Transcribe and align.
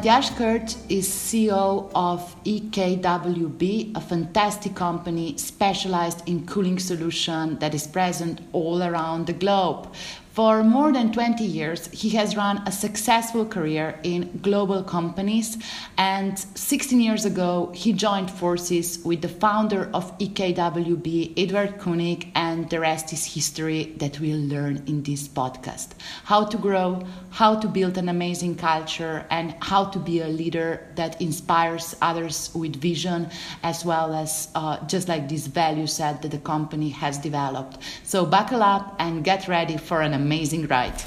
Matthias 0.00 0.30
Kurt 0.30 0.76
is 0.88 1.06
CEO 1.10 1.90
of 1.94 2.34
EKWB, 2.44 3.94
a 3.94 4.00
fantastic 4.00 4.74
company 4.74 5.36
specialized 5.36 6.26
in 6.26 6.46
cooling 6.46 6.78
solution 6.78 7.58
that 7.58 7.74
is 7.74 7.86
present 7.86 8.40
all 8.54 8.82
around 8.82 9.26
the 9.26 9.34
globe. 9.34 9.92
For 10.32 10.62
more 10.62 10.92
than 10.92 11.12
20 11.12 11.42
years, 11.42 11.88
he 11.88 12.10
has 12.10 12.36
run 12.36 12.62
a 12.64 12.70
successful 12.70 13.44
career 13.44 13.98
in 14.04 14.38
global 14.40 14.84
companies. 14.84 15.58
And 15.98 16.38
16 16.38 17.00
years 17.00 17.24
ago, 17.24 17.72
he 17.74 17.92
joined 17.92 18.30
forces 18.30 19.00
with 19.04 19.22
the 19.22 19.28
founder 19.28 19.90
of 19.92 20.16
EKWB, 20.18 21.34
Edward 21.36 21.78
Koenig, 21.80 22.30
and 22.36 22.70
the 22.70 22.78
rest 22.78 23.12
is 23.12 23.24
history 23.34 23.92
that 23.98 24.20
we'll 24.20 24.38
learn 24.38 24.84
in 24.86 25.02
this 25.02 25.26
podcast. 25.26 25.88
How 26.22 26.44
to 26.44 26.56
grow, 26.56 27.02
how 27.30 27.58
to 27.58 27.66
build 27.66 27.98
an 27.98 28.08
amazing 28.08 28.54
culture, 28.54 29.26
and 29.30 29.56
how 29.60 29.86
to 29.86 29.98
be 29.98 30.20
a 30.20 30.28
leader 30.28 30.86
that 30.94 31.20
inspires 31.20 31.96
others 32.02 32.54
with 32.54 32.76
vision, 32.76 33.28
as 33.64 33.84
well 33.84 34.14
as 34.14 34.48
uh, 34.54 34.78
just 34.86 35.08
like 35.08 35.28
this 35.28 35.48
value 35.48 35.88
set 35.88 36.22
that 36.22 36.30
the 36.30 36.38
company 36.38 36.90
has 36.90 37.18
developed. 37.18 37.78
So 38.04 38.24
buckle 38.24 38.62
up 38.62 38.94
and 39.00 39.24
get 39.24 39.48
ready 39.48 39.76
for 39.76 40.00
an 40.02 40.14
amazing 40.14 40.29
ride. 40.68 41.02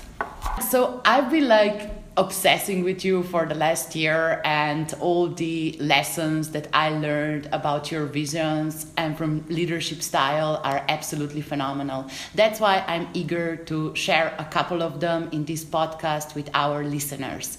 So 0.69 1.01
I've 1.05 1.31
been 1.31 1.47
like 1.47 1.89
obsessing 2.15 2.83
with 2.83 3.03
you 3.03 3.23
for 3.23 3.45
the 3.45 3.55
last 3.55 3.95
year 3.95 4.39
and 4.45 4.93
all 4.99 5.27
the 5.27 5.75
lessons 5.79 6.49
that 6.51 6.67
I 6.71 6.89
learned 6.89 7.49
about 7.51 7.91
your 7.91 8.05
visions 8.05 8.85
and 8.97 9.17
from 9.17 9.45
leadership 9.47 10.03
style 10.03 10.61
are 10.63 10.85
absolutely 10.89 11.41
phenomenal. 11.41 12.05
That's 12.35 12.59
why 12.59 12.83
I'm 12.87 13.07
eager 13.13 13.55
to 13.55 13.95
share 13.95 14.35
a 14.37 14.45
couple 14.45 14.83
of 14.83 14.99
them 14.99 15.29
in 15.31 15.45
this 15.45 15.63
podcast 15.65 16.35
with 16.35 16.49
our 16.53 16.83
listeners. 16.83 17.57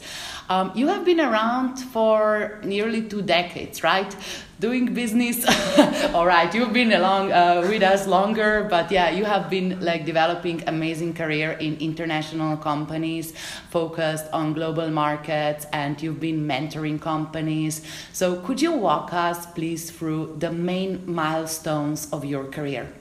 Um, 0.49 0.71
you 0.75 0.87
have 0.89 1.05
been 1.05 1.21
around 1.21 1.79
for 1.79 2.61
nearly 2.63 3.03
two 3.03 3.23
decades, 3.23 3.83
right? 3.83 4.15
Doing 4.61 4.95
business. 4.95 5.45
All 6.15 6.27
right, 6.27 6.53
you've 6.55 6.73
been 6.73 6.93
along 6.93 7.33
uh, 7.33 7.67
with 7.69 7.83
us 7.83 8.07
longer, 8.07 8.67
but 8.71 8.91
yeah, 8.91 9.11
you 9.11 9.25
have 9.25 9.51
been 9.51 9.81
like 9.81 10.05
developing 10.05 10.63
amazing 10.67 11.15
career 11.15 11.53
in 11.53 11.77
international 11.79 12.57
companies 12.57 13.35
focused 13.71 14.27
on 14.33 14.53
global 14.53 14.91
markets, 14.91 15.67
and 15.73 16.01
you've 16.01 16.21
been 16.21 16.47
mentoring 16.47 17.01
companies. 17.01 17.83
So, 18.13 18.37
could 18.43 18.63
you 18.63 18.73
walk 18.73 19.13
us, 19.13 19.47
please, 19.47 19.91
through 19.91 20.37
the 20.39 20.53
main 20.53 21.03
milestones 21.05 22.09
of 22.13 22.25
your 22.25 22.45
career? 22.45 22.93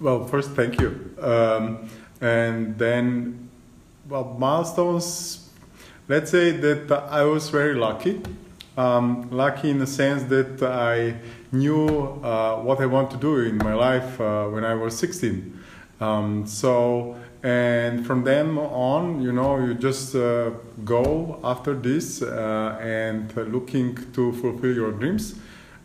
Well, 0.00 0.26
first, 0.26 0.50
thank 0.50 0.80
you. 0.80 1.14
Um, 1.20 1.88
and 2.20 2.76
then, 2.76 3.48
well, 4.08 4.36
milestones 4.38 5.46
let's 6.08 6.30
say 6.30 6.50
that 6.50 6.90
I 6.90 7.24
was 7.24 7.50
very 7.50 7.74
lucky. 7.74 8.20
Um, 8.76 9.30
lucky 9.30 9.70
in 9.70 9.78
the 9.78 9.86
sense 9.86 10.24
that 10.24 10.62
I 10.62 11.14
knew 11.50 11.88
uh, 12.22 12.56
what 12.56 12.80
I 12.80 12.86
want 12.86 13.10
to 13.12 13.16
do 13.16 13.38
in 13.40 13.56
my 13.56 13.72
life 13.72 14.20
uh, 14.20 14.46
when 14.48 14.64
I 14.64 14.74
was 14.74 14.98
16. 14.98 15.64
Um, 15.98 16.46
so, 16.46 17.16
and 17.42 18.06
from 18.06 18.24
then 18.24 18.58
on, 18.58 19.22
you 19.22 19.32
know, 19.32 19.58
you 19.58 19.72
just 19.74 20.14
uh, 20.14 20.50
go 20.84 21.40
after 21.42 21.74
this 21.74 22.20
uh, 22.20 22.78
and 22.80 23.34
looking 23.50 23.96
to 24.12 24.32
fulfill 24.32 24.74
your 24.74 24.92
dreams. 24.92 25.36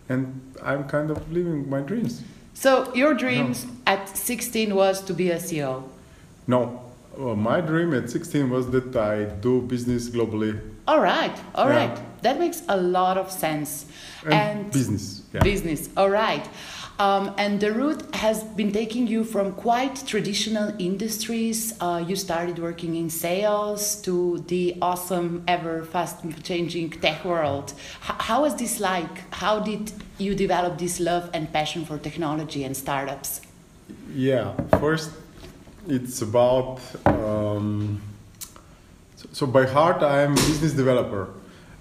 And 0.10 0.54
I'm 0.62 0.84
kind 0.90 1.12
of 1.12 1.32
living 1.32 1.70
my 1.70 1.80
dreams. 1.80 2.22
So, 2.54 2.94
your 2.94 3.14
dreams 3.14 3.66
no. 3.66 3.72
at 3.88 4.10
16 4.10 4.76
was 4.76 5.02
to 5.04 5.14
be 5.14 5.32
a 5.32 5.38
CEO? 5.38 5.84
No, 6.46 6.92
well, 7.18 7.36
my 7.36 7.62
dream 7.62 7.94
at 7.94 8.10
16 8.10 8.50
was 8.50 8.70
that 8.72 8.96
I 8.96 9.26
do 9.26 9.62
business 9.62 10.10
globally. 10.10 10.60
All 10.88 11.00
right, 11.00 11.36
all 11.56 11.70
yeah. 11.70 11.88
right. 11.88 12.22
That 12.22 12.40
makes 12.40 12.62
a 12.68 12.78
lot 12.78 13.18
of 13.18 13.32
sense. 13.32 13.86
And, 14.24 14.34
and 14.34 14.72
business. 14.72 15.24
Yeah. 15.34 15.44
Business, 15.44 15.90
all 15.98 16.10
right. 16.10 16.48
Um, 17.00 17.34
and 17.40 17.60
the 17.60 17.72
route 17.72 18.14
has 18.16 18.44
been 18.44 18.72
taking 18.72 19.08
you 19.08 19.24
from 19.24 19.54
quite 19.54 20.04
traditional 20.06 20.72
industries. 20.78 21.74
Uh, 21.82 22.04
you 22.08 22.16
started 22.16 22.60
working 22.60 22.96
in 22.96 23.10
sales 23.10 23.96
to 24.04 24.44
the 24.48 24.78
awesome, 24.84 25.44
ever 25.48 25.84
fast 25.84 26.18
changing 26.44 26.92
tech 26.92 27.26
world. 27.26 27.74
H- 28.04 28.18
how 28.20 28.44
was 28.44 28.56
this 28.56 28.80
like? 28.80 29.34
How 29.34 29.60
did 29.60 29.92
you 30.20 30.36
develop 30.36 30.78
this 30.78 31.00
love 31.00 31.32
and 31.34 31.52
passion 31.52 31.86
for 31.86 31.98
technology 31.98 32.64
and 32.64 32.78
startups? 32.78 33.42
Yeah, 34.14 34.54
first 34.80 35.10
it's 35.88 36.22
about 36.22 36.80
um, 37.08 38.00
so, 39.32 39.46
by 39.46 39.66
heart 39.66 40.04
I 40.04 40.22
am 40.22 40.34
a 40.34 40.36
business 40.36 40.74
developer. 40.74 41.30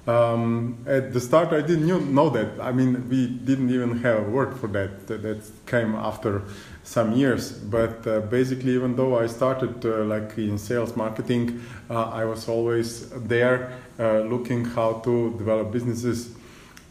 Um, 0.07 0.79
at 0.87 1.13
the 1.13 1.21
start 1.21 1.53
I 1.53 1.61
didn't 1.61 2.15
know 2.15 2.31
that. 2.31 2.61
I 2.61 2.73
mean 2.73 3.09
we 3.09 3.27
didn't 3.27 3.71
even 3.71 3.99
have 3.99 4.27
a 4.27 4.31
word 4.31 4.59
for 4.59 4.67
that. 4.69 5.07
That, 5.07 5.43
came 5.67 5.95
after 5.95 6.43
some 6.83 7.13
years. 7.13 7.53
But 7.53 8.07
uh, 8.07 8.21
basically, 8.21 8.73
even 8.73 8.97
though 8.97 9.19
I 9.19 9.27
started 9.27 9.85
uh, 9.85 10.05
like 10.05 10.37
in 10.39 10.59
sales 10.59 10.97
marketing, 10.97 11.63
uh, 11.89 12.11
I 12.11 12.25
was 12.25 12.49
always 12.49 13.09
there 13.11 13.73
uh, 13.99 14.21
looking 14.21 14.65
how 14.65 14.95
to 15.05 15.35
develop 15.39 15.71
businesses. 15.71 16.31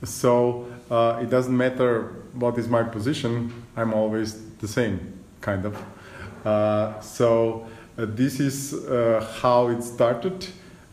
So 0.04 0.68
uh, 0.90 1.20
it 1.22 1.30
doesn't 1.30 1.56
matter 1.56 2.16
what 2.34 2.58
is 2.58 2.68
my 2.68 2.84
position. 2.84 3.52
I'm 3.76 3.94
always 3.94 4.40
the 4.60 4.68
same 4.68 5.20
kind 5.42 5.66
of. 5.66 5.78
Uh, 6.46 7.00
so 7.02 7.68
this 8.06 8.40
is 8.40 8.74
uh, 8.74 9.26
how 9.42 9.68
it 9.70 9.84
started. 9.84 10.48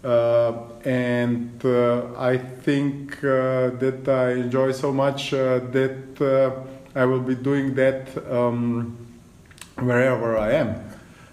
and 0.04 1.64
I 2.16 2.38
think 2.62 3.20
that 3.20 4.08
I 4.08 4.32
enjoy 4.32 4.72
so 4.72 4.92
much 4.92 5.30
that 5.30 6.54
I 6.94 7.04
will 7.04 7.20
be 7.20 7.34
doing 7.34 7.74
that 7.74 8.08
um, 8.30 8.96
wherever 9.78 10.38
I 10.38 10.52
am. 10.52 10.80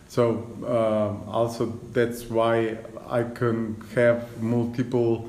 So 0.07 0.45
uh, 0.63 1.31
also 1.31 1.79
that's 1.91 2.29
why 2.29 2.77
I 3.09 3.23
can 3.23 3.81
have 3.95 4.41
multiple 4.41 5.27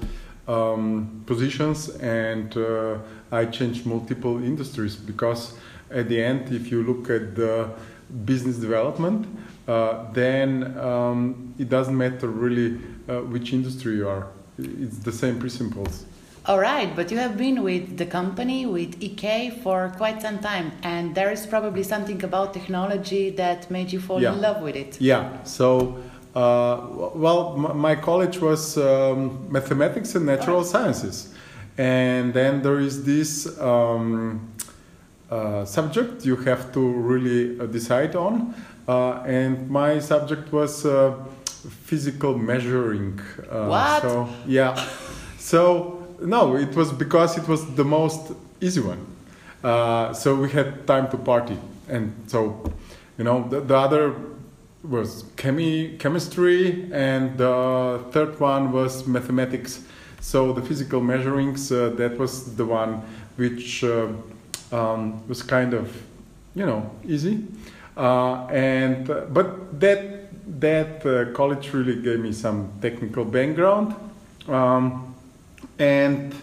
um, 0.48 1.22
positions 1.24 1.88
and 1.88 2.54
uh, 2.56 2.98
I 3.32 3.46
change 3.46 3.86
multiple 3.86 4.42
industries 4.42 4.96
because 4.96 5.54
at 5.90 6.08
the 6.08 6.22
end, 6.22 6.52
if 6.52 6.70
you 6.70 6.82
look 6.82 7.08
at 7.08 7.36
the 7.36 7.70
business 8.24 8.56
development, 8.56 9.26
uh, 9.66 10.12
then 10.12 10.78
um, 10.78 11.54
it 11.58 11.68
doesn't 11.68 11.96
matter 11.96 12.28
really 12.28 12.78
uh, 13.08 13.20
which 13.20 13.52
industry 13.52 13.96
you 13.96 14.08
are. 14.08 14.28
It's 14.58 14.98
the 14.98 15.12
same 15.12 15.38
principles. 15.38 16.04
All 16.46 16.58
right, 16.58 16.94
but 16.94 17.10
you 17.10 17.16
have 17.16 17.38
been 17.38 17.62
with 17.62 17.96
the 17.96 18.04
company, 18.04 18.66
with 18.66 19.02
EK, 19.02 19.60
for 19.62 19.90
quite 19.96 20.20
some 20.20 20.40
time, 20.40 20.72
and 20.82 21.14
there 21.14 21.32
is 21.32 21.46
probably 21.46 21.82
something 21.82 22.22
about 22.22 22.52
technology 22.52 23.30
that 23.30 23.70
made 23.70 23.90
you 23.90 23.98
fall 23.98 24.20
yeah. 24.20 24.34
in 24.34 24.42
love 24.42 24.60
with 24.60 24.76
it. 24.76 25.00
Yeah, 25.00 25.42
so, 25.44 25.96
uh, 26.34 26.86
well, 27.14 27.56
my 27.56 27.96
college 27.96 28.40
was 28.40 28.76
um, 28.76 29.50
mathematics 29.50 30.14
and 30.16 30.26
natural 30.26 30.60
oh. 30.60 30.64
sciences. 30.64 31.34
And 31.78 32.34
then 32.34 32.62
there 32.62 32.78
is 32.78 33.04
this 33.04 33.58
um, 33.58 34.52
uh, 35.34 35.64
subject 35.64 36.24
you 36.24 36.36
have 36.36 36.72
to 36.72 36.80
really 36.80 37.58
uh, 37.58 37.66
decide 37.66 38.14
on. 38.14 38.54
Uh, 38.86 39.22
and 39.26 39.68
my 39.68 39.98
subject 39.98 40.52
was 40.52 40.86
physical 41.84 42.38
measuring. 42.38 43.18
what? 43.50 44.02
So 44.02 44.28
yeah, 44.46 44.74
so 45.38 46.06
no, 46.20 46.56
it 46.56 46.76
was 46.76 46.92
because 46.92 47.36
it 47.36 47.48
was 47.48 47.62
the 47.74 47.84
most 47.84 48.32
easy 48.60 48.80
one. 48.80 49.04
so 50.14 50.36
we 50.36 50.50
had 50.50 50.86
time 50.86 51.08
to 51.10 51.16
party, 51.16 51.58
and 51.88 52.12
so 52.26 52.62
you 53.18 53.24
know 53.24 53.48
the, 53.48 53.60
the 53.60 53.76
other 53.76 54.14
was 54.82 55.24
chemi- 55.36 55.98
chemistry, 55.98 56.88
and 56.92 57.38
the 57.38 58.04
third 58.12 58.38
one 58.38 58.70
was 58.70 59.06
mathematics. 59.06 59.80
So 60.20 60.52
the 60.52 60.62
physical 60.62 61.00
measurings, 61.00 61.72
uh, 61.72 61.90
that 61.96 62.18
was 62.18 62.54
the 62.56 62.64
one 62.64 63.02
which 63.36 63.82
uh, 63.84 64.08
um, 64.74 65.26
was 65.28 65.42
kind 65.42 65.72
of, 65.72 65.86
you 66.54 66.66
know, 66.66 66.90
easy. 67.04 67.44
Uh, 67.96 68.46
and 68.46 69.08
uh, 69.08 69.20
but 69.30 69.80
that 69.80 70.60
that 70.60 71.06
uh, 71.06 71.32
college 71.32 71.72
really 71.72 72.02
gave 72.02 72.20
me 72.20 72.32
some 72.32 72.72
technical 72.82 73.24
background, 73.24 73.94
um, 74.48 75.14
and 75.78 76.34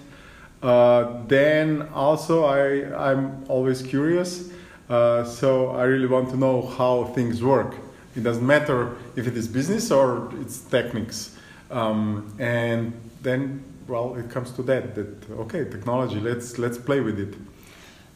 uh, 0.64 1.22
then 1.28 1.90
also 1.94 2.46
I 2.46 3.10
I'm 3.10 3.44
always 3.50 3.82
curious, 3.82 4.50
uh, 4.90 5.26
so 5.26 5.72
I 5.72 5.84
really 5.84 6.08
want 6.08 6.30
to 6.30 6.38
know 6.38 6.62
how 6.78 7.04
things 7.16 7.44
work. 7.44 7.76
It 8.16 8.24
doesn't 8.24 8.48
matter 8.48 8.96
if 9.16 9.28
it 9.28 9.36
is 9.36 9.48
business 9.48 9.92
or 9.92 10.32
it's 10.40 10.62
techniques, 10.62 11.36
um, 11.70 12.34
and 12.40 12.94
then 13.22 13.62
well 13.88 14.16
it 14.16 14.30
comes 14.30 14.52
to 14.52 14.64
that 14.64 14.96
that 14.96 15.30
okay 15.32 15.66
technology 15.66 16.20
let's 16.20 16.58
let's 16.58 16.78
play 16.78 17.02
with 17.02 17.20
it 17.20 17.36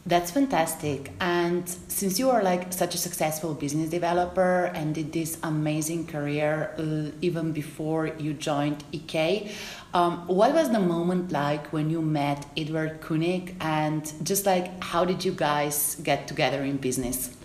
That's 0.06 0.30
fantastic. 0.30 1.10
And 1.20 1.68
since 1.68 2.16
you 2.20 2.30
are 2.30 2.40
like 2.40 2.72
such 2.72 2.94
a 2.94 2.98
successful 2.98 3.54
business 3.54 3.90
developer 3.90 4.66
and 4.66 4.94
did 4.94 5.12
this 5.12 5.36
amazing 5.42 6.06
career 6.06 6.72
uh, 6.78 7.10
even 7.20 7.50
before 7.50 8.06
you 8.06 8.32
joined 8.32 8.84
EK, 8.92 9.50
um, 9.94 10.24
what 10.28 10.52
was 10.52 10.70
the 10.70 10.78
moment 10.78 11.32
like 11.32 11.72
when 11.72 11.90
you 11.90 12.00
met 12.02 12.46
Edward 12.56 13.00
Koenig 13.00 13.56
and 13.60 14.12
just 14.22 14.46
like 14.46 14.80
how 14.80 15.04
did 15.04 15.24
you 15.24 15.32
guys 15.32 15.96
get 16.04 16.28
together 16.28 16.62
in 16.62 16.76
business? 16.76 17.36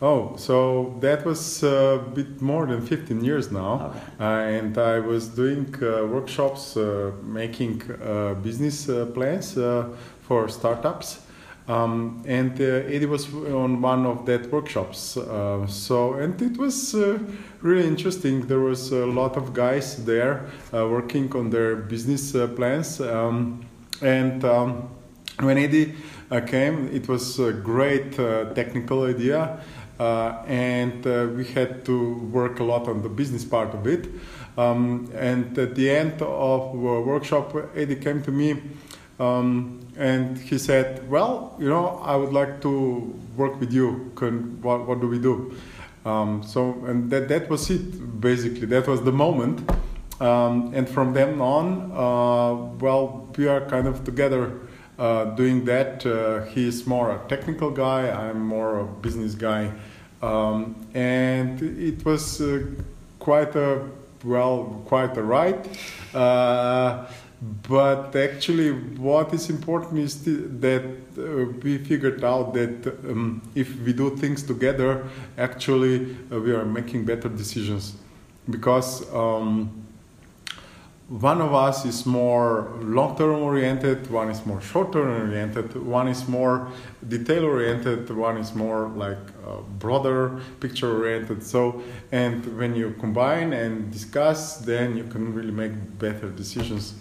Oh, 0.00 0.36
so 0.36 0.94
that 1.00 1.24
was 1.24 1.64
a 1.64 2.04
bit 2.14 2.40
more 2.40 2.66
than 2.66 2.86
15 2.86 3.24
years 3.24 3.50
now. 3.50 3.90
Okay. 3.90 3.98
Uh, 4.20 4.58
and 4.58 4.78
I 4.78 5.00
was 5.00 5.26
doing 5.28 5.74
uh, 5.82 6.04
workshops, 6.04 6.76
uh, 6.76 7.12
making 7.24 7.82
uh, 7.90 8.34
business 8.34 8.88
uh, 8.88 9.06
plans 9.06 9.56
uh, 9.56 9.88
for 10.20 10.48
startups. 10.48 11.25
Um, 11.68 12.22
and 12.26 12.60
uh, 12.60 12.64
Eddie 12.64 13.06
was 13.06 13.32
on 13.34 13.82
one 13.82 14.06
of 14.06 14.24
that 14.26 14.52
workshops. 14.52 15.16
Uh, 15.16 15.66
so, 15.66 16.14
and 16.14 16.40
it 16.40 16.56
was 16.56 16.94
uh, 16.94 17.18
really 17.60 17.86
interesting. 17.86 18.46
There 18.46 18.60
was 18.60 18.92
a 18.92 19.04
lot 19.04 19.36
of 19.36 19.52
guys 19.52 20.04
there 20.04 20.46
uh, 20.72 20.86
working 20.88 21.34
on 21.34 21.50
their 21.50 21.74
business 21.74 22.34
uh, 22.34 22.46
plans. 22.46 23.00
Um, 23.00 23.66
and 24.00 24.44
um, 24.44 24.88
when 25.40 25.58
Eddie 25.58 25.94
uh, 26.30 26.40
came, 26.40 26.88
it 26.88 27.08
was 27.08 27.40
a 27.40 27.52
great 27.52 28.12
technical 28.54 29.04
idea. 29.04 29.58
And 29.98 31.04
we 31.36 31.46
had 31.46 31.84
to 31.86 32.14
work 32.30 32.60
a 32.60 32.64
lot 32.64 32.86
on 32.86 33.02
the 33.02 33.08
business 33.08 33.44
part 33.44 33.74
of 33.74 33.86
it. 33.86 34.08
Um, 34.56 35.10
and 35.14 35.58
at 35.58 35.74
the 35.74 35.90
end 35.90 36.22
of 36.22 36.74
workshop, 36.74 37.56
Eddie 37.74 37.96
came 37.96 38.22
to 38.22 38.30
me 38.30 38.62
um, 39.18 39.75
and 39.96 40.38
he 40.38 40.58
said, 40.58 41.08
"Well, 41.10 41.56
you 41.58 41.68
know, 41.68 42.00
I 42.02 42.16
would 42.16 42.32
like 42.32 42.60
to 42.62 43.14
work 43.36 43.58
with 43.60 43.72
you. 43.72 44.12
Can, 44.14 44.60
what, 44.62 44.86
what 44.86 45.00
do 45.00 45.08
we 45.08 45.18
do?" 45.18 45.54
Um, 46.04 46.42
so, 46.42 46.84
and 46.86 47.10
that 47.10 47.28
that 47.28 47.48
was 47.48 47.70
it. 47.70 48.20
Basically, 48.20 48.66
that 48.66 48.86
was 48.86 49.02
the 49.02 49.12
moment. 49.12 49.68
Um, 50.20 50.72
and 50.74 50.88
from 50.88 51.12
then 51.12 51.40
on, 51.40 51.92
uh, 51.92 52.54
well, 52.78 53.28
we 53.36 53.48
are 53.48 53.60
kind 53.60 53.86
of 53.86 54.04
together 54.04 54.60
uh, 54.98 55.26
doing 55.36 55.64
that. 55.66 56.06
Uh, 56.06 56.42
he's 56.44 56.86
more 56.86 57.10
a 57.10 57.28
technical 57.28 57.70
guy. 57.70 58.08
I'm 58.08 58.40
more 58.40 58.80
a 58.80 58.84
business 58.84 59.34
guy, 59.34 59.72
um, 60.22 60.74
and 60.94 61.60
it 61.60 62.04
was 62.04 62.40
uh, 62.40 62.64
quite 63.18 63.54
a 63.56 63.86
well, 64.24 64.82
quite 64.86 65.16
a 65.16 65.22
ride. 65.22 65.68
But 67.40 68.16
actually, 68.16 68.70
what 68.72 69.34
is 69.34 69.50
important 69.50 69.98
is 69.98 70.24
th- 70.24 70.38
that 70.60 70.84
uh, 71.18 71.52
we 71.62 71.76
figured 71.78 72.24
out 72.24 72.54
that 72.54 72.86
um, 73.04 73.42
if 73.54 73.78
we 73.80 73.92
do 73.92 74.16
things 74.16 74.42
together, 74.42 75.06
actually 75.36 76.16
uh, 76.32 76.40
we 76.40 76.52
are 76.52 76.64
making 76.64 77.04
better 77.04 77.28
decisions. 77.28 77.94
Because 78.48 79.12
um, 79.12 79.70
one 81.08 81.42
of 81.42 81.52
us 81.52 81.84
is 81.84 82.06
more 82.06 82.72
long-term 82.80 83.42
oriented, 83.42 84.10
one 84.10 84.30
is 84.30 84.44
more 84.46 84.60
short-term 84.60 85.28
oriented, 85.28 85.76
one 85.76 86.08
is 86.08 86.26
more 86.26 86.68
detail-oriented, 87.06 88.10
one 88.16 88.38
is 88.38 88.54
more 88.54 88.88
like 88.88 89.18
uh, 89.46 89.60
broader 89.78 90.40
picture-oriented. 90.60 91.42
So, 91.42 91.82
and 92.12 92.58
when 92.58 92.74
you 92.74 92.94
combine 92.98 93.52
and 93.52 93.92
discuss, 93.92 94.56
then 94.56 94.96
you 94.96 95.04
can 95.04 95.34
really 95.34 95.52
make 95.52 95.98
better 95.98 96.30
decisions. 96.30 96.94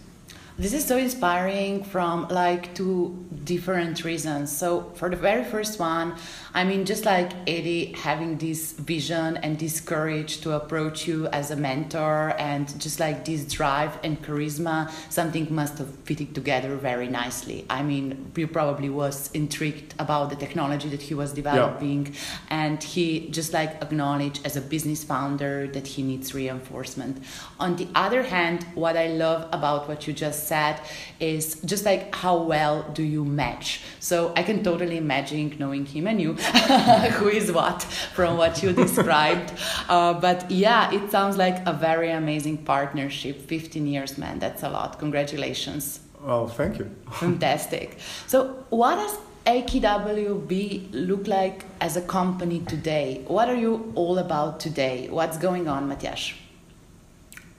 This 0.58 0.72
is 0.72 0.86
so 0.86 0.96
inspiring 0.96 1.84
from 1.84 2.30
like 2.30 2.74
two 2.74 3.26
different 3.44 4.06
reasons. 4.06 4.56
So 4.56 4.90
for 4.96 5.10
the 5.10 5.18
very 5.18 5.44
first 5.44 5.80
one, 5.82 6.16
I 6.54 6.64
mean 6.64 6.86
just 6.86 7.04
like 7.04 7.34
Eddie 7.46 7.92
having 7.92 8.38
this 8.38 8.72
vision 8.72 9.36
and 9.36 9.60
this 9.60 9.82
courage 9.82 10.40
to 10.42 10.54
approach 10.54 11.08
you 11.08 11.28
as 11.28 11.52
a 11.52 11.58
mentor 11.58 12.34
and 12.40 12.80
just 12.80 13.02
like 13.02 13.26
this 13.26 13.44
drive 13.44 14.00
and 14.02 14.22
charisma, 14.22 14.90
something 15.10 15.54
must 15.54 15.78
have 15.78 15.94
fitted 16.06 16.34
together 16.34 16.78
very 16.78 17.10
nicely. 17.10 17.66
I 17.70 17.84
mean, 17.84 18.32
you 18.38 18.48
probably 18.48 18.90
was 18.90 19.30
intrigued 19.34 19.94
about 20.00 20.30
the 20.30 20.38
technology 20.38 20.88
that 20.88 21.02
he 21.02 21.14
was 21.14 21.34
developing 21.34 22.16
and 22.50 22.82
he 22.82 23.28
just 23.30 23.52
like 23.52 23.82
acknowledged 23.84 24.46
as 24.46 24.56
a 24.56 24.62
business 24.62 25.04
founder 25.04 25.68
that 25.68 25.86
he 25.86 26.02
needs 26.02 26.34
reinforcement. 26.34 27.22
On 27.60 27.76
the 27.76 27.90
other 27.94 28.24
hand, 28.24 28.66
what 28.74 28.96
I 28.96 29.08
love 29.08 29.50
about 29.52 29.90
what 29.90 30.08
you 30.08 30.14
just 30.14 30.45
said 30.46 30.80
is 31.20 31.56
just 31.66 31.86
like 31.86 32.14
how 32.14 32.38
well 32.38 32.84
do 32.94 33.04
you 33.04 33.26
match. 33.26 33.82
So 34.00 34.34
I 34.36 34.44
can 34.44 34.64
totally 34.64 34.98
imagine 34.98 35.56
knowing 35.60 35.86
him 35.86 36.08
and 36.08 36.22
you, 36.22 36.34
who 37.20 37.28
is 37.28 37.52
what 37.52 37.84
from 37.84 38.38
what 38.38 38.62
you 38.64 38.72
described. 38.74 39.52
Uh, 39.88 40.14
but 40.14 40.50
yeah, 40.50 40.92
it 40.92 41.12
sounds 41.12 41.38
like 41.38 41.66
a 41.68 41.74
very 41.74 42.12
amazing 42.12 42.58
partnership. 42.58 43.40
15 43.42 43.86
years, 43.86 44.18
man, 44.18 44.40
that's 44.40 44.64
a 44.64 44.70
lot. 44.70 44.98
Congratulations. 45.00 46.00
Well, 46.22 46.48
thank 46.48 46.80
you. 46.80 46.90
Fantastic. 47.12 47.98
So, 48.26 48.66
what 48.70 48.96
does 48.96 49.18
EKWB 49.46 50.90
look 50.92 51.28
like 51.28 51.66
as 51.80 51.98
a 51.98 52.02
company 52.02 52.62
today? 52.62 53.24
What 53.28 53.48
are 53.48 53.56
you 53.56 53.92
all 53.96 54.18
about 54.18 54.60
today? 54.60 55.08
What's 55.10 55.38
going 55.38 55.68
on, 55.68 55.88
Matias? 55.88 56.34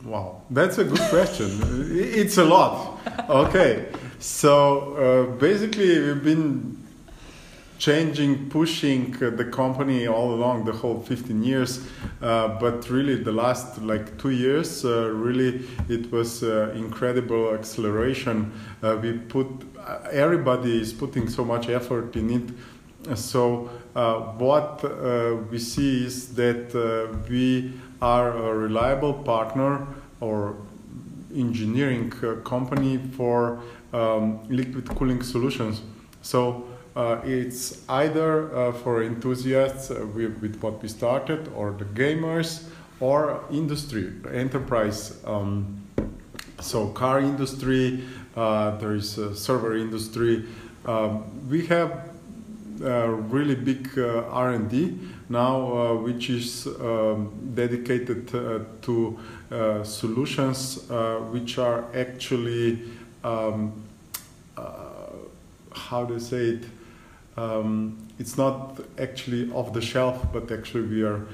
Wow, 0.04 0.42
that's 0.50 0.78
a 0.78 0.84
good 0.84 1.00
question. 1.08 1.48
it's 1.92 2.38
a 2.38 2.44
lot. 2.44 3.00
Okay, 3.28 3.86
so 4.18 4.94
uh, 4.96 5.36
basically, 5.38 5.98
we've 6.00 6.22
been 6.22 6.86
changing, 7.78 8.48
pushing 8.48 9.14
uh, 9.22 9.30
the 9.30 9.44
company 9.44 10.06
all 10.06 10.32
along 10.32 10.64
the 10.64 10.72
whole 10.72 11.00
15 11.00 11.42
years, 11.42 11.86
uh, 12.22 12.48
but 12.58 12.88
really 12.90 13.16
the 13.16 13.32
last 13.32 13.78
like 13.82 14.18
two 14.18 14.30
years, 14.30 14.84
uh, 14.84 15.08
really 15.10 15.66
it 15.88 16.10
was 16.10 16.42
uh, 16.42 16.72
incredible 16.74 17.54
acceleration. 17.54 18.52
Uh, 18.82 18.96
we 19.00 19.12
put 19.12 19.46
everybody 20.10 20.80
is 20.80 20.92
putting 20.92 21.28
so 21.28 21.44
much 21.44 21.68
effort 21.68 22.16
in 22.16 22.30
it. 22.30 23.16
So 23.16 23.70
what 24.38 24.82
we 25.50 25.58
see 25.60 26.06
is 26.06 26.34
that 26.34 26.74
we 27.28 27.72
are 28.00 28.30
a 28.36 28.54
reliable 28.54 29.14
partner 29.14 29.86
or 30.20 30.56
engineering 31.34 32.12
uh, 32.22 32.36
company 32.36 32.98
for 33.16 33.60
um, 33.92 34.42
liquid 34.48 34.88
cooling 34.88 35.22
solutions. 35.22 35.82
So 36.22 36.66
uh, 36.96 37.20
it's 37.24 37.88
either 37.88 38.56
uh, 38.56 38.72
for 38.72 39.02
enthusiasts 39.02 39.90
uh, 39.90 40.06
with, 40.14 40.40
with, 40.40 40.60
what 40.62 40.82
we 40.82 40.88
started, 40.88 41.48
or 41.54 41.72
the 41.72 41.84
gamers, 41.84 42.64
or 43.00 43.44
industry, 43.50 44.12
enterprise. 44.32 45.22
Um, 45.26 45.82
so 46.60 46.88
car 46.88 47.20
industry, 47.20 48.04
uh, 48.34 48.78
there 48.78 48.94
is 48.94 49.20
server 49.34 49.76
industry. 49.76 50.46
Um, 50.86 51.48
we 51.50 51.66
have 51.66 52.15
really 52.80 53.54
big 53.54 53.98
uh, 53.98 54.24
R&D 54.30 54.98
now, 55.28 55.72
uh, 55.72 55.94
which 55.94 56.30
is 56.30 56.66
um, 56.66 57.52
dedicated 57.54 58.34
uh, 58.34 58.60
to 58.82 59.18
solutions 59.84 60.88
which 61.30 61.58
are 61.58 61.84
actually 61.94 62.78
um, 63.24 63.72
how 65.76 66.04
do 66.04 66.14
you 66.14 66.20
say 66.20 66.44
it? 66.48 66.64
Um, 67.36 67.98
it's 68.18 68.38
not 68.38 68.80
actually 68.98 69.52
off 69.52 69.72
the 69.72 69.80
shelf, 69.80 70.26
but 70.32 70.50
actually 70.50 70.82
we 70.82 71.02
are 71.02 71.26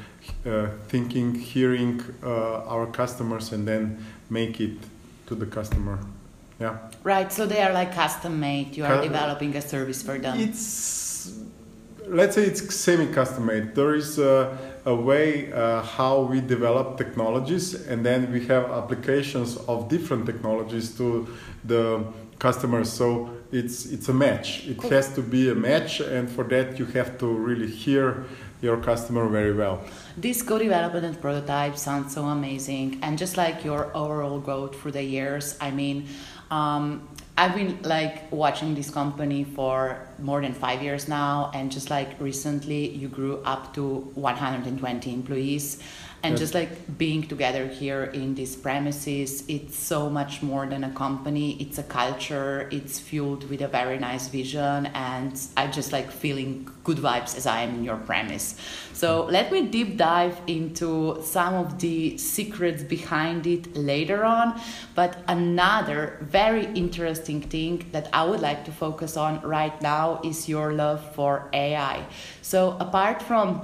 uh, 0.45 0.69
thinking, 0.89 1.35
hearing 1.35 2.03
uh, 2.23 2.65
our 2.65 2.87
customers, 2.87 3.53
and 3.53 3.67
then 3.67 4.05
make 4.29 4.61
it 4.61 4.79
to 5.27 5.35
the 5.35 5.47
customer. 5.47 5.99
Yeah. 6.63 6.79
Right. 7.03 7.33
So 7.33 7.43
they 7.53 7.61
are 7.67 7.73
like 7.81 7.91
custom 7.93 8.39
made. 8.39 8.77
You 8.77 8.85
are 8.85 9.03
developing 9.03 9.57
a 9.57 9.63
service 9.75 10.01
for 10.07 10.17
them. 10.25 10.39
It's 10.39 11.35
let's 12.07 12.35
say 12.37 12.45
it's 12.51 12.63
semi-custom 12.75 13.45
made. 13.47 13.75
There 13.75 13.95
is 14.03 14.19
a, 14.19 14.57
a 14.85 14.95
way 14.95 15.53
uh, 15.53 15.83
how 15.83 16.15
we 16.33 16.41
develop 16.41 16.99
technologies, 17.03 17.67
and 17.91 17.99
then 18.09 18.31
we 18.35 18.41
have 18.47 18.65
applications 18.71 19.57
of 19.73 19.89
different 19.89 20.27
technologies 20.27 20.97
to 20.99 21.27
the 21.65 22.05
customers. 22.39 22.89
So 22.93 23.07
it's 23.51 23.77
it's 23.95 24.09
a 24.09 24.15
match. 24.15 24.49
It 24.69 24.79
cool. 24.79 24.91
has 24.91 25.07
to 25.15 25.23
be 25.37 25.51
a 25.51 25.55
match, 25.71 26.01
and 26.17 26.31
for 26.31 26.45
that 26.55 26.79
you 26.79 26.87
have 26.99 27.11
to 27.19 27.27
really 27.27 27.71
hear 27.85 28.25
your 28.67 28.77
customer 28.77 29.25
very 29.29 29.55
well. 29.63 29.77
This 30.17 30.41
co-development 30.43 31.05
and 31.05 31.21
prototype 31.21 31.77
sounds 31.77 32.15
so 32.15 32.23
amazing, 32.27 32.89
and 33.03 33.19
just 33.19 33.37
like 33.37 33.65
your 33.65 33.91
overall 34.03 34.39
growth 34.39 34.73
through 34.79 34.93
the 34.93 35.03
years, 35.03 35.57
I 35.61 35.73
mean. 35.73 36.07
Um, 36.53 37.09
I've 37.39 37.55
been 37.55 37.81
like 37.83 38.31
watching 38.31 38.75
this 38.75 38.91
company 38.91 39.43
for 39.43 40.07
more 40.19 40.43
than 40.43 40.53
five 40.53 40.83
years 40.83 41.09
now, 41.09 41.51
and 41.55 41.73
just 41.73 41.89
like 41.89 42.21
recently, 42.21 42.91
you 42.91 43.09
grew 43.09 43.39
up 43.39 43.73
to 43.73 44.13
120 44.15 45.15
employees, 45.15 45.83
And 46.25 46.39
just 46.39 46.55
like 46.55 46.99
being 46.99 47.27
together 47.27 47.67
here 47.67 48.05
in 48.05 48.37
these 48.37 48.55
premises, 48.55 49.43
it's 49.49 49.77
so 49.77 50.09
much 50.09 50.41
more 50.41 50.67
than 50.67 50.85
a 50.85 50.91
company. 50.93 51.57
It's 51.61 51.79
a 51.79 51.83
culture. 51.83 52.69
It's 52.71 53.01
fueled 53.01 53.51
with 53.51 53.61
a 53.61 53.67
very 53.67 53.99
nice 53.99 54.29
vision, 54.29 54.87
and 54.95 55.41
I 55.57 55.67
just 55.67 55.93
like 55.93 56.13
feeling 56.13 56.71
good 56.85 56.99
vibes 56.99 57.37
as 57.37 57.47
I 57.47 57.63
am 57.63 57.75
in 57.75 57.83
your 57.83 57.97
premise. 57.97 58.55
So 58.93 59.25
let 59.25 59.51
me 59.51 59.67
deep 59.67 59.97
dive 59.97 60.41
into 60.47 61.21
some 61.23 61.55
of 61.55 61.81
the 61.81 62.17
secrets 62.19 62.85
behind 62.85 63.47
it 63.49 63.75
later 63.77 64.25
on. 64.25 64.61
But 64.95 65.17
another 65.27 66.19
very 66.21 66.67
interesting 66.67 67.41
thing 67.41 67.87
that 67.91 68.09
I 68.13 68.23
would 68.25 68.41
like 68.41 68.65
to 68.67 68.71
focus 68.71 69.17
on 69.17 69.41
right 69.41 69.81
now 69.83 70.21
is 70.23 70.49
your 70.49 70.73
love 70.73 71.15
for 71.17 71.49
AI. 71.53 72.07
So 72.43 72.77
apart 72.79 73.23
from 73.23 73.63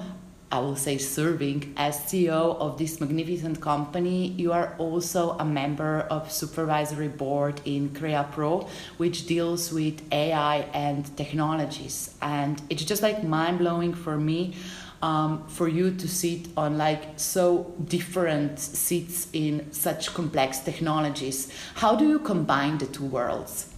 I 0.51 0.61
will 0.61 0.77
say 0.77 0.97
serving 0.97 1.75
as 1.77 1.99
CEO 1.99 2.57
of 2.57 2.79
this 2.79 3.01
magnificent 3.01 3.61
company, 3.61 4.29
you 4.29 4.53
are 4.53 4.75
also 4.79 5.33
a 5.39 5.45
member 5.45 6.07
of 6.11 6.33
supervisory 6.33 7.09
board 7.09 7.61
in 7.67 7.95
Crea 7.95 8.25
Pro, 8.33 8.67
which 8.97 9.27
deals 9.27 9.71
with 9.71 10.01
AI 10.11 10.61
and 10.73 11.15
technologies. 11.19 12.15
And 12.23 12.63
it's 12.71 12.85
just 12.85 13.03
like 13.03 13.23
mind 13.23 13.59
blowing 13.59 13.93
for 13.93 14.17
me 14.17 14.55
um, 15.03 15.47
for 15.49 15.69
you 15.69 15.91
to 15.95 16.09
sit 16.09 16.49
on 16.57 16.79
like 16.79 17.03
so 17.17 17.75
different 17.85 18.59
seats 18.59 19.29
in 19.35 19.71
such 19.71 20.15
complex 20.15 20.61
technologies. 20.61 21.53
How 21.75 21.95
do 21.95 22.09
you 22.09 22.19
combine 22.21 22.79
the 22.79 22.87
two 22.87 23.05
worlds? 23.05 23.75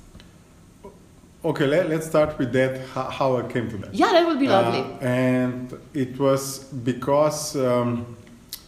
Okay, 1.43 1.67
let, 1.67 1.89
let's 1.89 2.07
start 2.07 2.39
with 2.39 2.53
that. 2.53 2.87
How, 2.89 3.39
I 3.39 3.51
came 3.51 3.71
to 3.71 3.79
that. 3.79 3.95
Yeah, 3.95 4.13
that 4.13 4.27
would 4.27 4.39
be 4.39 4.47
lovely. 4.47 4.81
Uh, 4.81 4.99
and 5.01 5.79
it 5.95 6.19
was 6.19 6.65
because 6.65 7.57
um, 7.57 8.15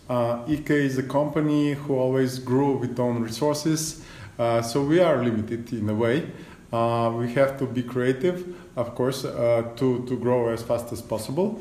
uh, 0.09 0.43
EK 0.49 0.87
is 0.87 0.97
a 0.97 1.02
company 1.02 1.75
who 1.75 1.99
always 1.99 2.38
grew 2.38 2.79
with 2.79 2.99
own 2.99 3.21
resources, 3.21 4.02
uh, 4.38 4.62
so 4.62 4.83
we 4.83 5.00
are 5.00 5.23
limited 5.23 5.71
in 5.75 5.87
a 5.91 5.95
way. 5.95 6.31
Uh, 6.73 7.12
we 7.14 7.31
have 7.35 7.59
to 7.59 7.67
be 7.67 7.83
creative, 7.83 8.57
of 8.76 8.95
course, 8.95 9.26
uh, 9.26 9.69
to, 9.76 10.07
to 10.07 10.17
grow 10.17 10.49
as 10.49 10.62
fast 10.62 10.91
as 10.95 11.02
possible, 11.02 11.61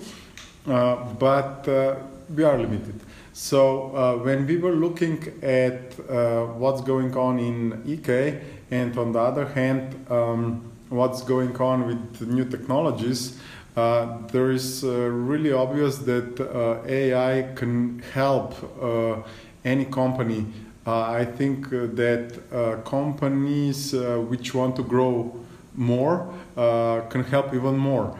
uh, 0.68 0.96
but 1.16 1.68
uh, 1.68 1.96
we 2.34 2.46
are 2.46 2.58
limited. 2.58 2.98
So 3.34 3.94
uh, 3.94 4.16
when 4.24 4.48
we 4.48 4.56
were 4.56 4.76
looking 4.76 5.22
at 5.44 6.00
uh, 6.10 6.46
what's 6.46 6.80
going 6.80 7.18
on 7.18 7.38
in 7.38 7.84
EK, 7.86 8.40
and 8.72 8.98
on 8.98 9.12
the 9.12 9.20
other 9.20 9.48
hand, 9.48 10.06
um, 10.10 10.71
what's 10.92 11.24
going 11.24 11.56
on 11.56 11.88
with 11.88 12.22
new 12.28 12.46
technologies, 12.46 13.40
uh, 13.78 14.18
there 14.28 14.52
is 14.52 14.84
uh, 14.84 14.90
really 14.90 15.54
obvious 15.54 16.00
that 16.00 16.40
uh, 16.42 16.86
AI 16.86 17.54
can 17.56 18.00
help 18.14 18.54
uh, 18.82 19.22
any 19.64 19.86
company. 19.86 20.46
I 20.86 21.24
think 21.24 21.70
that 21.70 22.82
companies 22.86 23.94
which 23.94 24.54
want 24.56 24.76
to 24.78 24.84
grow 24.84 25.40
more 25.76 26.34
can 26.56 27.24
help 27.24 27.54
even 27.54 27.78
more 27.78 28.18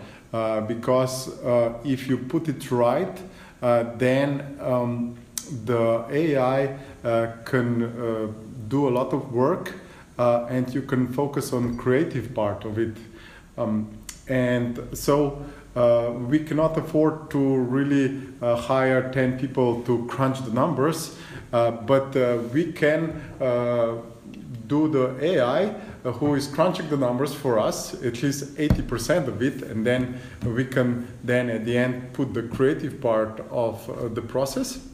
because 0.68 1.32
if 1.84 2.08
you 2.08 2.20
put 2.20 2.48
it 2.48 2.70
right, 2.70 3.18
then 3.98 4.58
um, 4.62 5.18
the 5.66 6.06
AI 6.12 6.78
can 7.44 8.36
do 8.70 8.88
a 8.88 8.92
lot 8.92 9.12
of 9.12 9.34
work 9.34 9.74
uh, 10.22 10.46
and 10.50 10.72
you 10.72 10.84
can 10.84 11.08
focus 11.08 11.52
on 11.52 11.76
creative 11.78 12.32
part 12.36 12.64
of 12.64 12.78
it. 12.78 12.96
Um, 13.58 13.90
and 14.28 14.80
so 14.94 15.44
uh, 15.76 16.12
we 16.32 16.40
cannot 16.40 16.78
afford 16.78 17.32
to 17.32 17.40
really 17.40 18.22
uh, 18.40 18.56
hire 18.56 19.12
10 19.12 19.40
people 19.40 19.82
to 19.84 20.06
crunch 20.06 20.40
the 20.46 20.52
numbers, 20.52 21.18
uh, 21.54 21.72
but 21.72 22.16
uh, 22.16 22.38
we 22.54 22.72
can 22.72 23.20
uh, 23.42 23.96
do 24.68 24.88
the 24.90 25.06
AI 25.26 25.74
who 26.04 26.36
is 26.36 26.48
crunching 26.48 26.88
the 26.90 26.98
numbers 26.98 27.34
for 27.34 27.60
us, 27.60 27.94
at 28.04 28.22
least 28.22 28.56
80% 28.58 29.28
of 29.28 29.42
it, 29.42 29.62
and 29.64 29.86
then 29.86 30.20
we 30.44 30.66
can 30.66 31.08
then 31.24 31.50
at 31.50 31.66
the 31.66 31.78
end 31.78 32.14
put 32.14 32.34
the 32.34 32.44
creative 32.44 33.00
part 33.02 33.40
of 33.52 34.16
the 34.16 34.22
process 34.22 34.91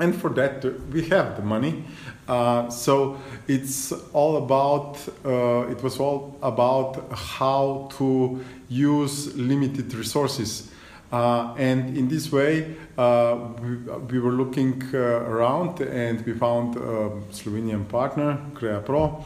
and 0.00 0.14
for 0.14 0.30
that 0.30 0.64
uh, 0.64 0.70
we 0.92 1.02
have 1.08 1.36
the 1.36 1.42
money. 1.42 1.84
Uh, 2.28 2.68
so 2.68 3.18
it's 3.46 3.92
all 4.12 4.36
about 4.36 4.98
uh, 5.24 5.70
it 5.70 5.82
was 5.82 5.98
all 5.98 6.36
about 6.42 7.10
how 7.12 7.88
to 7.98 8.44
use 8.68 9.34
limited 9.36 9.92
resources. 9.94 10.70
Uh, 11.10 11.54
and 11.56 11.96
in 11.96 12.06
this 12.08 12.30
way 12.30 12.76
uh, 12.98 13.34
we, 13.62 13.76
we 14.10 14.18
were 14.20 14.32
looking 14.32 14.82
uh, 14.92 14.98
around 14.98 15.80
and 15.80 16.24
we 16.26 16.34
found 16.34 16.76
a 16.76 17.10
slovenian 17.32 17.88
partner 17.88 18.38
crea 18.52 18.78
pro 18.84 19.04
uh, 19.04 19.24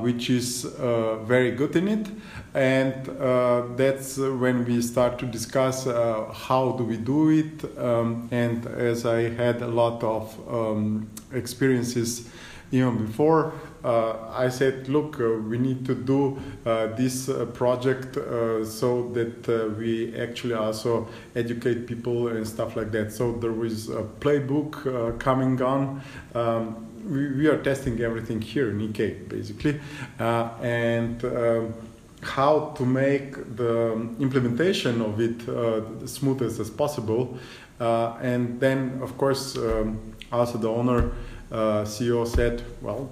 which 0.00 0.30
is 0.30 0.64
uh, 0.64 1.16
very 1.24 1.50
good 1.50 1.74
in 1.76 1.88
it. 1.88 2.06
And 2.54 3.08
uh, 3.08 3.62
that's 3.76 4.16
when 4.18 4.64
we 4.64 4.80
start 4.82 5.18
to 5.18 5.26
discuss 5.26 5.86
uh, 5.86 6.32
how 6.32 6.72
do 6.72 6.84
we 6.84 6.96
do 6.96 7.30
it. 7.30 7.78
Um, 7.78 8.28
and 8.30 8.66
as 8.66 9.04
i 9.04 9.28
had 9.28 9.62
a 9.62 9.66
lot 9.66 10.02
of 10.02 10.24
um, 10.48 11.08
experiences 11.32 12.28
even 12.70 13.06
before 13.06 13.52
uh, 13.84 14.14
i 14.32 14.48
said 14.48 14.88
look 14.88 15.20
uh, 15.20 15.28
we 15.50 15.56
need 15.58 15.86
to 15.86 15.94
do 15.94 16.38
uh, 16.66 16.86
this 16.96 17.28
uh, 17.28 17.46
project 17.46 18.16
uh, 18.16 18.64
so 18.64 19.08
that 19.10 19.48
uh, 19.48 19.68
we 19.78 20.14
actually 20.16 20.54
also 20.54 21.08
educate 21.34 21.86
people 21.86 22.28
and 22.28 22.46
stuff 22.46 22.76
like 22.76 22.90
that. 22.92 23.12
So 23.12 23.32
there 23.32 23.52
was 23.52 23.88
a 23.88 24.02
playbook 24.02 24.86
uh, 24.86 25.16
coming 25.18 25.60
on 25.62 26.02
um, 26.34 26.87
we, 27.08 27.28
we 27.32 27.46
are 27.48 27.58
testing 27.58 28.00
everything 28.00 28.40
here 28.40 28.70
in 28.70 28.80
ek 28.80 29.28
basically 29.28 29.80
uh, 30.20 30.50
and 30.62 31.24
um, 31.24 31.74
how 32.22 32.70
to 32.76 32.84
make 32.84 33.56
the 33.56 33.92
implementation 34.20 35.00
of 35.00 35.20
it 35.20 35.48
uh, 35.48 35.80
the 36.00 36.08
smoothest 36.08 36.58
as 36.60 36.70
possible. 36.70 37.38
Uh, 37.80 38.16
and 38.20 38.58
then, 38.58 38.98
of 39.02 39.16
course, 39.16 39.56
um, 39.56 40.00
also 40.32 40.58
the 40.58 40.68
owner, 40.68 41.12
uh, 41.52 41.84
CEO 41.84 42.26
said, 42.26 42.62
well, 42.82 43.08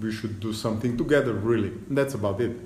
we 0.00 0.10
should 0.10 0.40
do 0.40 0.52
something 0.52 0.96
together, 0.96 1.32
really. 1.32 1.68
And 1.68 1.96
that's 1.96 2.14
about 2.14 2.40
it. 2.40 2.56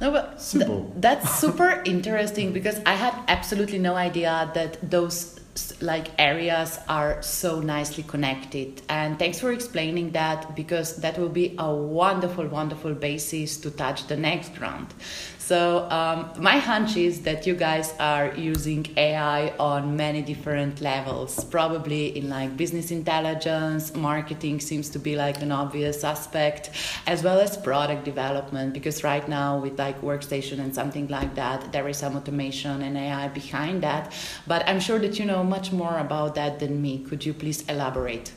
No, 0.00 0.10
but 0.10 0.42
Simple. 0.42 0.82
th- 0.82 0.92
that's 0.96 1.38
super 1.38 1.82
interesting 1.86 2.52
because 2.52 2.80
I 2.84 2.94
had 2.94 3.14
absolutely 3.28 3.78
no 3.78 3.94
idea 3.94 4.50
that 4.52 4.90
those 4.90 5.40
like 5.80 6.08
areas 6.18 6.78
are 6.88 7.22
so 7.22 7.60
nicely 7.60 8.02
connected. 8.02 8.82
And 8.88 9.18
thanks 9.18 9.40
for 9.40 9.52
explaining 9.52 10.12
that 10.12 10.54
because 10.54 10.96
that 10.96 11.18
will 11.18 11.28
be 11.28 11.54
a 11.58 11.74
wonderful, 11.74 12.46
wonderful 12.46 12.94
basis 12.94 13.56
to 13.58 13.70
touch 13.70 14.06
the 14.06 14.16
next 14.16 14.54
ground. 14.54 14.92
So 15.46 15.88
um, 15.90 16.32
my 16.40 16.58
hunch 16.58 16.96
is 16.96 17.20
that 17.20 17.46
you 17.46 17.54
guys 17.54 17.94
are 18.00 18.34
using 18.34 18.84
AI 18.96 19.50
on 19.60 19.96
many 19.96 20.20
different 20.20 20.80
levels. 20.80 21.44
Probably 21.44 22.18
in 22.18 22.28
like 22.28 22.56
business 22.56 22.90
intelligence, 22.90 23.94
marketing 23.94 24.58
seems 24.58 24.88
to 24.88 24.98
be 24.98 25.14
like 25.14 25.40
an 25.42 25.52
obvious 25.52 26.02
aspect, 26.02 26.70
as 27.06 27.22
well 27.22 27.38
as 27.38 27.56
product 27.56 28.04
development. 28.04 28.74
Because 28.74 29.04
right 29.04 29.28
now 29.28 29.56
with 29.60 29.78
like 29.78 30.00
workstation 30.00 30.58
and 30.58 30.74
something 30.74 31.06
like 31.06 31.36
that, 31.36 31.70
there 31.70 31.86
is 31.86 31.98
some 31.98 32.16
automation 32.16 32.82
and 32.82 32.98
AI 32.98 33.28
behind 33.28 33.84
that. 33.84 34.12
But 34.48 34.68
I'm 34.68 34.80
sure 34.80 34.98
that 34.98 35.16
you 35.16 35.26
know 35.26 35.44
much 35.44 35.70
more 35.70 35.98
about 35.98 36.34
that 36.34 36.58
than 36.58 36.82
me. 36.82 37.04
Could 37.08 37.24
you 37.24 37.32
please 37.32 37.62
elaborate? 37.68 38.32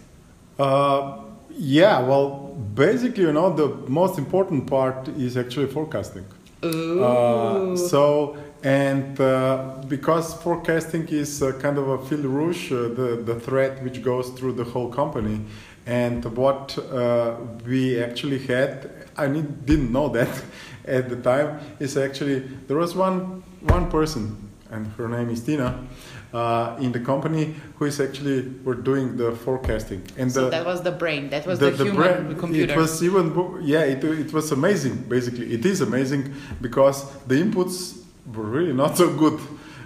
Uh, 0.60 1.22
yeah, 1.58 2.02
well, 2.02 2.56
basically, 2.76 3.24
you 3.24 3.34
know, 3.34 3.52
the 3.52 3.68
most 3.90 4.20
important 4.20 4.68
part 4.68 5.08
is 5.08 5.38
actually 5.38 5.68
forecasting. 5.68 6.26
Ooh. 6.64 7.04
Uh, 7.04 7.78
so 7.78 8.38
and 8.64 9.20
uh, 9.22 9.82
because 9.88 10.34
forecasting 10.34 11.08
is 11.08 11.42
uh, 11.42 11.54
kind 11.54 11.78
of 11.78 11.88
a 11.88 11.98
fil 12.06 12.24
rouge, 12.24 12.72
uh, 12.72 12.90
the 12.90 13.22
the 13.24 13.40
thread 13.40 13.84
which 13.84 14.04
goes 14.04 14.30
through 14.32 14.54
the 14.54 14.66
whole 14.66 14.90
company, 14.90 15.40
and 15.86 16.26
what 16.36 16.78
uh, 16.78 17.36
we 17.66 18.04
actually 18.04 18.40
had, 18.40 19.08
I 19.16 19.28
need, 19.28 19.66
didn't 19.66 19.92
know 19.92 20.10
that 20.10 20.30
at 20.86 21.10
the 21.10 21.16
time, 21.16 21.60
is 21.80 21.96
actually 21.96 22.40
there 22.68 22.78
was 22.78 22.96
one 22.96 23.44
one 23.62 23.90
person, 23.90 24.50
and 24.70 24.88
her 24.98 25.08
name 25.08 25.30
is 25.30 25.42
Tina. 25.42 25.88
Uh, 26.32 26.78
in 26.80 26.92
the 26.92 27.00
company, 27.00 27.56
who 27.78 27.86
is 27.86 28.00
actually 28.00 28.48
were 28.64 28.76
doing 28.76 29.18
the 29.18 29.32
forecasting, 29.32 30.04
and 30.16 30.32
so 30.32 30.44
the, 30.44 30.52
that 30.52 30.64
was 30.64 30.84
the 30.84 30.92
brain. 30.92 31.28
That 31.32 31.48
was 31.48 31.58
the, 31.58 31.72
human 31.72 31.96
brain- 31.96 32.38
computer. 32.38 32.74
It 32.74 32.78
was 32.78 33.04
even 33.04 33.34
yeah, 33.64 33.82
it, 33.82 34.04
it 34.04 34.32
was 34.32 34.52
amazing. 34.52 34.96
Basically, 35.10 35.52
it 35.52 35.66
is 35.66 35.82
amazing 35.82 36.32
because 36.62 37.12
the 37.26 37.34
inputs 37.34 38.04
were 38.32 38.44
really 38.44 38.74
not 38.74 38.96
so 38.96 39.12
good, 39.12 39.40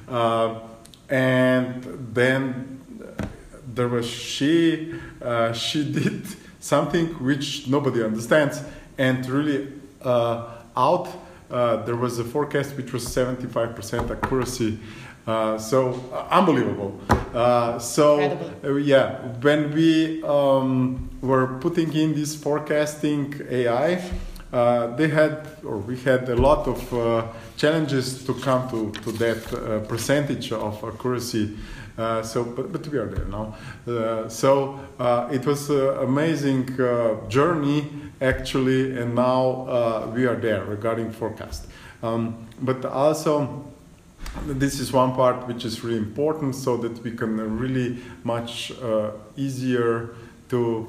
uh, 0.09 0.59
and 1.07 1.81
then 2.13 2.81
there 3.73 3.87
was 3.87 4.05
she. 4.05 4.93
Uh, 5.21 5.53
she 5.53 5.89
did 5.99 6.25
something 6.59 7.07
which 7.23 7.67
nobody 7.67 8.03
understands, 8.03 8.61
and 8.97 9.25
really 9.29 9.71
uh, 10.01 10.55
out. 10.75 11.07
Uh, 11.51 11.83
there 11.83 11.95
was 11.95 12.17
a 12.17 12.23
forecast 12.23 12.75
which 12.75 12.91
was 12.91 13.05
75% 13.05 14.09
accuracy, 14.09 14.79
Uh, 15.25 15.57
so 15.57 15.93
uh, 16.11 16.27
unbelievable. 16.31 16.99
Uh, 17.33 17.79
so 17.79 18.37
uh, 18.63 18.73
yeah, 18.75 19.19
when 19.41 19.73
we 19.73 20.21
um, 20.23 21.09
were 21.21 21.59
putting 21.59 21.93
in 21.93 22.13
this 22.13 22.35
forecasting 22.35 23.33
AI, 23.49 24.01
uh, 24.51 24.87
they 24.95 25.07
had 25.07 25.47
or 25.63 25.77
we 25.77 25.97
had 26.01 26.27
a 26.29 26.35
lot 26.35 26.67
of 26.67 26.93
uh, 26.93 27.25
challenges 27.57 28.23
to 28.25 28.33
come 28.35 28.69
to, 28.69 28.91
to 29.01 29.11
that 29.13 29.53
uh, 29.53 29.79
percentage 29.87 30.51
of 30.51 30.83
accuracy. 30.83 31.57
Uh, 31.97 32.21
so, 32.23 32.43
but, 32.43 32.71
but 32.71 32.87
we 32.87 32.97
are 32.97 33.07
there 33.07 33.25
now. 33.25 33.55
Uh, 33.87 34.27
so 34.27 34.79
uh, 34.99 35.29
it 35.31 35.45
was 35.45 35.69
an 35.69 35.97
amazing 35.99 36.69
uh, 36.81 37.15
journey 37.29 37.87
actually, 38.19 38.97
and 38.97 39.15
now 39.15 39.67
uh, 39.67 40.11
we 40.13 40.25
are 40.25 40.35
there 40.35 40.63
regarding 40.65 41.11
forecast. 41.11 41.67
Um, 42.01 42.47
but 42.61 42.83
also, 42.85 43.65
this 44.45 44.79
is 44.79 44.91
one 44.91 45.13
part 45.13 45.47
which 45.47 45.65
is 45.65 45.83
really 45.83 45.97
important, 45.97 46.55
so 46.55 46.77
that 46.77 47.03
we 47.03 47.11
can 47.11 47.57
really 47.59 47.97
much 48.23 48.71
uh, 48.81 49.11
easier 49.37 50.15
to, 50.49 50.87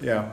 yeah, 0.00 0.30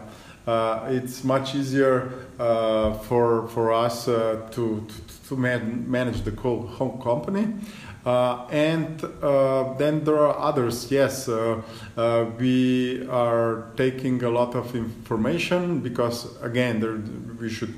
uh, 0.48 0.88
it's 0.90 1.24
much 1.24 1.54
easier 1.56 2.12
uh, 2.40 2.94
for 2.94 3.48
for 3.50 3.72
us 3.72 4.08
uh, 4.08 4.48
to 4.52 4.86
to, 4.88 5.28
to 5.28 5.36
man- 5.36 5.90
manage 5.90 6.22
the 6.24 6.32
whole 6.32 7.00
company. 7.04 7.54
Uh, 8.04 8.48
and 8.50 9.04
uh, 9.22 9.76
then 9.78 10.04
there 10.04 10.18
are 10.18 10.36
others. 10.40 10.92
Yes, 10.92 11.28
we 12.40 13.08
are 13.08 13.68
taking 13.78 14.24
a 14.24 14.30
lot 14.30 14.56
of 14.56 14.76
information 14.76 15.82
because 15.82 16.36
again, 16.42 16.80
there, 16.80 16.98
we 17.40 17.48
should 17.48 17.76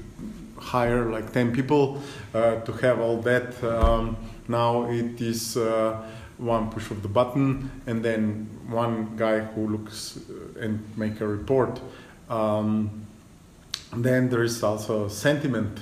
hire 0.57 1.11
like 1.11 1.33
10 1.33 1.53
people 1.53 2.01
to 2.31 2.71
have 2.81 3.01
all 3.01 3.21
that. 3.21 3.61
Um, 3.65 4.15
now 4.47 4.89
it 4.89 5.21
is 5.21 5.57
uh, 5.57 6.01
one 6.37 6.69
push 6.69 6.91
of 6.91 7.01
the 7.01 7.07
button 7.07 7.69
and 7.85 8.03
then 8.03 8.49
one 8.67 9.15
guy 9.15 9.39
who 9.39 9.67
looks 9.67 10.17
uh, 10.29 10.59
and 10.59 10.79
make 10.97 11.21
a 11.21 11.27
report. 11.27 11.79
Um, 12.29 13.05
then 13.95 14.29
there 14.29 14.43
is 14.43 14.63
also 14.63 15.07
sentiment. 15.07 15.79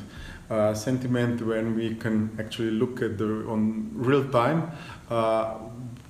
Uh, 0.49 0.73
sentiment 0.73 1.41
when 1.41 1.77
we 1.77 1.95
can 1.95 2.29
actually 2.37 2.71
look 2.71 3.01
at 3.01 3.17
the 3.17 3.47
on 3.47 3.89
real 3.93 4.29
time 4.31 4.69
uh, 5.09 5.53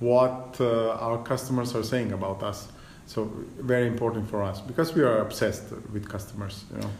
what 0.00 0.56
uh, 0.60 0.90
our 0.94 1.22
customers 1.22 1.76
are 1.76 1.84
saying 1.84 2.10
about 2.10 2.42
us. 2.42 2.66
So 3.06 3.30
very 3.60 3.86
important 3.86 4.28
for 4.28 4.42
us 4.42 4.60
because 4.60 4.94
we 4.94 5.02
are 5.02 5.18
obsessed 5.18 5.70
with 5.92 6.08
customers. 6.08 6.64
You 6.74 6.80
know, 6.80 6.90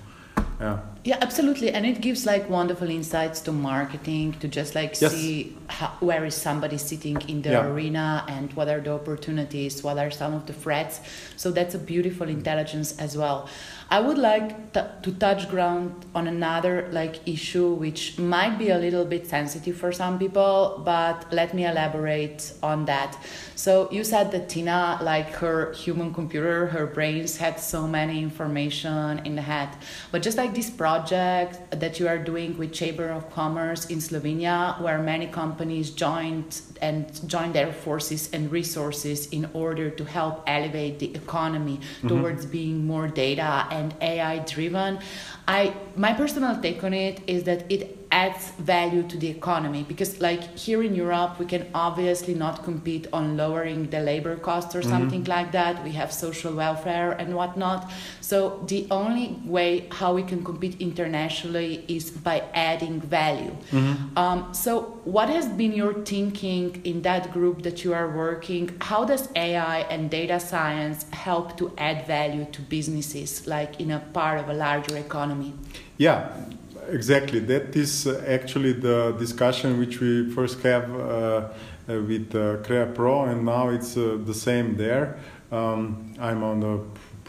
yeah. 0.61 0.79
Yeah, 1.05 1.19
absolutely, 1.21 1.73
and 1.73 1.85
it 1.85 2.01
gives 2.01 2.25
like 2.27 2.49
wonderful 2.49 2.89
insights 2.89 3.41
to 3.41 3.53
marketing 3.53 4.35
to 4.39 4.47
just 4.47 4.77
like 4.77 5.01
Yes. 5.01 5.13
see 5.13 5.57
how, 5.67 5.89
where 5.99 6.25
is 6.25 6.37
somebody 6.37 6.79
sitting 6.79 7.21
in 7.29 7.43
the 7.43 7.51
Yeah. 7.51 7.67
arena 7.67 8.25
and 8.29 8.53
what 8.53 8.69
are 8.69 8.81
the 8.81 8.93
opportunities, 8.93 9.83
what 9.83 9.99
are 9.99 10.13
some 10.13 10.33
of 10.33 10.47
the 10.47 10.53
threats. 10.53 11.01
So 11.37 11.51
that's 11.51 11.75
a 11.75 11.79
beautiful 11.79 12.29
mm. 12.29 12.35
intelligence 12.39 12.97
as 13.01 13.17
well. 13.17 13.49
I 13.91 13.99
would 14.01 14.17
like 14.17 14.73
t- 14.73 14.81
to 15.03 15.11
touch 15.13 15.51
ground 15.51 16.07
on 16.15 16.29
another 16.29 16.89
like 16.93 17.17
issue 17.27 17.75
which 17.75 18.17
might 18.19 18.57
be 18.57 18.71
a 18.71 18.79
little 18.79 19.05
bit 19.05 19.27
sensitive 19.27 19.77
for 19.77 19.91
some 19.91 20.21
people, 20.21 20.83
but 20.85 21.27
let 21.33 21.53
me 21.53 21.67
elaborate 21.67 22.53
on 22.63 22.85
that. 22.85 23.19
So 23.63 23.89
you 23.93 24.03
said 24.03 24.33
that 24.33 24.49
Tina, 24.49 24.99
like 25.01 25.31
her 25.35 25.73
human 25.73 26.13
computer, 26.13 26.67
her 26.67 26.85
brains 26.85 27.37
had 27.37 27.61
so 27.61 27.87
many 27.87 28.21
information 28.21 29.21
in 29.25 29.37
the 29.37 29.43
head, 29.43 29.69
but 30.11 30.21
just 30.21 30.37
like 30.37 30.53
this 30.53 30.69
project 30.69 31.71
that 31.71 32.01
you 32.01 32.09
are 32.09 32.19
doing 32.19 32.59
with 32.59 32.73
Chamber 32.73 33.11
of 33.11 33.31
Commerce 33.31 33.87
in 33.87 33.99
Slovenia, 33.99 34.81
where 34.81 34.99
many 34.99 35.29
companies 35.29 35.91
joined 35.91 36.61
and 36.81 37.07
joined 37.29 37.55
their 37.55 37.73
forces 37.73 38.29
and 38.33 38.51
resources 38.51 39.29
in 39.29 39.49
order 39.53 39.91
to 39.91 40.05
help 40.05 40.43
elevate 40.49 40.99
the 40.99 41.15
economy 41.15 41.77
mm-hmm. 41.77 42.09
towards 42.09 42.45
being 42.45 42.85
more 42.85 43.07
data 43.07 43.69
and 43.71 43.95
AI 44.01 44.41
driven. 44.41 44.99
I 45.47 45.73
my 45.95 46.15
personal 46.15 46.61
take 46.61 46.83
on 46.83 46.95
it 46.95 47.21
is 47.29 47.45
that 47.45 47.71
it 47.71 48.02
adds 48.13 48.51
value 48.59 49.03
to 49.03 49.17
the 49.17 49.29
economy 49.29 49.83
because 49.89 50.21
like 50.21 50.57
here 50.57 50.83
in 50.83 50.95
Europe 50.95 51.39
we 51.39 51.47
can 51.47 51.67
obviously 51.75 52.35
not 52.35 52.63
compete 52.63 53.07
on 53.13 53.37
lowering 53.37 53.89
the 53.89 54.01
labor 54.01 54.37
cost 54.37 54.77
or 54.77 54.83
something 54.83 55.25
like 55.25 55.51
that. 55.53 55.83
We 55.83 55.93
have 55.93 56.13
social 56.13 56.55
welfare 56.55 57.13
and 57.13 57.35
whatnot. 57.35 57.91
So 58.21 58.63
the 58.69 58.87
only 58.91 59.41
way 59.45 59.89
how 59.91 60.15
we 60.15 60.23
can 60.23 60.45
compete 60.45 60.81
internationally 60.81 61.85
is 61.89 62.11
by 62.11 62.45
adding 62.55 63.01
value. 63.01 63.57
Um, 64.17 64.53
so 64.53 65.01
what 65.05 65.29
has 65.31 65.47
been 65.49 65.73
your 65.73 65.95
thinking 66.05 66.83
in 66.85 67.03
that 67.03 67.33
group 67.33 67.63
that 67.63 67.83
you 67.83 67.95
are 67.95 68.11
working? 68.11 68.77
How 68.81 69.05
does 69.05 69.29
AI 69.35 69.81
and 69.93 70.11
data 70.11 70.39
science 70.39 71.07
help 71.13 71.57
to 71.57 71.73
add 71.79 72.07
value 72.07 72.45
to 72.53 72.61
businesses 72.61 73.47
like 73.47 73.81
in 73.81 73.91
a 73.91 74.01
part 74.01 74.39
of 74.39 74.49
a 74.51 74.55
larger 74.55 74.99
economy? 74.99 75.55
Yeah, 75.97 76.33
exactly. 76.89 77.41
That 77.41 77.75
is 77.77 78.07
uh, 78.07 78.25
actually 78.27 78.73
the 78.73 79.13
discussion 79.19 79.79
which 79.79 80.01
we 80.01 80.31
first 80.31 80.61
have 80.63 80.91
uh, 80.95 81.49
uh, 81.89 82.01
with 82.01 82.35
uh, 82.35 82.57
Crea 82.65 82.87
Pro, 82.87 83.25
and 83.25 83.45
now 83.45 83.69
it's 83.69 83.97
uh, 83.97 84.19
the 84.25 84.35
same 84.35 84.77
there. 84.77 85.19
Um, 85.51 86.15
I'm 86.19 86.43
on 86.43 86.61
the 86.61 86.81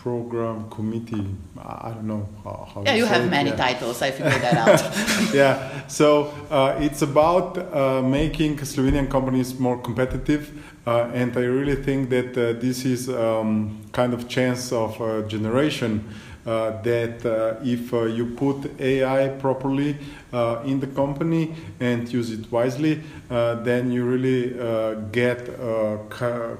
program 0.04 0.70
committee. 0.70 1.26
I 1.58 1.92
don't 1.92 2.08
know 2.08 2.28
how. 2.44 2.68
how 2.74 2.84
Yeah, 2.84 2.96
you 2.96 3.06
have 3.06 3.26
it, 3.26 3.30
many 3.30 3.52
yeah. 3.52 3.56
titles. 3.56 4.02
I 4.02 4.12
figured 4.12 4.42
that 4.42 4.56
out. 4.63 5.34
yeah, 5.34 5.88
so 5.88 6.34
uh, 6.52 6.78
it's 6.80 7.02
about 7.02 7.58
uh, 7.58 8.02
making 8.02 8.58
Slovenian 8.58 9.10
companies 9.10 9.58
more 9.60 9.78
competitive, 9.82 10.52
uh, 10.86 11.10
and 11.13 11.36
I 11.38 11.46
really 11.46 11.76
think 11.76 12.10
that 12.10 12.38
uh, 12.38 12.60
this 12.60 12.86
is 12.86 13.10
um, 13.10 13.82
kind 13.94 14.13
of 14.13 14.28
chance 14.28 14.74
of 14.74 15.00
a 15.02 15.24
generation. 15.28 16.04
Uh, 16.45 16.82
that 16.82 17.25
uh, 17.25 17.56
if 17.63 17.93
uh, 17.93 18.03
you 18.03 18.25
put 18.25 18.69
AI 18.82 19.29
properly 19.29 19.95
uh, 20.34 20.62
in 20.65 20.77
the 20.77 20.88
company 20.88 21.56
and 21.79 22.12
use 22.12 22.32
it 22.32 22.51
wisely, 22.51 23.01
uh, 23.29 23.56
then 23.63 23.89
you 23.89 24.03
really 24.03 24.60
uh, 24.60 24.95
get 25.13 25.47
a 25.47 26.58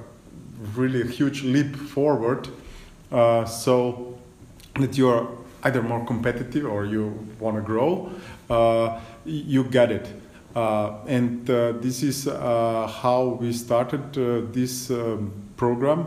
really 0.74 1.02
a 1.02 1.06
huge 1.06 1.42
leap 1.42 1.76
forward. 1.76 2.48
So 3.10 4.18
that 4.76 4.96
you 4.96 5.08
are 5.08 5.28
either 5.62 5.82
more 5.82 6.04
competitive 6.06 6.64
or 6.64 6.86
you 6.86 7.28
want 7.38 7.56
to 7.56 7.62
grow, 7.62 8.10
you 9.26 9.64
get 9.64 9.92
it. 9.92 10.08
And 10.54 11.46
this 11.46 12.02
is 12.02 12.24
how 12.24 13.38
we 13.38 13.52
started 13.52 14.14
this 14.52 14.90
um, 14.90 15.30
program. 15.56 16.06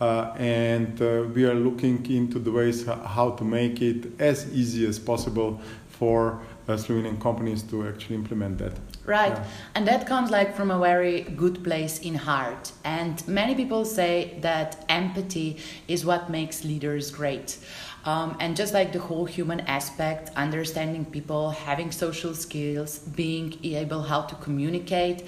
Uh, 0.00 0.34
and 0.36 1.00
uh, 1.00 1.24
we 1.34 1.44
are 1.46 1.54
looking 1.54 2.04
into 2.10 2.38
the 2.38 2.50
ways 2.50 2.86
how 2.86 3.30
to 3.30 3.44
make 3.44 3.80
it 3.80 4.20
as 4.20 4.46
easy 4.52 4.86
as 4.86 4.98
possible 4.98 5.58
for 5.88 6.40
uh, 6.68 6.72
Slovenian 6.72 7.20
companies 7.20 7.62
to 7.62 7.88
actually 7.88 8.16
implement 8.16 8.58
that. 8.58 8.72
Right. 9.06 9.32
Yeah. 9.32 9.44
And 9.74 9.86
that 9.88 10.06
comes 10.06 10.30
like 10.30 10.54
from 10.54 10.70
a 10.70 10.78
very 10.78 11.22
good 11.22 11.62
place 11.62 12.00
in 12.00 12.14
heart. 12.14 12.72
And 12.84 13.26
many 13.28 13.54
people 13.54 13.84
say 13.84 14.36
that 14.42 14.84
empathy 14.88 15.58
is 15.88 16.04
what 16.04 16.28
makes 16.28 16.64
leaders 16.64 17.10
great. 17.10 17.58
Um, 18.04 18.36
and 18.40 18.56
just 18.56 18.74
like 18.74 18.92
the 18.92 18.98
whole 18.98 19.24
human 19.24 19.60
aspect, 19.60 20.30
understanding 20.36 21.04
people, 21.04 21.50
having 21.50 21.90
social 21.90 22.34
skills, 22.34 22.98
being 22.98 23.58
able 23.64 24.02
how 24.02 24.22
to 24.22 24.34
communicate. 24.36 25.24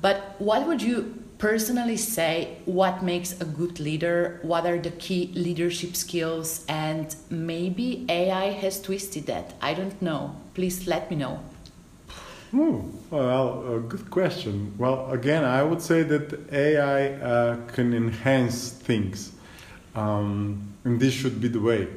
But 0.00 0.34
what 0.38 0.66
would 0.66 0.82
you 0.82 1.25
personally 1.38 1.96
say 1.96 2.58
what 2.64 3.02
makes 3.02 3.40
a 3.40 3.44
good 3.44 3.80
leader? 3.80 4.40
What 4.42 4.66
are 4.66 4.78
the 4.78 4.90
key 4.90 5.32
leadership 5.34 5.96
skills? 5.96 6.64
And 6.68 7.14
maybe 7.30 8.06
AI 8.08 8.50
has 8.52 8.80
twisted 8.80 9.26
that. 9.26 9.54
I 9.60 9.74
don't 9.74 10.00
know. 10.00 10.36
Please 10.54 10.86
let 10.86 11.10
me 11.10 11.16
know. 11.16 11.40
Hmm, 12.52 12.88
well, 13.10 13.74
a 13.74 13.80
good 13.80 14.08
question. 14.10 14.72
Well, 14.78 15.10
again, 15.10 15.44
I 15.44 15.62
would 15.62 15.82
say 15.82 16.04
that 16.04 16.52
AI 16.52 17.14
uh, 17.14 17.56
can 17.66 17.92
enhance 17.92 18.70
things, 18.70 19.32
um, 19.96 20.72
and 20.84 21.00
this 21.00 21.12
should 21.12 21.40
be 21.40 21.48
the 21.48 21.60
way, 21.60 21.88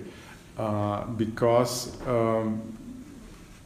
uh, 0.58 1.06
because 1.06 1.96
um, 2.08 2.64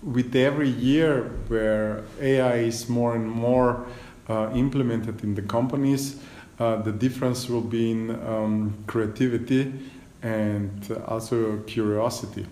with 0.04 0.36
every 0.36 0.70
year 0.70 1.24
where 1.48 2.04
AI 2.20 2.58
is 2.58 2.90
more 2.90 3.16
and 3.16 3.30
more 3.32 3.88
implemented 4.30 5.24
in 5.24 5.36
the 5.36 5.42
companies, 5.42 6.18
uh, 6.60 6.78
the 6.78 6.92
difference 6.92 7.50
will 7.50 7.62
be 7.62 7.92
in 7.92 8.12
um, 8.26 8.74
creativity 8.88 9.74
and 10.22 10.98
also 11.08 11.58
curiosity. 11.68 12.46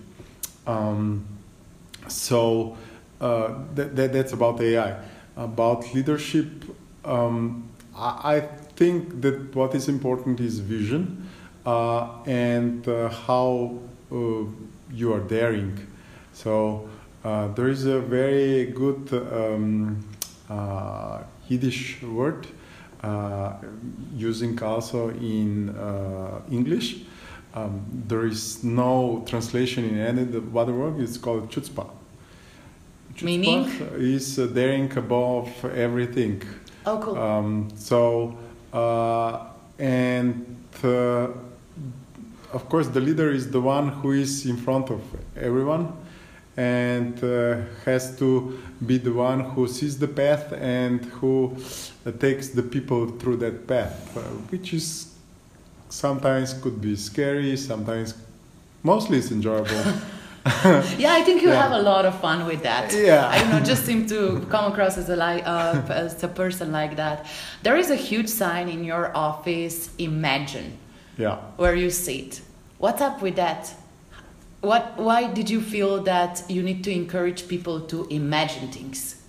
Um, 0.67 1.25
so 2.07 2.77
uh, 3.19 3.53
that, 3.75 3.95
that, 3.95 4.13
that's 4.13 4.33
about 4.33 4.59
AI. 4.61 4.97
About 5.37 5.93
leadership, 5.93 6.47
um, 7.05 7.69
I, 7.95 8.35
I 8.35 8.39
think 8.75 9.21
that 9.21 9.55
what 9.55 9.75
is 9.75 9.87
important 9.87 10.39
is 10.39 10.59
vision 10.59 11.29
uh, 11.65 12.07
and 12.25 12.87
uh, 12.87 13.09
how 13.09 13.79
uh, 14.11 14.15
you 14.91 15.13
are 15.13 15.19
daring. 15.19 15.87
So 16.33 16.89
uh, 17.23 17.49
there 17.49 17.69
is 17.69 17.85
a 17.85 17.99
very 17.99 18.65
good 18.65 19.13
um, 19.13 20.03
uh, 20.49 21.21
Yiddish 21.51 22.01
word, 22.01 22.47
uh, 23.03 23.53
using 24.15 24.61
also 24.63 25.09
in 25.09 25.69
uh, 25.69 26.41
English. 26.49 27.03
Um, 27.53 27.85
there 28.07 28.25
is 28.25 28.63
no 28.63 29.23
translation 29.27 29.83
in 29.83 29.97
any 29.99 30.21
other 30.55 30.73
word. 30.73 30.99
It's 31.01 31.17
called 31.17 31.51
chutzpah. 31.51 31.89
Chutzpah 33.15 33.23
Meaning? 33.23 33.65
is 33.97 34.39
uh, 34.39 34.47
daring 34.47 34.97
above 34.97 35.49
everything. 35.65 36.41
Oh, 36.85 36.97
cool. 37.03 37.17
Um, 37.17 37.69
so, 37.75 38.37
uh, 38.71 39.47
and 39.77 40.45
of 42.53 42.69
course, 42.69 42.87
the 42.87 43.01
leader 43.01 43.29
is 43.29 43.51
the 43.51 43.61
one 43.61 43.89
who 43.89 44.11
is 44.11 44.45
in 44.45 44.57
front 44.57 44.89
of 44.89 45.01
everyone 45.35 45.91
and 46.57 47.23
uh, 47.23 47.57
has 47.85 48.17
to 48.19 48.59
be 48.85 48.97
the 48.97 49.13
one 49.13 49.39
who 49.41 49.67
sees 49.67 49.97
the 49.99 50.07
path 50.07 50.51
and 50.53 51.05
who 51.05 51.55
uh, 52.05 52.11
takes 52.11 52.49
the 52.49 52.63
people 52.63 53.07
through 53.07 53.37
that 53.37 53.67
path, 53.67 54.17
uh, 54.17 54.21
which 54.51 54.73
is 54.73 55.13
sometimes 55.89 56.53
could 56.53 56.81
be 56.81 56.95
scary, 56.95 57.55
sometimes 57.57 58.13
mostly 58.83 59.17
it's 59.17 59.31
enjoyable. 59.31 59.83
yeah, 60.97 61.13
I 61.13 61.21
think 61.21 61.43
you 61.43 61.49
Yeah. 61.49 61.61
have 61.61 61.71
a 61.71 61.81
lot 61.83 62.03
of 62.03 62.19
fun 62.19 62.47
with 62.47 62.63
that. 62.63 62.91
Yeah. 62.91 63.27
I 63.29 63.37
don't 63.39 63.51
know, 63.51 63.59
just 63.59 63.85
seem 63.85 64.07
to 64.07 64.43
come 64.49 64.71
across 64.71 64.97
as 64.97 65.07
a 65.07 65.15
li- 65.15 65.43
uh, 65.43 65.81
as 65.89 66.23
a 66.23 66.27
person 66.27 66.71
like 66.71 66.95
that. 66.95 67.27
There 67.61 67.77
is 67.77 67.91
a 67.91 67.95
huge 67.95 68.27
sign 68.27 68.67
in 68.67 68.83
your 68.83 69.15
office, 69.15 69.91
Imagine, 69.99 70.79
yeah. 71.15 71.35
where 71.57 71.75
you 71.75 71.91
sit. 71.91 72.41
What's 72.79 73.01
up 73.01 73.21
with 73.21 73.35
that? 73.35 73.71
What? 74.61 74.95
Why 74.97 75.25
did 75.25 75.49
you 75.49 75.59
feel 75.59 76.03
that 76.03 76.43
you 76.47 76.61
need 76.61 76.83
to 76.83 76.91
encourage 76.91 77.47
people 77.47 77.81
to 77.81 78.05
imagine 78.09 78.67
things? 78.67 79.19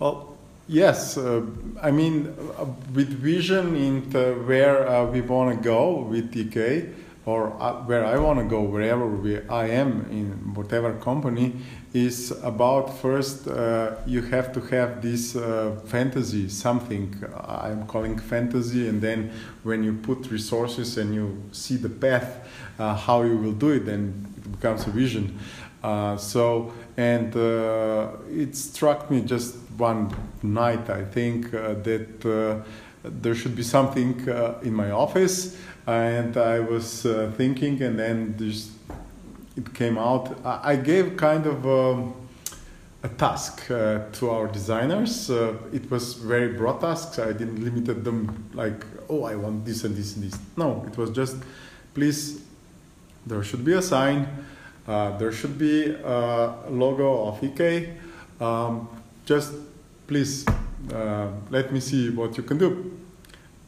Well, 0.00 0.36
yes. 0.66 1.16
Uh, 1.16 1.42
I 1.80 1.92
mean, 1.92 2.34
uh, 2.58 2.64
with 2.92 3.08
vision 3.08 3.76
into 3.76 4.34
where 4.46 4.88
uh, 4.88 5.06
we 5.06 5.20
want 5.20 5.56
to 5.56 5.62
go 5.62 6.00
with 6.00 6.36
EK, 6.36 6.88
or 7.24 7.52
uh, 7.60 7.84
where 7.84 8.04
I 8.04 8.18
want 8.18 8.40
to 8.40 8.44
go, 8.46 8.62
wherever 8.62 9.06
we, 9.06 9.40
I 9.48 9.68
am 9.68 10.06
in 10.10 10.54
whatever 10.54 10.92
company, 10.94 11.52
is 11.94 12.32
about 12.42 12.98
first 12.98 13.46
uh, 13.46 13.94
you 14.06 14.22
have 14.22 14.52
to 14.54 14.60
have 14.60 15.02
this 15.02 15.36
uh, 15.36 15.78
fantasy, 15.86 16.48
something 16.48 17.14
I'm 17.46 17.86
calling 17.86 18.18
fantasy, 18.18 18.88
and 18.88 19.00
then 19.00 19.30
when 19.62 19.84
you 19.84 19.92
put 19.92 20.32
resources 20.32 20.98
and 20.98 21.14
you 21.14 21.40
see 21.52 21.76
the 21.76 21.88
path, 21.88 22.44
how 22.76 23.22
you 23.22 23.36
will 23.36 23.52
do 23.52 23.70
it, 23.70 23.86
then 23.86 24.34
becomes 24.50 24.86
a 24.86 24.90
vision. 24.90 25.38
Uh, 25.82 26.16
so, 26.16 26.72
and 26.96 27.34
uh, 27.36 28.10
it 28.30 28.56
struck 28.56 29.10
me 29.10 29.20
just 29.20 29.56
one 29.76 30.12
night, 30.42 30.90
I 30.90 31.04
think, 31.04 31.54
uh, 31.54 31.74
that 31.74 32.26
uh, 32.26 32.64
there 33.04 33.34
should 33.34 33.54
be 33.54 33.62
something 33.62 34.28
uh, 34.28 34.58
in 34.62 34.74
my 34.74 34.90
office, 34.90 35.56
and 35.86 36.36
I 36.36 36.58
was 36.58 37.06
uh, 37.06 37.32
thinking, 37.36 37.80
and 37.82 37.98
then 37.98 38.36
just 38.36 38.72
it 39.56 39.72
came 39.72 39.98
out. 39.98 40.36
I, 40.44 40.76
gave 40.76 41.16
kind 41.16 41.46
of 41.46 41.66
um, 41.66 42.14
a 43.02 43.08
task 43.08 43.66
to 43.66 44.30
our 44.30 44.46
designers. 44.48 45.30
It 45.30 45.90
was 45.90 46.14
very 46.14 46.52
broad 46.52 46.80
tasks. 46.80 47.18
I 47.18 47.32
didn't 47.32 47.64
limit 47.64 48.04
them 48.04 48.50
like, 48.54 48.84
oh, 49.08 49.24
I 49.24 49.34
want 49.34 49.64
this 49.64 49.82
and 49.84 49.96
this 49.96 50.14
and 50.14 50.24
this. 50.24 50.38
No, 50.56 50.84
it 50.86 50.96
was 50.96 51.10
just, 51.10 51.36
please, 51.92 52.40
there 53.26 53.42
should 53.42 53.64
be 53.64 53.74
a 53.74 53.82
sign. 53.82 54.26
Uh, 54.86 55.16
there 55.18 55.32
should 55.32 55.58
be 55.58 55.94
a 56.04 56.54
logo 56.70 57.26
of 57.26 57.44
EK. 57.44 57.94
Um, 58.40 58.88
just 59.26 59.52
please 60.06 60.46
uh, 60.92 61.28
let 61.50 61.72
me 61.72 61.80
see 61.80 62.08
what 62.10 62.36
you 62.36 62.42
can 62.42 62.58
do. 62.58 62.98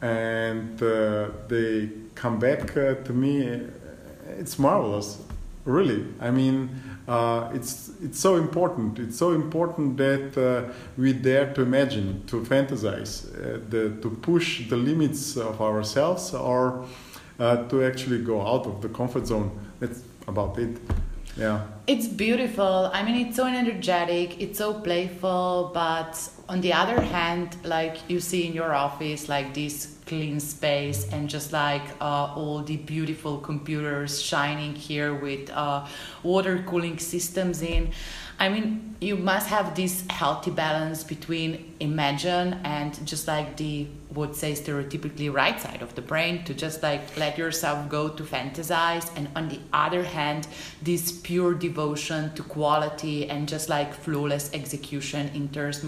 And 0.01 0.83
uh, 0.83 1.29
they 1.49 1.91
come 2.15 2.39
back 2.39 2.77
uh, 2.77 2.95
to 2.95 3.13
me. 3.13 3.61
It's 4.39 4.59
marvelous, 4.59 5.19
really. 5.67 6.07
I 6.21 6.31
mean, 6.31 6.71
uh, 7.07 7.51
it's 7.53 7.91
it's 8.03 8.19
so 8.19 8.37
important. 8.37 8.99
It's 8.99 9.19
so 9.19 9.33
important 9.33 9.99
that 9.99 10.39
uh, 10.39 10.73
we 10.97 11.13
dare 11.13 11.53
to 11.53 11.63
imagine, 11.63 12.23
to 12.29 12.41
fantasize, 12.43 13.31
the, 13.69 13.91
to 14.01 14.11
push 14.23 14.69
the 14.71 14.77
limits 14.77 15.37
of 15.37 15.61
ourselves, 15.61 16.33
or 16.33 16.87
uh, 17.41 17.69
to 17.69 17.85
actually 17.85 18.23
go 18.23 18.41
out 18.47 18.67
of 18.67 18.81
the 18.83 18.89
comfort 18.89 19.27
zone. 19.27 19.51
That's 19.81 20.03
about 20.29 20.59
it. 20.59 20.79
Yeah. 21.37 21.67
It's 21.87 22.07
beautiful. 22.07 22.91
I 22.93 23.03
mean, 23.03 23.27
it's 23.27 23.37
so 23.37 23.47
energetic, 23.47 24.41
it's 24.41 24.59
so 24.59 24.75
playful, 24.75 25.71
but 25.73 26.29
on 26.49 26.61
the 26.61 26.73
other 26.73 27.01
hand, 27.01 27.57
like 27.65 27.97
you 28.11 28.21
see 28.21 28.47
in 28.47 28.53
your 28.53 28.75
office, 28.75 29.29
like 29.29 29.55
this 29.55 29.97
clean 30.07 30.41
space 30.41 31.09
and 31.13 31.31
just 31.31 31.53
like 31.53 31.83
uh, 32.01 32.35
all 32.35 32.63
the 32.63 32.77
beautiful 32.77 33.39
computers 33.39 34.21
shining 34.21 34.75
here 34.75 35.15
with 35.15 35.49
uh, 35.51 35.87
water 36.25 36.65
cooling 36.67 36.99
systems 36.99 37.63
in. 37.63 37.93
I 38.41 38.49
mean, 38.49 38.97
you 39.01 39.17
must 39.17 39.49
have 39.49 39.75
this 39.75 40.05
healthy 40.11 40.51
balance 40.51 41.05
between 41.05 41.75
imagine 41.81 42.61
and 42.65 43.07
just 43.07 43.27
like 43.27 43.57
the 43.57 43.87
would 44.15 44.35
say 44.35 44.53
stereotypically 44.53 45.33
right 45.33 45.61
side 45.61 45.83
of 45.83 45.95
the 45.95 46.03
brain 46.03 46.43
to 46.45 46.53
just 46.53 46.83
like 46.83 47.17
let 47.17 47.39
yourself 47.39 47.89
go 47.89 48.09
to 48.09 48.25
fantasize 48.25 49.11
and 49.17 49.29
on 49.37 49.49
the 49.49 49.59
other 49.73 50.03
hand 50.03 50.49
this 50.83 51.13
pure 51.13 51.55
devotion 51.55 52.35
to 52.35 52.43
quality 52.43 53.31
and 53.31 53.49
just 53.49 53.69
like 53.69 53.95
flawless 53.95 54.53
execution 54.53 55.31
in 55.33 55.49
terms 55.49 55.85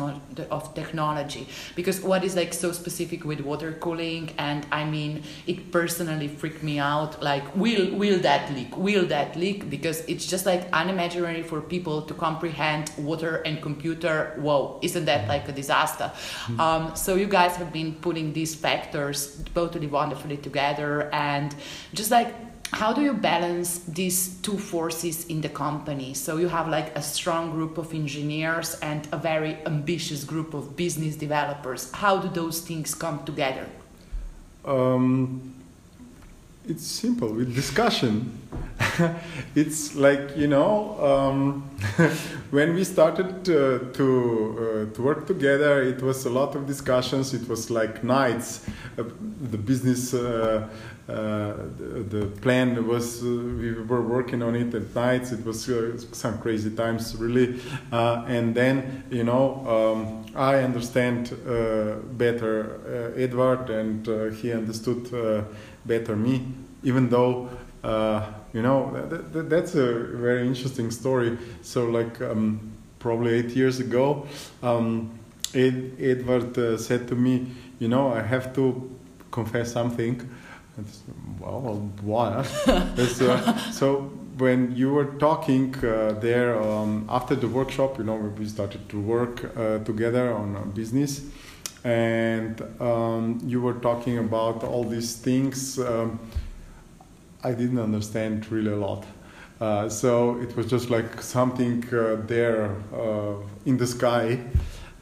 of 0.50 0.74
technology. 0.74 1.48
Because 1.74 2.00
what 2.00 2.22
is 2.24 2.36
like 2.36 2.54
so 2.54 2.70
specific 2.72 3.24
with 3.24 3.40
water 3.40 3.72
cooling 3.72 4.30
and 4.38 4.66
i 4.70 4.84
mean 4.84 5.22
it 5.46 5.72
personally 5.72 6.28
freaked 6.28 6.62
me 6.62 6.78
out 6.78 7.22
like 7.22 7.44
will 7.56 7.94
will 7.96 8.18
that 8.20 8.50
leak? 8.54 8.76
Will 8.76 9.06
that 9.06 9.36
leak? 9.36 9.68
Because 9.68 10.00
it's 10.06 10.26
just 10.26 10.46
like 10.46 10.68
unimaginary 10.72 11.42
for 11.42 11.60
people 11.60 12.02
to 12.02 12.14
comprehend 12.42 12.90
water 12.98 13.36
and 13.46 13.62
computer 13.62 14.34
whoa 14.38 14.78
isn't 14.82 15.04
that 15.04 15.28
like 15.28 15.48
a 15.48 15.52
disaster? 15.52 16.10
Um, 16.58 16.96
so 16.96 17.14
you 17.14 17.26
guys 17.26 17.56
have 17.56 17.72
been 17.72 17.94
putting 17.94 18.32
these 18.32 18.54
factors 18.54 19.42
totally 19.54 19.86
wonderfully 19.86 20.36
together 20.36 21.08
and 21.12 21.54
just 21.94 22.10
like 22.10 22.34
how 22.72 22.92
do 22.92 23.02
you 23.02 23.12
balance 23.12 23.80
these 23.80 24.40
two 24.40 24.58
forces 24.58 25.26
in 25.26 25.42
the 25.42 25.48
company? 25.50 26.14
So 26.14 26.38
you 26.38 26.48
have 26.48 26.68
like 26.68 26.96
a 26.96 27.02
strong 27.02 27.50
group 27.50 27.76
of 27.78 27.92
engineers 27.92 28.76
and 28.80 29.06
a 29.12 29.18
very 29.18 29.58
ambitious 29.66 30.24
group 30.24 30.54
of 30.54 30.74
business 30.74 31.14
developers. 31.16 31.92
How 31.92 32.16
do 32.16 32.28
those 32.28 32.60
things 32.62 32.94
come 32.94 33.24
together? 33.24 33.66
Um, 34.64 35.61
it's 36.68 36.86
simple 36.86 37.32
with 37.32 37.54
discussion. 37.54 38.38
it's 39.54 39.94
like 39.94 40.36
you 40.36 40.46
know 40.46 40.96
um, 41.00 41.62
when 42.50 42.74
we 42.74 42.84
started 42.84 43.44
to 43.44 43.90
to, 43.94 44.88
uh, 44.90 44.94
to 44.94 45.02
work 45.02 45.26
together, 45.26 45.82
it 45.82 46.02
was 46.02 46.24
a 46.26 46.30
lot 46.30 46.54
of 46.54 46.66
discussions. 46.66 47.34
It 47.34 47.48
was 47.48 47.70
like 47.70 48.04
nights. 48.04 48.66
Uh, 48.98 49.04
the 49.50 49.58
business. 49.58 50.14
Uh, 50.14 50.68
uh, 51.08 51.54
the, 51.78 52.04
the 52.08 52.26
plan 52.42 52.86
was 52.86 53.24
uh, 53.24 53.26
we 53.26 53.72
were 53.72 54.00
working 54.00 54.40
on 54.40 54.54
it 54.54 54.72
at 54.72 54.94
nights. 54.94 55.32
It 55.32 55.44
was 55.44 55.68
uh, 55.68 55.98
some 56.12 56.38
crazy 56.38 56.70
times, 56.70 57.16
really. 57.16 57.60
Uh, 57.90 58.24
and 58.28 58.54
then 58.54 59.02
you 59.10 59.24
know 59.24 59.66
um, 59.66 60.24
I 60.36 60.60
understand 60.62 61.32
uh, 61.44 61.96
better 62.16 63.12
uh, 63.16 63.20
Edward, 63.20 63.68
and 63.68 64.08
uh, 64.08 64.24
he 64.30 64.52
understood 64.52 65.12
uh, 65.12 65.42
better 65.84 66.16
me. 66.16 66.44
Even 66.82 67.08
though 67.08 67.48
uh, 67.84 68.24
you 68.52 68.62
know 68.62 68.92
that, 69.08 69.32
that, 69.32 69.50
that's 69.50 69.74
a 69.74 69.92
very 69.92 70.46
interesting 70.46 70.90
story. 70.90 71.38
So 71.62 71.86
like 71.86 72.20
um, 72.20 72.72
probably 72.98 73.34
eight 73.34 73.50
years 73.50 73.80
ago, 73.80 74.26
um, 74.62 75.10
Ed, 75.54 75.92
Edward 76.00 76.56
uh, 76.58 76.78
said 76.78 77.08
to 77.08 77.14
me, 77.14 77.46
you 77.78 77.88
know, 77.88 78.12
I 78.12 78.22
have 78.22 78.54
to 78.54 78.90
confess 79.30 79.72
something. 79.72 80.28
And 80.76 80.86
well, 81.40 81.90
why? 82.02 82.44
Uh, 82.66 83.56
so 83.70 84.10
when 84.38 84.74
you 84.74 84.92
were 84.92 85.10
talking 85.18 85.74
uh, 85.84 86.16
there 86.20 86.60
um, 86.60 87.06
after 87.08 87.34
the 87.34 87.48
workshop, 87.48 87.98
you 87.98 88.04
know, 88.04 88.16
we 88.16 88.46
started 88.48 88.88
to 88.88 89.00
work 89.00 89.44
uh, 89.56 89.78
together 89.80 90.32
on 90.32 90.56
a 90.56 90.66
business, 90.66 91.22
and 91.84 92.60
um, 92.80 93.40
you 93.44 93.60
were 93.60 93.74
talking 93.74 94.18
about 94.18 94.62
all 94.62 94.84
these 94.84 95.16
things. 95.16 95.78
Um, 95.78 96.20
I 97.42 97.52
didn't 97.52 97.80
understand 97.80 98.50
really 98.52 98.72
a 98.72 98.76
lot. 98.76 99.04
Uh, 99.60 99.88
so 99.88 100.40
it 100.40 100.56
was 100.56 100.66
just 100.66 100.90
like 100.90 101.20
something 101.22 101.84
uh, 101.94 102.16
there 102.26 102.76
uh, 102.94 103.34
in 103.64 103.76
the 103.76 103.86
sky. 103.86 104.38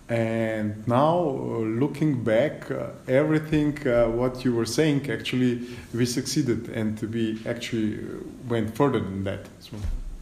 And 0.09 0.87
now, 0.88 1.19
uh, 1.19 1.59
looking 1.61 2.25
back, 2.25 2.71
uh, 2.71 2.88
everything 3.07 3.79
uh, 3.87 4.09
what 4.09 4.45
you 4.45 4.55
were 4.55 4.66
saying 4.66 5.09
actually 5.11 5.69
we 5.95 6.05
succeeded, 6.05 6.69
and 6.71 7.01
we 7.01 7.40
actually 7.47 8.01
went 8.49 8.75
further 8.75 8.99
than 8.99 9.23
that. 9.25 9.47
So, 9.61 9.77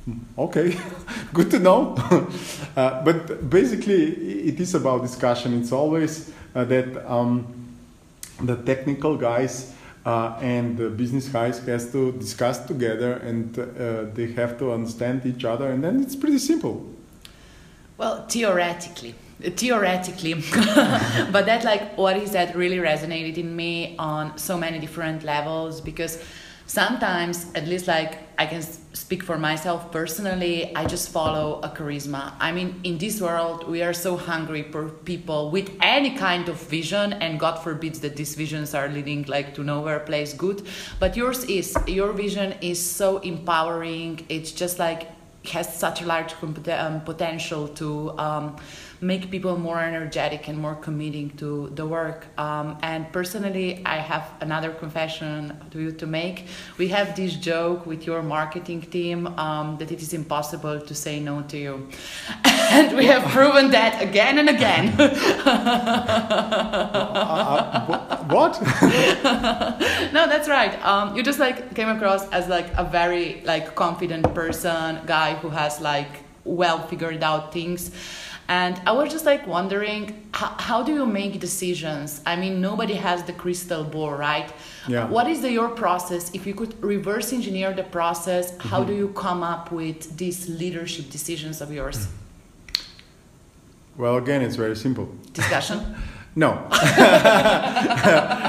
hmm, 0.04 0.18
okay, 0.38 0.78
good 1.32 1.50
to 1.52 1.58
know. 1.58 1.96
but 2.74 3.48
basically, 3.48 4.12
it 4.50 4.60
is 4.60 4.74
about 4.74 5.02
discussion. 5.02 5.58
It's 5.58 5.72
always 5.72 6.30
that 6.54 7.10
um, 7.10 7.46
the 8.40 8.56
technical 8.56 9.16
guys 9.16 9.74
uh, 10.06 10.38
and 10.40 10.76
the 10.76 10.88
business 10.88 11.28
guys 11.28 11.58
has 11.66 11.92
to 11.92 12.12
discuss 12.12 12.64
together 12.66 13.14
and 13.14 13.58
uh, 13.58 14.04
they 14.14 14.32
have 14.32 14.58
to 14.58 14.72
understand 14.72 15.26
each 15.26 15.44
other 15.44 15.70
and 15.70 15.82
then 15.82 16.00
it's 16.02 16.16
pretty 16.16 16.38
simple. 16.38 16.86
Well 17.96 18.26
theoretically 18.26 19.14
theoretically 19.40 20.34
but 21.30 21.46
that 21.46 21.62
like 21.62 21.96
what 21.96 22.16
is 22.16 22.32
that 22.32 22.56
really 22.56 22.78
resonated 22.78 23.38
in 23.38 23.54
me 23.54 23.94
on 23.98 24.36
so 24.36 24.58
many 24.58 24.80
different 24.80 25.22
levels 25.22 25.80
because 25.80 26.22
sometimes 26.68 27.46
at 27.54 27.66
least 27.66 27.88
like 27.88 28.18
i 28.38 28.44
can 28.44 28.60
speak 28.92 29.22
for 29.22 29.38
myself 29.38 29.90
personally 29.90 30.70
i 30.76 30.84
just 30.84 31.08
follow 31.08 31.60
a 31.62 31.68
charisma. 31.70 32.32
I 32.38 32.52
mean 32.52 32.78
in 32.84 32.98
this 32.98 33.20
world 33.20 33.66
we 33.66 33.82
are 33.82 33.94
so 33.94 34.16
hungry 34.16 34.62
for 34.70 34.90
people 34.90 35.50
with 35.50 35.70
any 35.80 36.14
kind 36.14 36.48
of 36.48 36.56
vision 36.56 37.14
and 37.14 37.40
god 37.40 37.56
forbids 37.56 38.00
that 38.00 38.16
these 38.16 38.34
visions 38.34 38.74
are 38.74 38.88
leading 38.88 39.24
like 39.24 39.54
to 39.54 39.64
nowhere 39.64 40.00
place 40.00 40.34
good. 40.34 40.66
But 41.00 41.16
yours 41.16 41.44
is 41.44 41.74
your 41.86 42.12
vision 42.12 42.54
is 42.60 42.78
so 42.78 43.18
empowering. 43.18 44.26
It's 44.28 44.52
just 44.52 44.78
like 44.78 45.08
has 45.46 45.74
such 45.74 46.02
a 46.02 46.06
large 46.06 46.34
um, 46.68 47.00
potential 47.02 47.68
to 47.68 48.10
um, 48.18 48.56
make 49.00 49.30
people 49.30 49.56
more 49.56 49.80
energetic 49.80 50.48
and 50.48 50.58
more 50.58 50.74
committing 50.74 51.30
to 51.36 51.70
the 51.74 51.86
work. 51.86 52.26
Um, 52.36 52.78
and 52.82 53.12
personally, 53.12 53.82
I 53.86 53.98
have 53.98 54.32
another 54.40 54.70
confession 54.70 55.56
to 55.70 55.80
you 55.80 55.92
to 55.92 56.06
make. 56.06 56.46
We 56.78 56.88
have 56.88 57.14
this 57.14 57.34
joke 57.34 57.86
with 57.86 58.06
your 58.06 58.22
marketing 58.22 58.82
team 58.82 59.26
um, 59.38 59.76
that 59.78 59.92
it 59.92 60.02
is 60.02 60.12
impossible 60.14 60.80
to 60.80 60.94
say 60.94 61.20
no 61.20 61.42
to 61.42 61.56
you. 61.58 61.88
and 62.44 62.96
we 62.96 63.06
have 63.06 63.22
proven 63.30 63.70
that 63.70 64.02
again 64.02 64.38
and 64.38 64.48
again. 64.48 64.94
uh, 64.98 65.48
uh, 67.88 68.24
what? 68.24 68.60
no, 70.12 70.26
that's 70.26 70.48
right. 70.48 70.74
Um, 70.84 71.16
you 71.16 71.22
just 71.22 71.38
like 71.38 71.74
came 71.74 71.88
across 71.88 72.28
as 72.30 72.48
like 72.48 72.66
a 72.76 72.84
very 72.84 73.42
like 73.44 73.74
confident 73.74 74.34
person, 74.34 75.00
guy 75.06 75.34
who 75.36 75.50
has 75.50 75.80
like 75.80 76.24
well 76.44 76.78
figured 76.88 77.22
out 77.22 77.52
things 77.52 77.90
and 78.48 78.80
I 78.86 78.92
was 78.92 79.12
just 79.12 79.26
like 79.26 79.46
wondering, 79.46 80.26
how, 80.32 80.54
how 80.58 80.82
do 80.82 80.94
you 80.94 81.04
make 81.04 81.38
decisions? 81.38 82.22
I 82.24 82.34
mean, 82.34 82.62
nobody 82.62 82.94
has 82.94 83.22
the 83.22 83.34
crystal 83.34 83.84
ball, 83.84 84.12
right? 84.12 84.50
Yeah. 84.88 85.06
What 85.06 85.28
is 85.28 85.42
the, 85.42 85.52
your 85.52 85.68
process? 85.68 86.30
If 86.32 86.46
you 86.46 86.54
could 86.54 86.82
reverse 86.82 87.34
engineer 87.34 87.74
the 87.74 87.82
process, 87.82 88.52
mm-hmm. 88.52 88.68
how 88.68 88.84
do 88.84 88.94
you 88.94 89.08
come 89.08 89.42
up 89.42 89.70
with 89.70 90.16
these 90.16 90.48
leadership 90.48 91.10
decisions 91.10 91.60
of 91.60 91.70
yours? 91.70 92.08
Well, 93.98 94.16
again, 94.16 94.40
it's 94.40 94.56
very 94.56 94.76
simple. 94.76 95.14
Discussion? 95.34 95.96
No. 96.38 96.54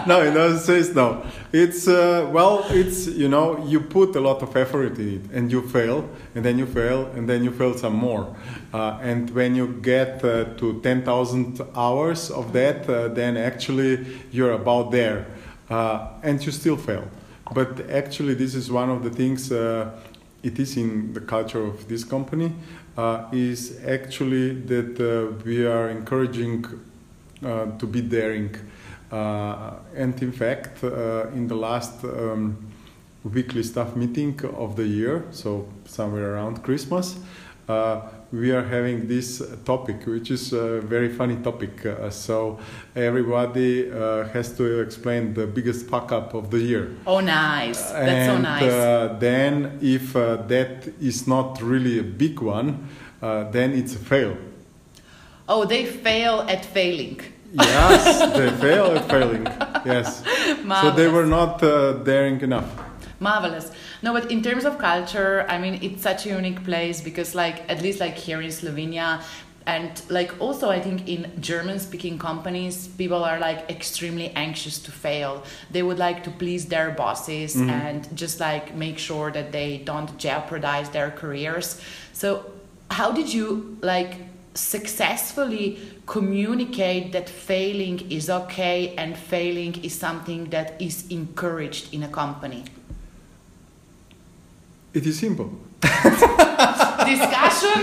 no, 0.05 0.21
in 0.21 0.35
those 0.35 0.63
sense, 0.63 0.93
no. 0.93 1.25
It's, 1.51 1.87
uh, 1.87 2.29
well, 2.31 2.63
it's, 2.69 3.07
you 3.07 3.27
know, 3.27 3.65
you 3.65 3.79
put 3.79 4.15
a 4.15 4.19
lot 4.19 4.43
of 4.43 4.55
effort 4.55 4.99
in 4.99 5.15
it 5.15 5.31
and 5.33 5.51
you 5.51 5.67
fail, 5.67 6.07
and 6.35 6.45
then 6.45 6.59
you 6.59 6.67
fail, 6.67 7.07
and 7.15 7.27
then 7.27 7.43
you 7.43 7.49
fail 7.49 7.75
some 7.75 7.95
more. 7.95 8.35
Uh, 8.71 8.99
and 9.01 9.31
when 9.31 9.55
you 9.55 9.69
get 9.81 10.23
uh, 10.23 10.53
to 10.57 10.79
10,000 10.81 11.61
hours 11.75 12.29
of 12.29 12.53
that, 12.53 12.87
uh, 12.87 13.07
then 13.07 13.35
actually 13.35 14.05
you're 14.31 14.53
about 14.53 14.91
there. 14.91 15.25
Uh, 15.67 16.09
and 16.21 16.45
you 16.45 16.51
still 16.51 16.77
fail. 16.77 17.07
But 17.55 17.89
actually, 17.89 18.35
this 18.35 18.53
is 18.53 18.69
one 18.69 18.91
of 18.91 19.03
the 19.03 19.09
things 19.09 19.51
uh, 19.51 19.89
it 20.43 20.59
is 20.59 20.77
in 20.77 21.13
the 21.13 21.21
culture 21.21 21.65
of 21.65 21.87
this 21.87 22.03
company. 22.03 22.53
is 23.31 23.79
actually 23.87 24.53
that 24.67 25.41
we 25.43 25.65
are 25.65 25.89
encouraging 25.89 26.65
to 27.41 27.87
be 27.87 28.01
daring. 28.01 28.55
Uh, 29.11 29.71
and 29.95 30.21
in 30.21 30.31
fact, 30.31 30.83
uh, 30.83 31.27
in 31.33 31.47
the 31.47 31.55
last 31.55 32.03
um, 32.03 32.57
weekly 33.23 33.63
staff 33.63 33.95
meeting 33.95 34.39
of 34.55 34.75
the 34.75 34.85
year, 34.85 35.25
so 35.31 35.67
somewhere 35.85 36.35
around 36.35 36.63
Christmas, 36.63 37.17
we 38.31 38.51
are 38.51 38.63
having 38.63 39.07
this 39.07 39.41
topic, 39.65 40.05
which 40.05 40.29
is 40.29 40.53
a 40.53 40.81
very 40.81 41.09
funny 41.09 41.37
topic. 41.37 41.83
Uh, 41.83 42.11
so 42.11 42.59
everybody 42.95 43.91
uh, 43.91 44.25
has 44.25 44.55
to 44.55 44.81
explain 44.81 45.33
the 45.33 45.47
biggest 45.47 45.87
fuck 45.87 46.11
up 46.11 46.35
of 46.35 46.51
the 46.51 46.59
year. 46.59 46.95
Oh, 47.07 47.19
nice! 47.19 47.89
That's 47.89 48.11
and, 48.11 48.31
so 48.31 48.41
nice. 48.41 48.71
Uh, 48.71 49.17
then, 49.19 49.79
if 49.81 50.13
that 50.13 50.93
is 51.01 51.27
not 51.27 51.59
really 51.63 51.97
a 51.97 52.03
big 52.03 52.39
one, 52.39 52.87
then 53.19 53.73
it's 53.73 53.95
a 53.95 53.99
fail. 53.99 54.37
Oh, 55.51 55.65
they 55.65 55.85
fail 55.85 56.45
at 56.47 56.63
failing. 56.63 57.19
yes, 57.53 58.31
they 58.37 58.51
fail 58.51 58.85
at 58.95 59.09
failing. 59.09 59.45
Yes. 59.83 60.23
Marvelous. 60.63 60.81
So 60.81 60.91
they 60.91 61.07
were 61.07 61.25
not 61.25 61.63
uh, 61.63 61.93
daring 62.03 62.39
enough. 62.41 62.69
Marvelous. 63.19 63.71
No, 64.03 64.13
but 64.13 64.31
in 64.31 64.43
terms 64.43 64.63
of 64.63 64.77
culture, 64.77 65.45
I 65.49 65.57
mean, 65.57 65.79
it's 65.81 66.03
such 66.03 66.27
a 66.27 66.29
unique 66.29 66.63
place 66.63 67.01
because, 67.01 67.33
like, 67.33 67.67
at 67.67 67.81
least 67.81 67.99
like 67.99 68.15
here 68.15 68.41
in 68.41 68.49
Slovenia, 68.49 69.21
and 69.65 70.01
like 70.09 70.31
also 70.39 70.69
i 70.69 70.79
think 70.79 71.07
in 71.07 71.21
german 71.39 71.77
speaking 71.79 72.17
companies 72.17 72.87
people 73.01 73.23
are 73.23 73.39
like 73.39 73.69
extremely 73.69 74.29
anxious 74.45 74.79
to 74.79 74.91
fail 74.91 75.43
they 75.69 75.83
would 75.83 75.99
like 75.99 76.23
to 76.23 76.31
please 76.31 76.65
their 76.67 76.91
bosses 76.91 77.55
mm-hmm. 77.55 77.69
and 77.69 78.15
just 78.15 78.39
like 78.39 78.73
make 78.73 78.97
sure 78.97 79.31
that 79.31 79.51
they 79.51 79.77
don't 79.79 80.17
jeopardize 80.17 80.89
their 80.89 81.11
careers 81.11 81.81
so 82.13 82.45
how 82.89 83.11
did 83.11 83.31
you 83.31 83.77
like 83.81 84.13
successfully 84.59 85.79
communicate 86.05 87.11
that 87.13 87.29
failing 87.29 88.09
is 88.11 88.29
okay 88.29 88.93
and 88.95 89.17
failing 89.17 89.83
is 89.83 89.97
something 89.97 90.49
that 90.49 90.79
is 90.81 91.07
encouraged 91.09 91.93
in 91.93 92.03
a 92.03 92.07
company? 92.07 92.63
It 94.93 95.05
is 95.05 95.19
simple. 95.19 95.51
Discussion? 95.81 97.79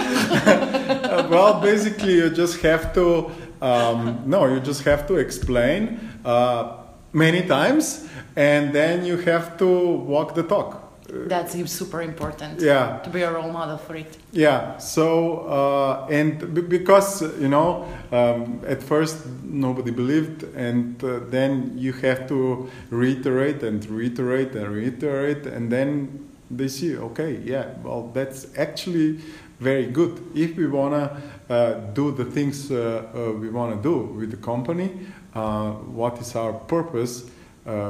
well, 1.31 1.61
basically, 1.61 2.15
you 2.15 2.31
just 2.31 2.61
have 2.61 2.93
to, 2.95 3.31
um, 3.62 4.23
no, 4.27 4.47
you 4.47 4.61
just 4.61 4.83
have 4.85 5.07
to 5.09 5.17
explain 5.17 5.99
uh, 6.25 6.77
many 7.12 7.43
times 7.47 8.09
and 8.37 8.75
then 8.75 9.05
you 9.05 9.17
have 9.17 9.57
to 9.57 9.67
walk 9.67 10.35
the 10.35 10.43
talk 10.43 10.86
that's 11.09 11.53
super 11.71 12.03
important 12.03 12.61
yeah. 12.61 12.99
to 12.99 13.11
be 13.11 13.23
a 13.23 13.33
role 13.33 13.51
model 13.51 13.79
for 13.79 13.97
it. 13.97 14.16
Yeah 14.33 14.79
so 14.79 15.40
uh, 15.40 16.07
and 16.11 16.55
b- 16.55 16.61
because 16.61 17.23
you 17.40 17.49
know 17.49 17.87
um, 18.12 18.61
at 18.66 18.83
first 18.83 19.27
nobody 19.42 19.90
believed 19.90 20.45
and 20.55 21.03
uh, 21.05 21.21
then 21.31 21.73
you 21.77 21.92
have 21.92 22.29
to 22.29 22.69
reiterate 22.90 23.62
and 23.62 23.85
reiterate 23.87 24.55
and 24.55 24.69
reiterate 24.69 25.47
and 25.47 25.71
then 25.71 26.29
they 26.51 26.69
see 26.69 26.97
okay 26.97 27.40
yeah 27.45 27.66
well 27.83 28.11
that's 28.14 28.47
actually 28.57 29.21
very 29.59 29.87
good. 29.87 30.23
If 30.35 30.57
we 30.57 30.66
want 30.66 30.95
to 30.95 31.55
uh, 31.55 31.73
do 31.95 32.12
the 32.12 32.25
things 32.25 32.71
uh, 32.71 33.07
uh, 33.14 33.33
we 33.33 33.49
want 33.49 33.75
to 33.75 33.83
do 33.83 33.99
with 33.99 34.31
the 34.31 34.37
company 34.37 34.92
uh, 35.35 35.71
what 35.73 36.19
is 36.19 36.35
our 36.35 36.53
purpose 36.53 37.31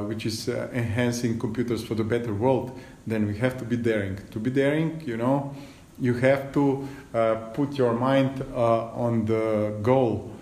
which 0.07 0.24
is 0.24 0.48
enhancing 0.48 1.38
computers 1.38 1.85
for 1.85 1.94
the 1.94 2.05
better 2.05 2.33
world 2.33 2.79
then 3.07 3.27
we 3.27 3.37
have 3.38 3.57
to 3.59 3.64
be 3.64 3.77
daring. 3.77 4.19
To 4.31 4.38
be 4.38 4.51
daring, 4.51 5.03
you 5.07 5.16
know, 5.16 5.55
you 5.99 6.14
have 6.14 6.53
to 6.53 6.88
uh, 7.14 7.35
put 7.55 7.79
your 7.79 7.92
mind 7.92 8.45
uh, 8.55 8.92
on 8.92 9.25
the 9.25 9.75
goal, 9.83 10.33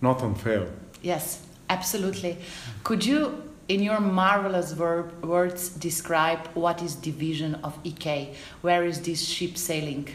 not 0.00 0.22
on 0.22 0.34
fail. 0.34 0.66
Yes, 1.02 1.42
absolutely. 1.68 2.38
Could 2.84 3.04
you, 3.04 3.42
in 3.68 3.82
your 3.82 4.00
marvelous 4.00 4.72
verb, 4.72 5.24
words, 5.24 5.68
describe 5.68 6.46
what 6.54 6.82
is 6.82 6.96
the 6.96 7.10
vision 7.10 7.56
of 7.56 7.78
EK? 7.84 8.34
Where 8.60 8.84
is 8.84 9.00
this 9.02 9.24
ship 9.24 9.56
sailing? 9.56 10.08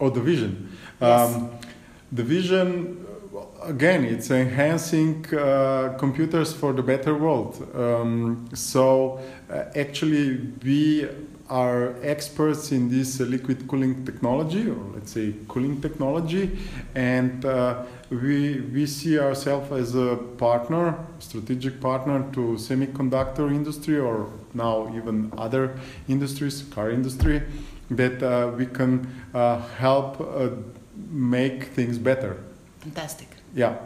Oh, 0.00 0.10
the 0.10 0.20
vision. 0.20 0.76
Yes. 1.00 1.34
Um, 1.34 1.50
the 2.12 2.22
vision 2.22 3.05
again, 3.62 4.04
it's 4.04 4.30
enhancing 4.30 5.24
uh, 5.34 5.94
computers 5.98 6.52
for 6.52 6.72
the 6.72 6.82
better 6.82 7.14
world. 7.14 7.52
Um, 7.74 8.48
so 8.54 9.20
uh, 9.50 9.64
actually, 9.74 10.38
we 10.64 11.08
are 11.48 11.94
experts 12.02 12.72
in 12.72 12.88
this 12.88 13.20
uh, 13.20 13.24
liquid 13.24 13.68
cooling 13.68 14.04
technology, 14.04 14.68
or 14.68 14.82
let's 14.94 15.12
say 15.12 15.34
cooling 15.48 15.80
technology, 15.80 16.58
and 16.94 17.44
uh, 17.44 17.84
we 18.10 18.60
we 18.72 18.86
see 18.86 19.18
ourselves 19.18 19.70
as 19.72 19.94
a 19.94 20.16
partner, 20.38 20.94
strategic 21.18 21.80
partner 21.80 22.24
to 22.32 22.56
semiconductor 22.58 23.50
industry, 23.50 23.98
or 23.98 24.28
now 24.54 24.92
even 24.96 25.32
other 25.38 25.78
industries, 26.08 26.62
car 26.74 26.90
industry, 26.90 27.42
that 27.90 28.22
uh, 28.22 28.50
we 28.56 28.66
can 28.66 29.06
uh, 29.34 29.60
help 29.78 30.20
make 31.10 31.64
things 31.64 31.98
better. 31.98 32.36
Fantastic. 32.80 33.28
Yeah. 33.54 33.76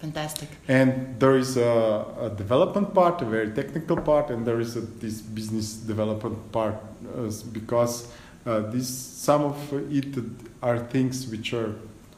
Fantastic. 0.00 0.48
And 0.68 1.18
there 1.18 1.36
is 1.36 1.56
a, 1.56 2.04
a, 2.20 2.30
development 2.30 2.92
part, 2.92 3.22
a 3.22 3.24
very 3.24 3.50
technical 3.50 3.96
part, 3.96 4.30
and 4.30 4.46
there 4.46 4.60
is 4.60 4.76
a, 4.76 4.80
this 4.80 5.22
business 5.22 5.72
development 5.72 6.52
part 6.52 6.74
uh, 7.16 7.30
because 7.52 8.12
uh, 8.44 8.60
this 8.60 8.88
some 8.88 9.42
of 9.42 9.72
it 9.90 10.14
are 10.62 10.78
things 10.78 11.26
which 11.28 11.54
are 11.54 11.74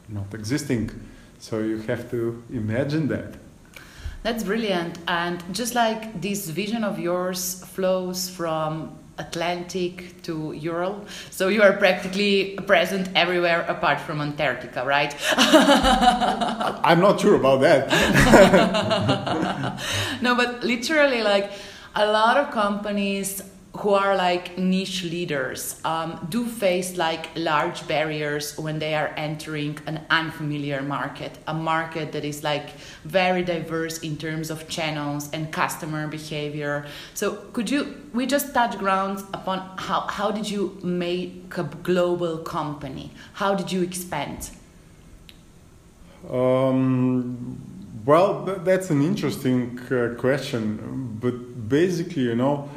not 0.09 0.33
existing 0.33 0.91
So 1.39 1.59
you 1.59 1.77
have 1.87 2.11
to 2.11 2.43
imagine 2.51 3.07
that. 3.07 3.35
That's 4.23 4.43
brilliant. 4.43 4.97
And 5.07 5.41
just 5.53 5.73
like 5.73 6.21
this 6.21 6.49
vision 6.49 6.83
of 6.83 6.99
yours 6.99 7.63
flows 7.63 8.29
from 8.29 8.97
Atlantic 9.19 10.21
to 10.23 10.53
Ural, 10.53 11.05
so 11.29 11.49
you 11.49 11.61
are 11.61 11.73
practically 11.73 12.57
present 12.65 13.09
everywhere 13.15 13.61
apart 13.67 13.99
from 13.99 14.21
Antarctica, 14.21 14.85
right? 14.85 15.13
I'm 15.37 16.99
not 16.99 17.19
sure 17.19 17.35
about 17.35 17.61
that. 17.61 17.89
no, 20.21 20.35
but 20.35 20.63
literally, 20.63 21.21
like 21.21 21.51
a 21.95 22.05
lot 22.05 22.37
of 22.37 22.51
companies 22.51 23.43
who 23.77 23.93
are 23.93 24.15
like 24.15 24.57
niche 24.57 25.03
leaders 25.03 25.79
um, 25.85 26.25
do 26.29 26.45
face 26.45 26.97
like 26.97 27.29
large 27.35 27.87
barriers 27.87 28.57
when 28.57 28.79
they 28.79 28.95
are 28.95 29.13
entering 29.15 29.77
an 29.85 30.01
unfamiliar 30.09 30.81
market 30.81 31.37
a 31.47 31.53
market 31.53 32.11
that 32.11 32.25
is 32.25 32.43
like 32.43 32.71
very 33.05 33.43
diverse 33.43 33.99
in 33.99 34.17
terms 34.17 34.49
of 34.49 34.67
channels 34.67 35.29
and 35.33 35.51
customer 35.51 36.07
behavior. 36.07 36.85
So 37.13 37.35
could 37.53 37.69
you 37.69 37.95
we 38.13 38.25
just 38.25 38.53
touch 38.53 38.77
grounds 38.77 39.21
upon 39.33 39.59
how, 39.77 40.01
how 40.09 40.31
did 40.31 40.49
you 40.49 40.79
make 40.83 41.55
a 41.57 41.63
global 41.63 42.39
company? 42.39 43.11
How 43.33 43.53
did 43.53 43.71
you 43.71 43.83
expand? 43.83 44.49
Um, 46.29 47.61
well 48.05 48.43
that's 48.63 48.89
an 48.89 49.01
interesting 49.03 49.79
uh, 49.91 50.15
question 50.17 51.17
but 51.21 51.69
basically 51.69 52.23
you 52.23 52.35
know 52.35 52.69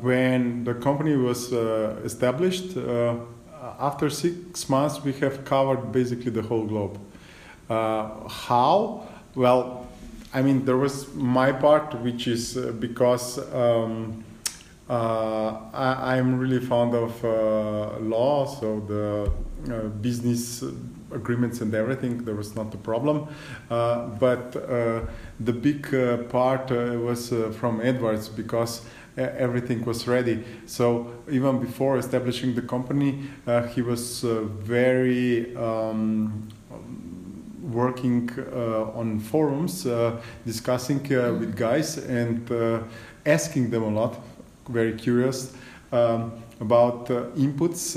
when 0.00 0.64
the 0.64 0.74
company 0.74 1.16
was 1.16 1.52
uh, 1.52 2.00
established, 2.04 2.76
uh, 2.76 3.16
after 3.78 4.10
six 4.10 4.68
months, 4.68 5.02
we 5.02 5.12
have 5.14 5.44
covered 5.44 5.92
basically 5.92 6.30
the 6.30 6.42
whole 6.42 6.64
globe. 6.64 6.98
how? 7.68 9.08
Well, 9.34 9.86
I 10.32 10.42
mean, 10.42 10.64
there 10.64 10.76
was 10.76 11.12
my 11.14 11.52
part, 11.52 11.94
which 12.00 12.26
is 12.26 12.56
because 12.56 13.38
um, 13.52 14.24
uh, 14.88 15.56
I, 15.72 16.18
am 16.18 16.38
really 16.38 16.60
fond 16.60 16.94
of 16.94 17.24
uh, 17.24 17.98
law, 18.00 18.44
so 18.46 18.80
the 18.80 19.32
uh, 19.72 19.88
business 19.88 20.62
agreements 21.14 21.60
and 21.60 21.74
everything, 21.74 22.24
there 22.24 22.34
was 22.34 22.54
not 22.54 22.74
a 22.74 22.78
problem. 22.78 23.28
but 23.68 24.52
the 24.52 25.52
big 25.52 25.82
part 26.28 26.70
was 26.70 27.32
from 27.58 27.80
Edwards 27.80 28.28
because 28.28 28.82
everything 29.16 29.84
was 29.84 30.06
ready. 30.08 30.44
So 30.66 31.12
even 31.30 31.60
before 31.60 31.98
establishing 31.98 32.54
the 32.54 32.62
company, 32.62 33.24
uh, 33.46 33.62
he 33.62 33.82
was 33.82 34.24
uh, 34.24 34.42
very 34.42 35.54
um, 35.56 36.48
working 37.62 38.30
uh, 38.38 38.98
on 38.98 39.20
forums, 39.20 39.86
uh, 39.86 40.20
discussing 40.44 41.00
uh, 41.12 41.32
with 41.34 41.56
guys 41.56 41.98
and 41.98 42.50
uh, 42.50 42.80
asking 43.24 43.70
them 43.70 43.82
a 43.82 43.88
lot. 43.88 44.20
Very 44.68 44.94
curious. 44.94 45.54
Um, 45.92 46.32
about 46.60 47.06
inputs, 47.36 47.96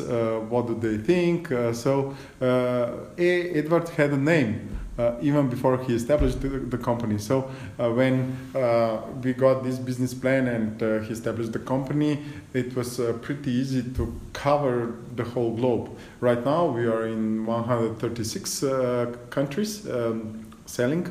what 0.49 0.67
do 0.67 0.75
they 0.75 0.97
think? 0.97 1.49
so 1.73 2.15
Edward 2.41 3.89
had 3.89 4.11
a 4.11 4.17
name, 4.17 4.77
uh, 4.97 5.15
even 5.21 5.47
before 5.47 5.77
he 5.83 5.93
established 5.93 6.41
the, 6.41 6.49
the 6.49 6.77
company. 6.77 7.17
So 7.19 7.51
uh, 7.77 7.91
when 7.91 8.35
uh, 8.55 9.01
we 9.21 9.33
got 9.33 9.63
this 9.63 9.77
business 9.77 10.13
plan 10.13 10.47
and 10.47 10.81
uh, 10.81 10.99
he 10.99 11.13
established 11.13 11.53
the 11.53 11.59
company, 11.59 12.23
it 12.53 12.75
was 12.75 12.99
uh, 12.99 13.13
pretty 13.21 13.51
easy 13.51 13.83
to 13.93 14.19
cover 14.33 14.95
the 15.15 15.23
whole 15.23 15.55
globe. 15.55 15.95
Right 16.19 16.43
now 16.43 16.65
we 16.65 16.87
are 16.87 17.05
in 17.05 17.45
136 17.45 18.63
uh, 18.63 19.15
countries 19.29 19.87
um, 19.87 20.45
selling, 20.65 21.07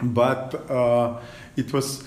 but 0.00 0.54
it 1.56 1.72
was 1.72 2.04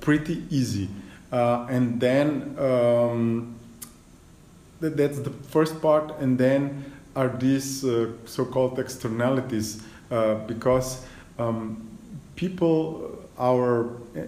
pretty 0.00 0.44
easy. 0.50 0.88
and 1.30 2.00
then 2.00 2.56
um, 2.58 3.57
that's 4.80 5.18
the 5.20 5.30
first 5.30 5.80
part, 5.82 6.18
and 6.20 6.38
then 6.38 6.92
are 7.16 7.28
these 7.28 7.84
so-called 8.26 8.78
externalities 8.78 9.82
uh, 10.10 10.36
because 10.46 11.04
um, 11.38 11.86
people, 12.34 13.18
our 13.38 13.90
uh, 14.16 14.22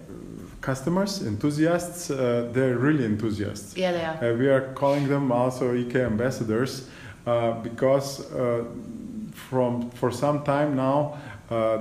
customers, 0.60 1.22
enthusiasts, 1.22 2.10
uh, 2.10 2.50
they're 2.52 2.76
really 2.76 3.04
enthusiasts. 3.04 3.76
Yeah, 3.76 3.92
they 3.92 4.04
are. 4.04 4.32
Uh, 4.32 4.36
we 4.36 4.48
are 4.48 4.72
calling 4.74 5.08
them 5.08 5.32
also 5.32 5.74
EK 5.74 6.02
ambassadors 6.02 6.88
uh, 7.26 7.52
because 7.62 8.30
uh, 8.32 8.64
from 9.32 9.90
for 9.92 10.10
some 10.10 10.44
time 10.44 10.76
now 10.76 11.18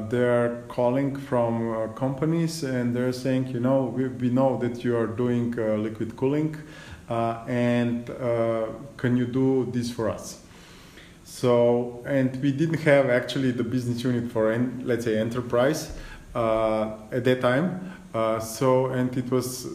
they're 0.10 0.64
calling 0.68 1.16
from 1.16 1.94
companies 1.94 2.64
and 2.64 2.96
they're 2.96 3.14
saying, 3.14 3.48
you 3.48 3.60
know, 3.60 3.84
we, 3.84 4.08
we 4.08 4.30
know 4.30 4.58
that 4.58 4.84
you 4.84 4.98
are 4.98 5.06
doing 5.06 5.52
liquid 5.52 6.16
cooling, 6.16 6.56
and 7.10 8.06
can 8.98 9.18
you 9.18 9.26
do 9.26 9.68
this 9.72 9.92
for 9.92 10.10
us? 10.10 10.42
So, 11.24 12.04
and 12.06 12.36
we 12.42 12.52
didn't 12.52 12.82
have 12.82 13.10
actually 13.10 13.52
the 13.52 13.64
business 13.64 14.04
unit 14.04 14.32
for, 14.32 14.52
en- 14.52 14.82
let's 14.84 15.06
say, 15.06 15.18
enterprise 15.18 15.92
uh, 16.36 16.98
at 17.12 17.24
that 17.24 17.42
time. 17.42 17.94
Uh, 18.14 18.40
so, 18.40 18.88
and 18.88 19.16
it 19.16 19.30
was 19.32 19.68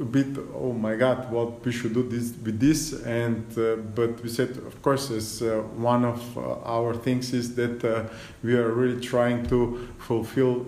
a 0.00 0.04
bit, 0.04 0.28
oh 0.54 0.72
my 0.72 0.94
God, 0.94 1.30
what 1.30 1.64
we 1.64 1.72
should 1.72 1.94
do 1.94 2.04
this 2.04 2.32
with 2.44 2.58
this. 2.60 2.92
And 3.02 3.44
uh, 3.58 3.76
but 3.76 4.22
we 4.22 4.28
said, 4.28 4.50
of 4.50 4.80
course, 4.82 5.10
as 5.10 5.42
uh, 5.42 5.62
one 5.76 6.04
of 6.04 6.38
uh, 6.38 6.54
our 6.64 6.94
things 6.94 7.34
is 7.34 7.54
that 7.56 7.84
uh, 7.84 8.04
we 8.42 8.54
are 8.54 8.70
really 8.70 9.00
trying 9.00 9.46
to 9.48 9.88
fulfill 9.98 10.64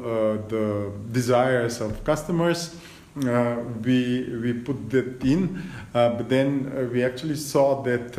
the 0.49 0.93
desires 1.13 1.81
of 1.81 2.05
customers. 2.05 2.77
Uh, 3.15 3.57
we 3.85 4.27
we 4.43 4.53
put 4.55 4.89
that 4.91 5.23
in, 5.23 5.63
uh, 5.95 6.11
but 6.11 6.29
then 6.29 6.73
uh, 6.75 6.85
we 6.93 7.05
actually 7.05 7.37
saw 7.37 7.83
that 7.83 8.15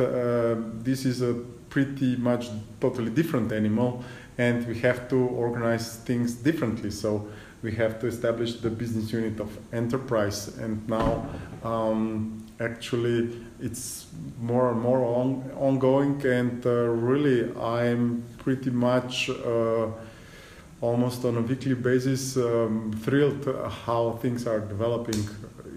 this 0.84 1.04
is 1.04 1.20
a 1.20 1.34
pretty 1.68 2.14
much 2.16 2.48
totally 2.80 3.10
different 3.10 3.50
animal 3.50 4.04
and 4.38 4.66
we 4.66 4.78
have 4.78 5.08
to 5.08 5.16
organize 5.16 5.96
things 5.96 6.34
differently. 6.34 6.90
So 6.90 7.28
we 7.64 7.72
have 7.72 7.98
to 7.98 8.06
establish 8.06 8.56
the 8.60 8.70
business 8.70 9.10
unit 9.10 9.40
of 9.40 9.50
enterprise 9.72 10.56
and 10.58 10.86
now 10.86 11.26
um, 11.64 12.44
actually 12.60 13.40
it's 13.58 14.06
more 14.38 14.70
and 14.70 14.80
more 14.80 15.02
on, 15.02 15.50
ongoing 15.58 16.24
and 16.26 16.64
uh, 16.66 16.70
really 16.70 17.50
i'm 17.56 18.22
pretty 18.38 18.70
much 18.70 19.30
uh, 19.30 19.86
almost 20.84 21.24
on 21.24 21.36
a 21.36 21.40
weekly 21.40 21.74
basis 21.74 22.36
um, 22.36 22.92
thrilled 23.04 23.44
how 23.86 24.02
things 24.22 24.46
are 24.46 24.60
developing 24.60 25.20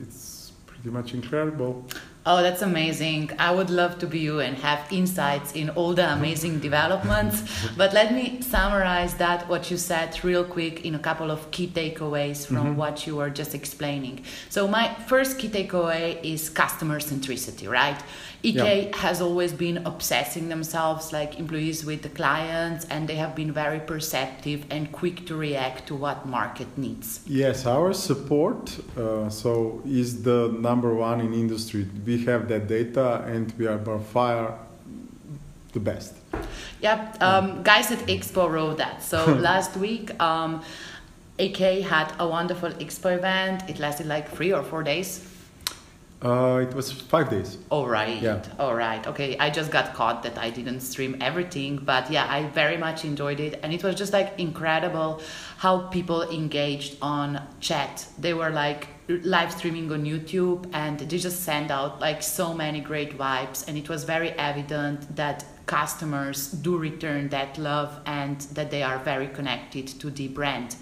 it's 0.04 0.52
pretty 0.66 0.90
much 0.90 1.14
incredible 1.14 1.86
Oh, 2.30 2.42
that's 2.42 2.62
amazing. 2.62 3.32
I 3.40 3.52
would 3.52 3.70
love 3.70 4.00
to 4.00 4.06
be 4.06 4.20
you 4.20 4.42
and 4.42 4.58
have 4.58 4.86
insights 4.92 5.54
in 5.54 5.70
all 5.70 5.94
the 5.94 6.12
amazing 6.12 6.60
developments. 6.70 7.42
But 7.78 7.94
let 7.94 8.14
me 8.14 8.42
summarize 8.42 9.14
that, 9.14 9.48
what 9.48 9.72
you 9.72 9.78
said, 9.78 10.22
real 10.26 10.44
quick 10.44 10.84
in 10.84 10.94
a 10.94 11.00
couple 11.00 11.32
of 11.32 11.50
key 11.52 11.68
takeaways 11.68 12.46
from 12.46 12.58
mm-hmm. 12.58 12.76
what 12.76 13.08
you 13.08 13.16
were 13.16 13.30
just 13.30 13.56
explaining. 13.56 14.26
So, 14.50 14.68
my 14.68 14.94
first 15.08 15.40
key 15.40 15.48
takeaway 15.48 16.22
is 16.22 16.50
customer 16.50 17.00
centricity, 17.00 17.72
right? 17.72 18.04
EK 18.48 18.56
yeah. 18.56 18.98
has 18.98 19.22
always 19.22 19.52
been 19.52 19.78
obsessing 19.86 20.48
themselves 20.50 21.12
like 21.12 21.38
employees 21.40 21.84
with 21.84 22.02
the 22.02 22.10
clients 22.10 22.86
and 22.86 23.08
they 23.08 23.16
have 23.16 23.36
been 23.36 23.52
very 23.52 23.80
perceptive 23.80 24.66
and 24.70 24.92
quick 24.92 25.26
to 25.28 25.36
react 25.36 25.88
to 25.88 25.96
what 25.96 26.26
market 26.26 26.68
needs. 26.78 27.22
Yes, 27.28 27.66
our 27.66 27.94
support 27.94 28.64
uh, 28.98 29.30
so 29.30 29.82
is 29.86 30.24
the 30.24 30.56
number 30.60 30.94
one 30.94 31.20
in 31.20 31.34
industry. 31.34 31.88
We 32.06 32.24
have 32.26 32.48
that 32.48 32.68
data 32.68 33.24
and 33.28 33.54
we 33.58 33.68
are 33.68 33.78
by 33.78 34.00
far 34.00 34.60
the 35.74 35.80
best. 35.80 36.14
Yep, 36.82 37.22
um, 37.22 37.64
guys 37.64 37.92
at 37.92 38.00
Expo 38.08 38.50
wrote 38.50 38.78
that. 38.78 39.04
So 39.04 39.26
last 39.50 39.76
week, 39.76 40.20
um, 40.22 40.64
EK 41.38 41.82
had 41.82 42.14
a 42.20 42.28
wonderful 42.28 42.70
Expo 42.70 43.16
event. 43.18 43.70
It 43.70 43.78
lasted 43.80 44.08
like 44.08 44.30
three 44.30 44.54
or 44.54 44.64
four 44.64 44.84
days 44.84 45.20
uh, 46.22 46.66
it 46.68 46.74
was 46.74 46.92
five 46.92 47.30
days. 47.30 47.58
All 47.70 47.88
right. 47.88 48.20
Yeah. 48.20 48.42
All 48.58 48.74
right. 48.74 49.06
Okay. 49.06 49.38
I 49.38 49.50
just 49.52 49.72
got 49.72 49.94
caught 49.94 50.24
that 50.24 50.38
I 50.38 50.50
didn't 50.50 50.80
stream 50.80 51.18
everything, 51.22 51.78
but 51.78 52.10
yeah, 52.10 52.26
I 52.28 52.48
very 52.48 52.78
much 52.78 53.06
enjoyed 53.06 53.40
it, 53.40 53.60
and 53.62 53.72
it 53.72 53.84
was 53.84 53.96
just 53.96 54.14
like 54.14 54.40
incredible 54.40 55.22
how 55.58 55.88
people 55.90 56.24
engaged 56.24 56.98
on 57.02 57.42
chat. 57.60 58.08
They 58.18 58.34
were 58.34 58.50
like 58.50 58.88
live 59.08 59.52
streaming 59.52 59.92
on 59.92 60.06
YouTube, 60.06 60.68
and 60.74 61.00
they 61.00 61.18
just 61.18 61.44
sent 61.44 61.70
out 61.70 62.00
like 62.00 62.24
so 62.24 62.54
many 62.54 62.82
great 62.82 63.16
vibes, 63.18 63.68
and 63.68 63.78
it 63.78 63.88
was 63.88 64.04
very 64.04 64.32
evident 64.32 65.16
that 65.16 65.46
customers 65.68 66.52
do 66.52 66.78
return 66.78 67.30
that 67.30 67.58
love 67.58 68.00
and 68.06 68.42
that 68.54 68.72
they 68.72 68.82
are 68.82 68.98
very 69.00 69.28
connected 69.28 69.88
to 70.00 70.10
the 70.10 70.28
brand. 70.30 70.76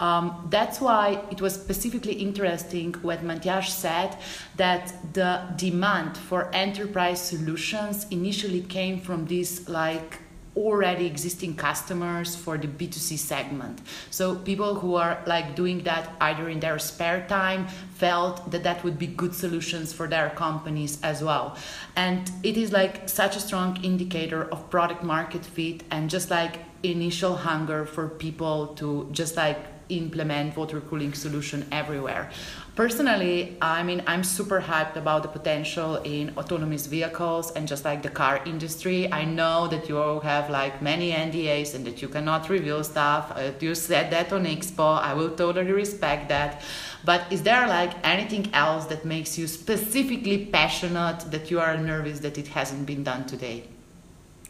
Um, 0.00 0.48
that's 0.50 0.80
why 0.80 1.20
it 1.30 1.40
was 1.40 1.54
specifically 1.54 2.14
interesting 2.14 2.94
what 3.02 3.24
Matjaž 3.24 3.68
said 3.68 4.18
that 4.56 4.92
the 5.14 5.42
demand 5.56 6.16
for 6.16 6.52
enterprise 6.52 7.22
solutions 7.22 8.06
initially 8.10 8.62
came 8.62 9.00
from 9.00 9.26
these 9.26 9.68
like 9.68 10.18
already 10.56 11.06
existing 11.06 11.56
customers 11.56 12.36
for 12.36 12.56
the 12.56 12.68
B2C 12.68 13.18
segment. 13.18 13.80
So 14.10 14.36
people 14.36 14.76
who 14.76 14.94
are 14.94 15.22
like 15.26 15.56
doing 15.56 15.82
that 15.82 16.10
either 16.20 16.48
in 16.48 16.60
their 16.60 16.78
spare 16.78 17.26
time 17.28 17.66
felt 17.94 18.50
that 18.50 18.62
that 18.62 18.84
would 18.84 18.98
be 18.98 19.06
good 19.06 19.34
solutions 19.34 19.92
for 19.92 20.06
their 20.06 20.30
companies 20.30 21.00
as 21.02 21.22
well. 21.22 21.56
And 21.96 22.30
it 22.42 22.56
is 22.56 22.72
like 22.72 23.08
such 23.08 23.36
a 23.36 23.40
strong 23.40 23.82
indicator 23.82 24.44
of 24.44 24.70
product 24.70 25.02
market 25.02 25.44
fit 25.44 25.82
and 25.90 26.08
just 26.08 26.30
like 26.30 26.58
initial 26.82 27.36
hunger 27.36 27.86
for 27.86 28.08
people 28.08 28.68
to 28.76 29.08
just 29.12 29.36
like 29.36 29.58
implement 29.88 30.56
water 30.56 30.80
cooling 30.80 31.14
solution 31.14 31.66
everywhere. 31.70 32.30
Personally, 32.76 33.56
I 33.62 33.84
mean, 33.84 34.02
I'm 34.04 34.24
super 34.24 34.60
hyped 34.60 34.96
about 34.96 35.22
the 35.22 35.28
potential 35.28 35.96
in 36.02 36.32
autonomous 36.36 36.86
vehicles 36.86 37.52
and 37.52 37.68
just 37.68 37.84
like 37.84 38.02
the 38.02 38.10
car 38.10 38.40
industry. 38.44 39.12
I 39.12 39.24
know 39.24 39.68
that 39.68 39.88
you 39.88 39.98
all 39.98 40.18
have 40.18 40.50
like 40.50 40.82
many 40.82 41.12
NDAs 41.12 41.76
and 41.76 41.86
that 41.86 42.02
you 42.02 42.08
cannot 42.08 42.50
reveal 42.50 42.82
stuff. 42.82 43.30
Uh, 43.36 43.52
you 43.60 43.76
said 43.76 44.10
that 44.10 44.32
on 44.32 44.44
Expo. 44.44 45.00
I 45.00 45.14
will 45.14 45.30
totally 45.36 45.70
respect 45.70 46.28
that. 46.30 46.62
But 47.04 47.32
is 47.32 47.44
there 47.44 47.68
like 47.68 47.92
anything 48.02 48.52
else 48.52 48.86
that 48.86 49.04
makes 49.04 49.38
you 49.38 49.46
specifically 49.46 50.46
passionate 50.46 51.30
that 51.30 51.52
you 51.52 51.60
are 51.60 51.76
nervous 51.76 52.18
that 52.20 52.38
it 52.38 52.48
hasn't 52.48 52.86
been 52.86 53.04
done 53.04 53.24
today? 53.26 53.68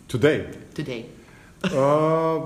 Today? 0.08 0.48
Today. 0.72 1.06
uh, 1.64 2.40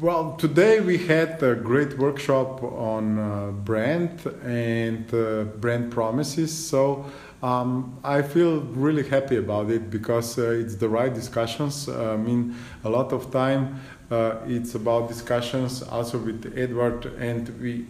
well, 0.00 0.36
today 0.36 0.78
we 0.80 0.96
had 0.96 1.42
a 1.42 1.56
great 1.56 1.98
workshop 1.98 2.62
on 2.62 3.18
uh, 3.18 3.50
brand 3.50 4.24
and 4.44 5.12
uh, 5.12 5.44
brand 5.58 5.90
promises. 5.90 6.56
So 6.56 7.04
um, 7.42 7.98
I 8.04 8.22
feel 8.22 8.60
really 8.60 9.08
happy 9.08 9.36
about 9.36 9.70
it 9.70 9.90
because 9.90 10.38
uh, 10.38 10.50
it's 10.50 10.76
the 10.76 10.88
right 10.88 11.12
discussions. 11.12 11.88
I 11.88 12.16
mean, 12.16 12.54
a 12.84 12.90
lot 12.90 13.12
of 13.12 13.32
time 13.32 13.80
uh, 14.10 14.36
it's 14.46 14.74
about 14.74 15.08
discussions 15.08 15.82
also 15.82 16.18
with 16.18 16.52
Edward, 16.56 17.06
and 17.18 17.48
we 17.60 17.86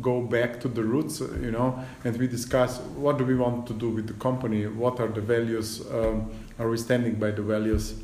go 0.00 0.22
back 0.22 0.60
to 0.60 0.68
the 0.68 0.82
roots, 0.82 1.20
you 1.20 1.52
know, 1.52 1.82
and 2.04 2.16
we 2.18 2.26
discuss 2.26 2.80
what 2.96 3.16
do 3.16 3.24
we 3.24 3.36
want 3.36 3.66
to 3.68 3.72
do 3.72 3.88
with 3.90 4.06
the 4.06 4.12
company, 4.14 4.66
what 4.66 5.00
are 5.00 5.08
the 5.08 5.20
values, 5.20 5.80
um, 5.92 6.30
are 6.58 6.68
we 6.68 6.76
standing 6.76 7.14
by 7.14 7.30
the 7.30 7.42
values 7.42 7.94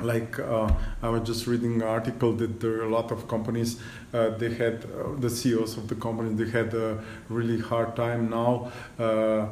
like 0.00 0.38
uh, 0.38 0.70
I 1.02 1.08
was 1.08 1.26
just 1.26 1.46
reading 1.46 1.76
an 1.76 1.88
article 1.88 2.32
that 2.34 2.60
there 2.60 2.80
are 2.80 2.84
a 2.84 2.90
lot 2.90 3.12
of 3.12 3.28
companies 3.28 3.80
uh, 4.12 4.30
they 4.30 4.52
had 4.52 4.84
uh, 4.84 5.14
the 5.18 5.30
CEOs 5.30 5.76
of 5.76 5.88
the 5.88 5.94
company 5.94 6.34
they 6.34 6.50
had 6.50 6.74
a 6.74 7.02
really 7.28 7.60
hard 7.60 7.94
time. 7.96 8.30
Now 8.30 8.72
uh, 8.98 9.02
uh, 9.02 9.48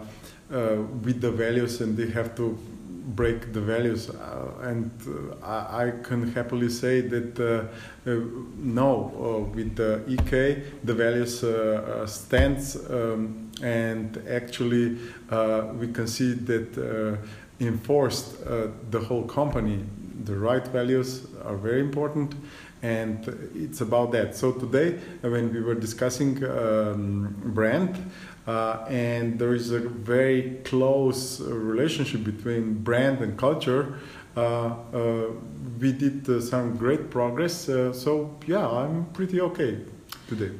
with 1.02 1.20
the 1.20 1.30
values 1.30 1.80
and 1.80 1.96
they 1.96 2.10
have 2.10 2.36
to 2.36 2.58
break 3.16 3.52
the 3.52 3.60
values 3.60 4.10
uh, 4.10 4.48
and 4.62 4.90
I, 5.42 5.86
I, 5.86 5.92
can 6.04 6.30
happily 6.32 6.68
say 6.68 7.00
that 7.00 7.68
no 8.04 9.50
with 9.52 9.74
the 9.74 10.04
EK 10.06 10.62
the 10.84 10.94
values 10.94 11.44
stands 12.08 12.76
um, 12.88 13.50
and 13.60 14.22
actually 14.28 14.98
we 15.78 15.88
can 15.88 16.06
see 16.06 16.34
that 16.34 17.18
enforced 17.58 18.44
the 18.44 19.00
whole 19.00 19.24
company 19.24 19.84
the 20.24 20.36
right 20.36 20.66
values 20.66 21.26
are 21.44 21.56
very 21.56 21.80
important 21.80 22.34
and 22.82 23.26
it's 23.54 23.80
about 23.80 24.10
that. 24.12 24.34
So 24.34 24.52
today 24.52 24.98
when 25.20 25.52
we 25.52 25.60
were 25.60 25.74
discussing 25.74 26.44
um, 26.44 27.34
brand 27.44 28.10
uh, 28.46 28.84
and 28.88 29.38
there 29.38 29.54
is 29.54 29.70
a 29.70 29.78
very 29.78 30.58
close 30.64 31.40
relationship 31.40 32.24
between 32.24 32.74
brand 32.74 33.20
and 33.20 33.38
culture 33.38 33.98
uh, 34.36 34.40
uh, 34.40 35.26
we 35.78 35.92
did 35.92 36.28
uh, 36.28 36.40
some 36.40 36.76
great 36.76 37.10
progress 37.10 37.68
uh, 37.68 37.92
so 37.92 38.34
yeah 38.46 38.66
i'm 38.66 39.04
pretty 39.12 39.40
okay 39.40 39.78
today 40.28 40.50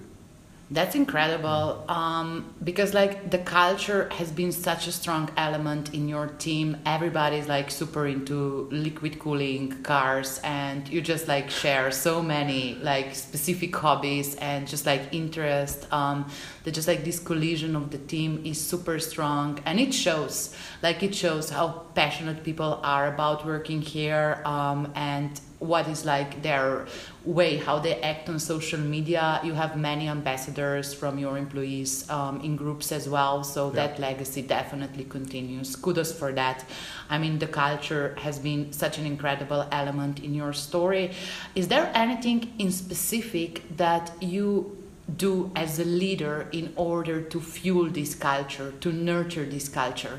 that's 0.72 0.94
incredible 0.94 1.84
um, 1.88 2.54
because 2.64 2.94
like 2.94 3.30
the 3.30 3.38
culture 3.38 4.08
has 4.12 4.30
been 4.30 4.52
such 4.52 4.86
a 4.86 4.92
strong 4.92 5.28
element 5.36 5.92
in 5.92 6.08
your 6.08 6.28
team. 6.28 6.78
Everybody's 6.86 7.46
like 7.46 7.70
super 7.70 8.06
into 8.06 8.68
liquid 8.70 9.18
cooling 9.18 9.82
cars, 9.82 10.40
and 10.42 10.88
you 10.88 11.02
just 11.02 11.28
like 11.28 11.50
share 11.50 11.90
so 11.90 12.22
many 12.22 12.76
like 12.76 13.14
specific 13.14 13.74
hobbies 13.76 14.34
and 14.36 14.66
just 14.66 14.86
like 14.86 15.02
interest. 15.12 15.92
Um, 15.92 16.30
that 16.64 16.72
just 16.72 16.86
like 16.86 17.04
this 17.04 17.18
collision 17.18 17.74
of 17.74 17.90
the 17.90 17.98
team 17.98 18.40
is 18.44 18.60
super 18.60 18.98
strong, 18.98 19.60
and 19.66 19.78
it 19.78 19.92
shows. 19.92 20.54
Like 20.82 21.02
it 21.02 21.14
shows 21.14 21.50
how 21.50 21.86
passionate 21.94 22.44
people 22.44 22.80
are 22.82 23.12
about 23.12 23.44
working 23.44 23.82
here, 23.82 24.40
um, 24.46 24.92
and 24.94 25.38
what 25.62 25.86
is 25.86 26.04
like 26.04 26.42
their 26.42 26.86
way 27.24 27.56
how 27.56 27.78
they 27.78 28.00
act 28.00 28.28
on 28.28 28.38
social 28.38 28.80
media. 28.80 29.40
You 29.44 29.54
have 29.54 29.76
many 29.76 30.08
ambassadors 30.08 30.92
from 30.92 31.18
your 31.18 31.38
employees 31.38 32.08
um, 32.10 32.40
in 32.40 32.56
groups 32.56 32.90
as 32.90 33.08
well 33.08 33.44
so 33.44 33.68
yeah. 33.68 33.74
that 33.86 34.00
legacy 34.00 34.42
definitely 34.42 35.04
continues. 35.04 35.76
Kudos 35.76 36.12
for 36.12 36.32
that. 36.32 36.64
I 37.08 37.18
mean 37.18 37.38
the 37.38 37.46
culture 37.46 38.16
has 38.18 38.38
been 38.38 38.72
such 38.72 38.98
an 38.98 39.06
incredible 39.06 39.66
element 39.70 40.18
in 40.20 40.34
your 40.34 40.52
story. 40.52 41.12
Is 41.54 41.68
there 41.68 41.92
anything 41.94 42.52
in 42.58 42.72
specific 42.72 43.76
that 43.76 44.10
you 44.20 44.76
do 45.16 45.52
as 45.54 45.78
a 45.78 45.84
leader 45.84 46.48
in 46.52 46.72
order 46.76 47.20
to 47.20 47.40
fuel 47.40 47.88
this 47.88 48.14
culture 48.16 48.72
to 48.80 48.92
nurture 48.92 49.44
this 49.44 49.68
culture? 49.68 50.18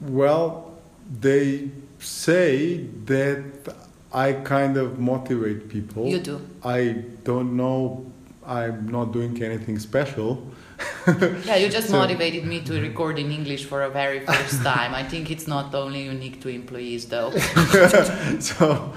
Well 0.00 0.73
they 1.20 1.70
say 1.98 2.84
that 3.06 3.44
I 4.12 4.32
kind 4.32 4.76
of 4.76 4.98
motivate 4.98 5.68
people. 5.68 6.06
You 6.06 6.20
do. 6.20 6.40
I 6.64 7.04
don't 7.24 7.56
know. 7.56 8.06
I'm 8.46 8.88
not 8.88 9.12
doing 9.12 9.42
anything 9.42 9.78
special. 9.78 10.46
yeah, 11.44 11.56
you 11.56 11.68
just 11.68 11.88
so, 11.88 11.98
motivated 11.98 12.44
me 12.44 12.60
to 12.60 12.80
record 12.80 13.18
in 13.18 13.30
English 13.30 13.64
for 13.64 13.82
a 13.82 13.90
very 13.90 14.20
first 14.20 14.62
time. 14.70 14.94
I 14.94 15.02
think 15.02 15.30
it's 15.30 15.46
not 15.46 15.74
only 15.74 16.02
unique 16.02 16.40
to 16.42 16.48
employees, 16.48 17.06
though. 17.06 17.30
so, 18.38 18.92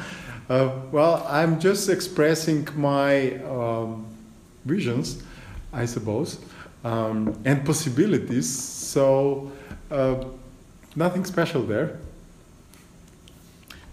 uh, 0.50 0.70
well, 0.92 1.26
I'm 1.30 1.60
just 1.60 1.90
expressing 1.90 2.68
my 2.76 3.36
um, 3.44 4.06
visions, 4.66 5.24
I 5.72 5.86
suppose, 5.86 6.40
um, 6.84 7.40
and 7.46 7.66
possibilities. 7.66 8.48
So, 8.50 9.52
uh, 9.92 10.26
nothing 10.98 11.24
special 11.24 11.62
there. 11.62 12.00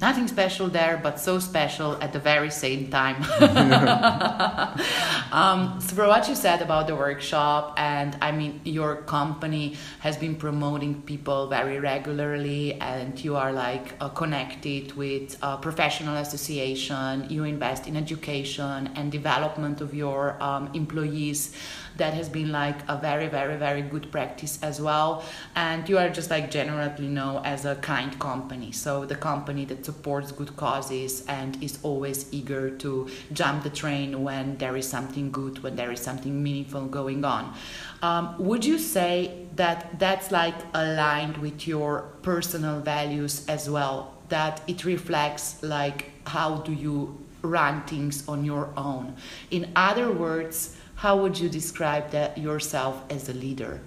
Nothing 0.01 0.27
special 0.27 0.69
there, 0.69 0.99
but 1.03 1.21
so 1.21 1.39
special 1.39 1.97
at 2.03 2.13
the 2.13 2.19
very 2.19 2.51
same 2.51 2.91
time. 2.91 3.23
um, 5.33 5.81
so, 5.81 5.95
for 5.95 6.09
what 6.09 6.29
you 6.29 6.35
said 6.35 6.61
about 6.61 6.89
the 6.89 6.97
workshop, 6.97 7.75
and 7.79 8.17
I 8.21 8.33
mean, 8.33 8.61
your 8.65 8.97
company 8.97 9.77
has 10.01 10.17
been 10.17 10.35
promoting 10.35 11.01
people 11.03 11.47
very 11.47 11.79
regularly, 11.79 12.75
and 12.81 13.19
you 13.25 13.37
are 13.37 13.53
like 13.53 13.95
uh, 14.01 14.09
connected 14.09 14.93
with 14.95 15.39
a 15.43 15.57
professional 15.59 16.17
association, 16.17 17.31
you 17.31 17.45
invest 17.45 17.87
in 17.87 17.97
education 17.97 18.91
and 18.97 19.13
development 19.13 19.81
of 19.81 19.95
your 19.95 20.37
um, 20.43 20.71
employees 20.75 21.55
that 21.97 22.15
has 22.15 22.29
been 22.29 22.51
like 22.51 22.77
a 22.89 22.97
very 22.97 23.29
very 23.29 23.57
very 23.57 23.83
good 23.83 24.11
practice 24.11 24.59
as 24.63 24.81
well. 24.81 25.25
And 25.55 25.89
you 25.89 25.99
are 25.99 26.09
just 26.09 26.31
like 26.31 26.51
generally 26.51 27.09
known 27.09 27.45
as 27.45 27.65
a 27.65 27.77
kind 27.77 28.19
company. 28.19 28.73
So 28.73 29.05
the 29.05 29.15
company 29.15 29.65
that 29.67 29.85
supports 29.85 30.33
good 30.33 30.57
causes 30.57 31.25
and 31.27 31.63
is 31.63 31.79
always 31.83 32.33
eager 32.33 32.71
to 32.71 33.09
jump 33.33 33.63
the 33.63 33.71
train 33.71 34.23
when 34.23 34.57
there 34.59 34.77
is 34.77 34.89
something 34.89 35.31
good 35.31 35.63
when 35.63 35.77
there 35.77 35.93
is 35.93 36.01
something 36.01 36.43
meaningful 36.43 36.87
going 36.87 37.25
on. 37.25 37.55
Um, 38.03 38.35
would 38.39 38.65
you 38.65 38.79
say 38.79 39.47
that 39.57 39.99
that's 39.99 40.31
like 40.31 40.55
aligned 40.75 41.39
with 41.39 41.67
your 41.67 42.03
personal 42.23 42.81
values 42.81 43.47
as 43.49 43.71
well? 43.71 44.15
That 44.29 44.63
it 44.67 44.85
reflects 44.85 45.63
like 45.63 46.11
how 46.27 46.59
do 46.59 46.73
you 46.73 47.19
run 47.43 47.83
things 47.83 48.27
on 48.27 48.45
your 48.45 48.71
own? 48.77 49.17
In 49.51 49.71
other 49.77 50.11
words 50.11 50.77
how 51.05 51.15
would 51.15 51.39
you 51.39 51.51
describe 51.51 52.11
that 52.13 52.39
yourself 52.39 52.95
as 53.11 53.29
a 53.29 53.35
leader? 53.35 53.79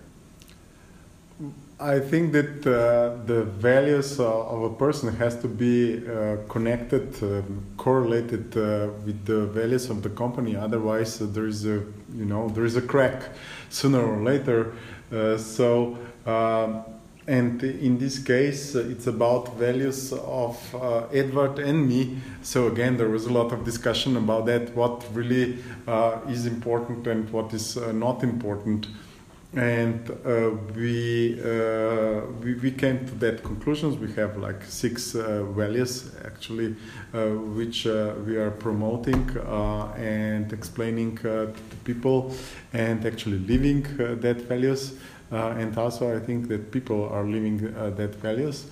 I 1.80 2.00
think 2.00 2.32
that 2.38 2.54
uh, 2.68 2.72
the 3.26 3.42
values 3.44 4.20
uh, 4.20 4.54
of 4.54 4.62
a 4.72 4.74
person 4.86 5.08
has 5.16 5.34
to 5.42 5.48
be 5.48 5.76
uh, 6.08 6.38
connected, 6.48 7.08
um, 7.24 7.66
correlated 7.78 8.46
uh, 8.56 8.90
with 9.06 9.26
the 9.26 9.48
values 9.48 9.90
of 9.90 10.04
the 10.04 10.12
company. 10.12 10.56
Otherwise, 10.56 11.20
uh, 11.20 11.26
there 11.36 11.48
is 11.48 11.66
a 11.66 11.78
you 12.22 12.28
know 12.32 12.50
there 12.50 12.66
is 12.66 12.76
a 12.76 12.86
crack 12.94 13.20
sooner 13.70 14.02
or 14.12 14.18
later. 14.32 14.74
Uh, 15.12 15.38
so 15.38 15.98
and 17.28 17.62
in 17.62 17.98
this 17.98 18.20
case 18.20 18.74
it's 18.74 19.08
about 19.08 19.54
values 19.58 20.14
of 20.14 20.76
uh, 20.76 21.06
edward 21.12 21.60
and 21.60 21.88
me 21.88 22.18
so 22.42 22.68
again 22.68 22.96
there 22.96 23.10
was 23.10 23.26
a 23.26 23.34
lot 23.34 23.52
of 23.52 23.66
discussion 23.66 24.16
about 24.16 24.46
that 24.46 24.74
what 24.76 25.06
really 25.14 25.58
uh, 25.88 26.20
is 26.30 26.46
important 26.46 27.06
and 27.06 27.30
what 27.32 27.54
is 27.54 27.78
uh, 27.78 27.92
not 27.92 28.24
important 28.24 28.88
and 29.54 30.10
uh, 30.10 30.52
we, 30.76 31.42
uh, 31.42 32.22
we 32.44 32.56
we 32.56 32.72
came 32.72 33.06
to 33.08 33.16
that 33.16 33.44
conclusions. 33.44 33.98
We 33.98 34.12
have 34.14 34.38
like 34.38 34.64
six 34.64 35.16
uh, 35.16 35.44
values 35.44 36.12
actually, 36.26 36.76
which 37.14 37.86
we 37.86 38.36
are 38.36 38.52
promoting 38.52 39.30
and 39.98 40.52
explaining 40.52 41.18
to 41.18 41.54
people, 41.86 42.34
and 42.74 43.06
actually 43.06 43.40
living 43.40 43.84
that 43.98 44.42
values. 44.42 44.94
And 45.32 45.78
also, 45.78 46.16
I 46.16 46.20
think 46.20 46.48
that 46.48 46.72
people 46.72 47.10
are 47.10 47.24
living 47.24 47.74
that 47.74 48.16
values. 48.16 48.68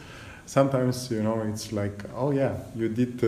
Sometimes, 0.46 1.10
you 1.12 1.24
know, 1.24 1.42
it's 1.42 1.72
like, 1.72 2.04
oh 2.16 2.32
yeah, 2.32 2.56
you 2.76 2.90
did 2.90 3.20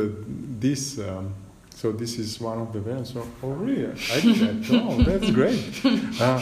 this. 0.62 1.00
Um, 1.00 1.34
so 1.78 1.92
this 1.92 2.18
is 2.18 2.40
one 2.40 2.60
of 2.60 2.74
the 2.74 2.80
values. 2.80 3.14
So, 3.14 3.28
oh 3.44 3.50
really? 3.50 3.86
I 3.86 4.20
did 4.20 4.36
that. 4.36 4.82
oh, 4.84 5.02
that's 5.04 5.32
great. 5.32 5.86
Uh, 6.20 6.42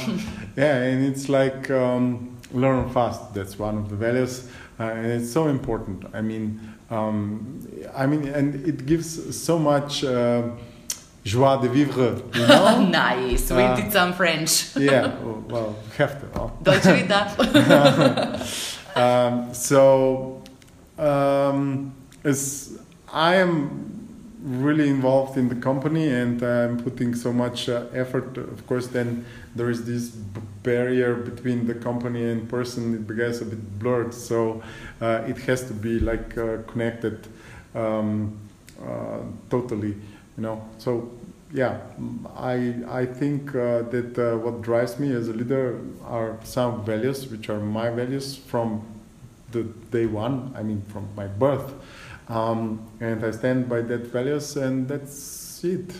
yeah, 0.55 0.77
and 0.83 1.05
it's 1.05 1.27
like 1.27 1.69
um, 1.71 2.37
learn 2.51 2.89
fast. 2.89 3.33
That's 3.33 3.57
one 3.57 3.77
of 3.77 3.89
the 3.89 3.95
values, 3.95 4.47
uh, 4.79 4.83
and 4.83 5.07
it's 5.07 5.31
so 5.31 5.47
important. 5.47 6.05
I 6.13 6.21
mean, 6.21 6.73
um, 6.89 7.59
I 7.95 8.05
mean, 8.05 8.27
and 8.27 8.55
it 8.67 8.85
gives 8.85 9.37
so 9.37 9.57
much. 9.57 10.03
Uh, 10.03 10.51
joie 11.25 11.57
de 11.57 11.67
vivre, 11.67 12.21
you 12.33 12.47
know? 12.47 12.85
nice. 12.85 13.49
We 13.51 13.63
uh, 13.63 13.75
did 13.75 13.91
some 13.91 14.13
French. 14.13 14.75
yeah, 14.77 15.15
well, 15.49 15.75
have 15.97 16.21
to. 16.33 16.51
Don't 16.63 16.85
read 16.85 17.09
that. 17.09 18.45
um, 18.95 19.53
so, 19.53 20.41
um, 20.97 21.93
as 22.23 22.79
I 23.11 23.35
am 23.35 23.91
really 24.43 24.87
involved 24.89 25.37
in 25.37 25.49
the 25.49 25.55
company 25.55 26.07
and 26.07 26.41
I'm 26.43 26.77
putting 26.77 27.15
so 27.15 27.33
much 27.33 27.67
uh, 27.67 27.85
effort. 27.93 28.37
Of 28.37 28.67
course, 28.67 28.87
then 28.87 29.25
there 29.55 29.71
is 29.71 29.85
this 29.85 30.09
barrier 30.61 31.15
between 31.15 31.65
the 31.65 31.73
company 31.73 32.29
and 32.29 32.47
person. 32.47 32.93
It 32.93 33.07
becomes 33.07 33.41
a 33.41 33.45
bit 33.45 33.79
blurred, 33.79 34.13
so 34.13 34.61
uh, 35.01 35.23
it 35.27 35.37
has 35.47 35.63
to 35.67 35.73
be 35.73 35.99
like 35.99 36.37
uh, 36.37 36.57
connected 36.67 37.27
um, 37.73 38.37
uh, 38.79 39.19
totally. 39.49 39.95
You 40.37 40.43
know, 40.43 40.69
so 40.77 41.11
yeah, 41.53 41.79
I 42.35 42.75
I 42.89 43.05
think 43.05 43.55
uh, 43.55 43.83
that 43.83 44.17
uh, 44.19 44.37
what 44.37 44.61
drives 44.61 44.99
me 44.99 45.13
as 45.13 45.29
a 45.29 45.33
leader 45.33 45.79
are 46.03 46.37
some 46.43 46.83
values, 46.83 47.27
which 47.27 47.49
are 47.49 47.59
my 47.59 47.89
values 47.89 48.35
from 48.35 48.81
the 49.51 49.63
day 49.91 50.05
one. 50.05 50.53
I 50.57 50.63
mean, 50.63 50.81
from 50.89 51.07
my 51.15 51.27
birth. 51.27 51.73
Um, 52.27 52.85
and 52.99 53.23
I 53.23 53.31
stand 53.31 53.69
by 53.69 53.81
that 53.81 54.07
values, 54.07 54.57
and 54.57 54.87
that's 54.87 55.63
it. 55.63 55.93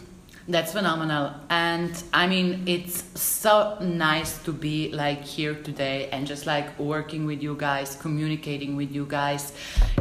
That's 0.48 0.74
phenomenal. 0.74 1.34
And 1.50 1.92
I 2.14 2.28
mean, 2.28 2.66
it's 2.68 3.04
so 3.20 3.80
nice 3.82 4.38
to 4.44 4.54
be 4.54 4.92
like 4.92 5.24
here 5.24 5.56
today 5.56 6.08
and 6.12 6.28
just 6.28 6.46
like 6.46 6.78
working 6.78 7.26
with 7.26 7.42
you 7.42 7.56
guys, 7.56 7.96
communicating 8.00 8.76
with 8.76 8.92
you 8.92 9.08
guys. 9.08 9.54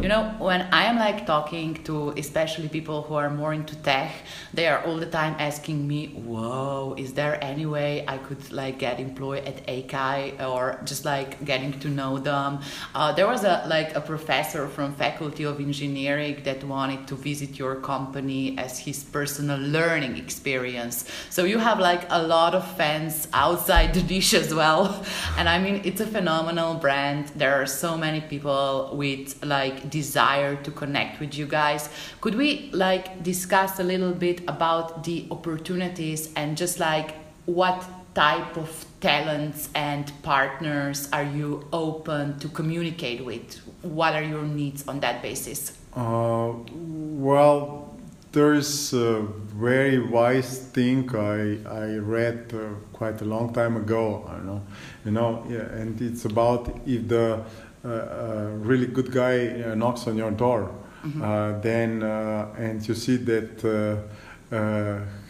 You 0.02 0.08
know, 0.08 0.34
when 0.38 0.68
I 0.70 0.84
am 0.84 0.98
like 0.98 1.24
talking 1.24 1.82
to 1.84 2.10
especially 2.18 2.68
people 2.68 3.00
who 3.00 3.14
are 3.14 3.30
more 3.30 3.54
into 3.54 3.74
tech, 3.76 4.12
they 4.52 4.66
are 4.66 4.84
all 4.84 4.98
the 4.98 5.06
time 5.06 5.34
asking 5.38 5.88
me, 5.88 6.08
Whoa, 6.08 6.94
is 6.98 7.14
there 7.14 7.42
any 7.42 7.64
way 7.64 8.04
I 8.06 8.18
could 8.18 8.52
like 8.52 8.78
get 8.78 9.00
employed 9.00 9.44
at 9.46 9.66
EK 9.66 10.34
or 10.44 10.78
just 10.84 11.06
like 11.06 11.42
getting 11.46 11.72
to 11.80 11.88
know 11.88 12.18
them? 12.18 12.60
Uh, 12.94 13.12
there 13.12 13.26
was 13.26 13.44
a 13.44 13.64
like 13.66 13.96
a 13.96 14.00
professor 14.02 14.68
from 14.68 14.92
Faculty 14.92 15.44
of 15.44 15.58
Engineering 15.58 16.42
that 16.44 16.62
wanted 16.64 17.06
to 17.08 17.14
visit 17.14 17.58
your 17.58 17.76
company 17.76 18.58
as 18.58 18.80
his 18.80 19.02
personal 19.02 19.58
learning 19.58 20.18
experience 20.18 20.33
experience. 20.34 21.04
So 21.30 21.44
you 21.44 21.58
have 21.58 21.78
like 21.78 22.02
a 22.10 22.20
lot 22.20 22.54
of 22.54 22.64
fans 22.76 23.28
outside 23.32 23.94
the 23.94 24.02
dish 24.02 24.34
as 24.34 24.52
well. 24.52 24.82
And 25.38 25.48
I 25.48 25.58
mean, 25.58 25.80
it's 25.84 26.00
a 26.00 26.06
phenomenal 26.06 26.74
brand. 26.74 27.28
There 27.36 27.54
are 27.60 27.66
so 27.66 27.96
many 27.96 28.20
people 28.20 28.90
with 28.92 29.44
like 29.44 29.90
desire 29.90 30.54
to 30.66 30.70
connect 30.70 31.20
with 31.20 31.32
you 31.38 31.46
guys. 31.46 31.88
Could 32.20 32.34
we 32.34 32.70
like 32.72 33.22
discuss 33.22 33.78
a 33.78 33.82
little 33.82 34.12
bit 34.12 34.38
about 34.48 35.04
the 35.04 35.26
opportunities 35.30 36.32
and 36.36 36.56
just 36.56 36.78
like 36.78 37.14
what 37.46 37.84
type 38.14 38.56
of 38.56 38.70
talents 39.00 39.68
and 39.74 40.12
partners 40.22 41.08
are 41.12 41.28
you 41.38 41.66
open 41.72 42.38
to 42.38 42.48
communicate 42.48 43.24
with? 43.24 43.56
What 43.82 44.14
are 44.14 44.22
your 44.22 44.44
needs 44.44 44.86
on 44.88 45.00
that 45.00 45.22
basis? 45.22 45.72
Uh, 45.96 46.52
well, 46.72 47.93
there 48.34 48.52
is 48.52 48.92
a 48.92 49.22
very 49.22 49.98
wise 49.98 50.58
thing 50.58 51.08
I, 51.14 51.58
I 51.68 51.96
read 51.98 52.52
uh, 52.52 52.74
quite 52.92 53.22
a 53.22 53.24
long 53.24 53.52
time 53.54 53.76
ago. 53.76 54.24
I 54.28 54.32
don't 54.32 54.46
know, 54.46 54.62
you 55.04 55.12
know, 55.12 55.46
yeah, 55.48 55.80
and 55.80 56.00
it's 56.00 56.24
about 56.24 56.68
if 56.84 57.08
the 57.08 57.44
uh, 57.84 57.88
uh, 57.88 58.50
really 58.58 58.86
good 58.86 59.12
guy 59.12 59.62
uh, 59.62 59.74
knocks 59.76 60.06
on 60.08 60.16
your 60.16 60.32
door, 60.32 60.70
mm-hmm. 61.04 61.22
Uh, 61.22 61.58
then 61.60 62.02
uh, 62.02 62.52
and 62.58 62.86
you 62.86 62.94
see 62.94 63.16
that 63.18 63.62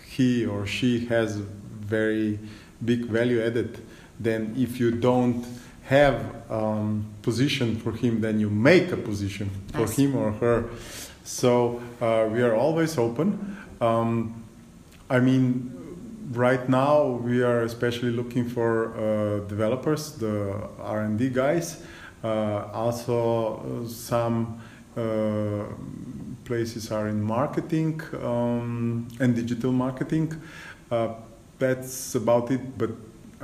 he 0.09 0.47
or 0.47 0.67
she 0.67 1.07
has 1.07 1.37
very 1.37 2.39
big 2.85 3.07
value 3.07 3.43
added, 3.43 3.81
then 4.19 4.55
if 4.57 4.81
you 4.81 4.91
don't 4.91 5.45
have 5.83 6.51
um, 6.51 7.05
position 7.21 7.77
for 7.77 7.93
him, 7.93 8.21
then 8.21 8.41
you 8.41 8.49
make 8.49 8.93
a 8.93 8.97
position 8.97 9.51
for 9.73 9.81
nice. 9.81 9.97
him 9.99 10.17
or 10.17 10.33
her 10.33 10.65
so 11.25 11.83
uh, 12.01 12.29
we 12.31 12.43
are 12.43 12.55
always 12.55 12.99
open. 12.99 13.57
Um, 13.81 14.45
I 15.11 15.19
mean, 15.19 15.73
right 16.33 16.69
now 16.69 17.07
we 17.07 17.43
are 17.43 17.63
especially 17.63 18.11
looking 18.11 18.49
for 18.49 18.95
uh, 18.95 19.41
developers, 19.49 20.13
the 20.13 20.69
R&D 20.81 21.31
guys, 21.31 21.83
uh, 22.23 22.69
also 22.73 23.87
some 23.87 24.61
uh, 24.97 25.65
places 26.45 26.93
are 26.93 27.09
in 27.09 27.21
marketing 27.23 28.01
um, 28.23 29.09
and 29.19 29.35
digital 29.35 29.73
marketing. 29.73 30.41
Uh, 30.91 31.15
that's 31.59 32.15
about 32.15 32.51
it. 32.51 32.79
But 32.79 32.91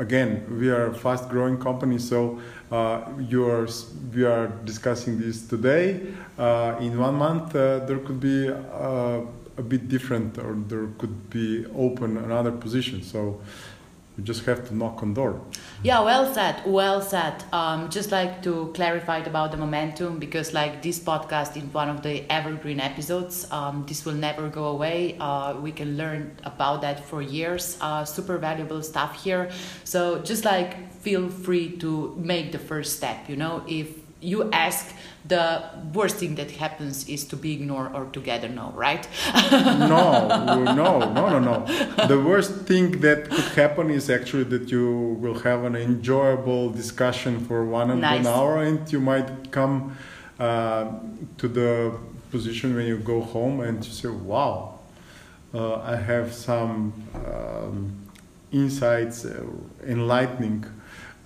again, 0.01 0.47
we 0.59 0.71
are 0.71 0.87
a 0.87 0.95
fast 0.95 1.29
growing 1.29 1.59
company, 1.59 1.99
so 1.99 2.41
uh, 2.73 3.05
yours, 3.19 3.93
we 4.15 4.25
are 4.25 4.49
discussing 4.65 5.21
this 5.21 5.47
today. 5.47 6.01
Uh, 6.39 6.77
in 6.81 6.99
one 6.99 7.15
month, 7.15 7.55
uh, 7.55 7.81
there 7.81 7.99
could 7.99 8.19
be 8.19 8.49
uh, 8.49 9.21
a 9.59 9.63
bit 9.63 9.89
different, 9.89 10.39
or 10.39 10.55
there 10.69 10.87
could 10.99 11.29
be 11.29 11.67
open 11.77 12.17
another 12.17 12.51
position. 12.51 13.03
So 13.03 13.41
you 14.21 14.27
just 14.27 14.45
have 14.45 14.69
to 14.69 14.75
knock 14.75 15.03
on 15.03 15.15
door. 15.15 15.41
Yeah, 15.83 16.01
well 16.05 16.33
said, 16.35 16.63
well 16.67 17.01
said. 17.01 17.43
Um, 17.53 17.89
just 17.89 18.13
like 18.13 18.43
to 18.43 18.71
clarify 18.75 19.21
it 19.21 19.27
about 19.27 19.51
the 19.51 19.57
momentum, 19.57 20.19
because 20.19 20.53
like 20.53 20.83
this 20.83 20.99
podcast 20.99 21.57
in 21.57 21.73
one 21.73 21.89
of 21.89 22.03
the 22.03 22.31
evergreen 22.31 22.81
episodes, 22.81 23.51
um, 23.51 23.87
this 23.89 24.05
will 24.05 24.13
never 24.29 24.51
go 24.51 24.65
away. 24.67 25.17
Uh, 25.19 25.59
we 25.59 25.73
can 25.73 25.97
learn 25.97 26.37
about 26.45 26.83
that 26.83 27.03
for 27.09 27.23
years. 27.23 27.79
Uh, 27.81 28.05
super 28.05 28.37
valuable 28.37 28.83
stuff 28.83 29.25
here. 29.25 29.51
So 29.85 30.21
just 30.21 30.45
like 30.45 30.93
feel 31.01 31.31
free 31.31 31.79
to 31.79 32.15
make 32.19 32.53
the 32.53 32.59
first 32.59 32.97
step. 32.97 33.27
You 33.27 33.37
know, 33.37 33.65
if 33.67 33.89
you 34.21 34.51
ask 34.53 34.95
the 35.27 35.63
worst 35.93 36.17
thing 36.17 36.35
that 36.37 36.51
happens 36.51 37.09
is 37.09 37.25
to 37.25 37.37
be 37.37 37.55
ignored 37.55 37.95
or 37.95 38.07
to 38.07 38.21
get 38.21 38.45
a 38.45 38.49
no, 38.49 38.73
right? 38.75 39.07
no, 39.53 40.29
no, 40.65 40.99
no, 40.99 41.39
no, 41.39 41.39
no. 41.39 42.07
The 42.07 42.21
worst 42.21 42.67
thing 42.67 43.01
that 43.01 43.31
could 43.31 43.45
happen 43.55 43.91
is 43.91 44.09
actually 44.11 44.45
that 44.45 44.71
you 44.71 45.19
will 45.21 45.39
have 45.41 45.65
an 45.65 45.77
enjoyable 45.77 46.71
discussion 46.71 47.45
for 47.47 47.65
one 47.65 47.91
and 47.91 48.01
nice. 48.01 48.25
one 48.25 48.35
hour, 48.35 48.63
and 48.63 48.91
you 48.93 49.01
might 49.01 49.51
come 49.51 49.97
uh, 50.39 50.91
to 51.39 51.49
the 51.49 51.95
position 52.31 52.75
when 52.75 52.87
you 52.87 52.99
go 52.99 53.21
home 53.21 53.61
and 53.61 53.85
you 53.85 53.93
say, 53.93 54.09
"Wow, 54.09 54.79
uh, 55.53 55.81
I 55.81 55.97
have 55.97 56.33
some 56.33 56.93
um, 57.27 57.93
insights, 58.53 59.25
uh, 59.25 59.45
enlightening." 59.87 60.65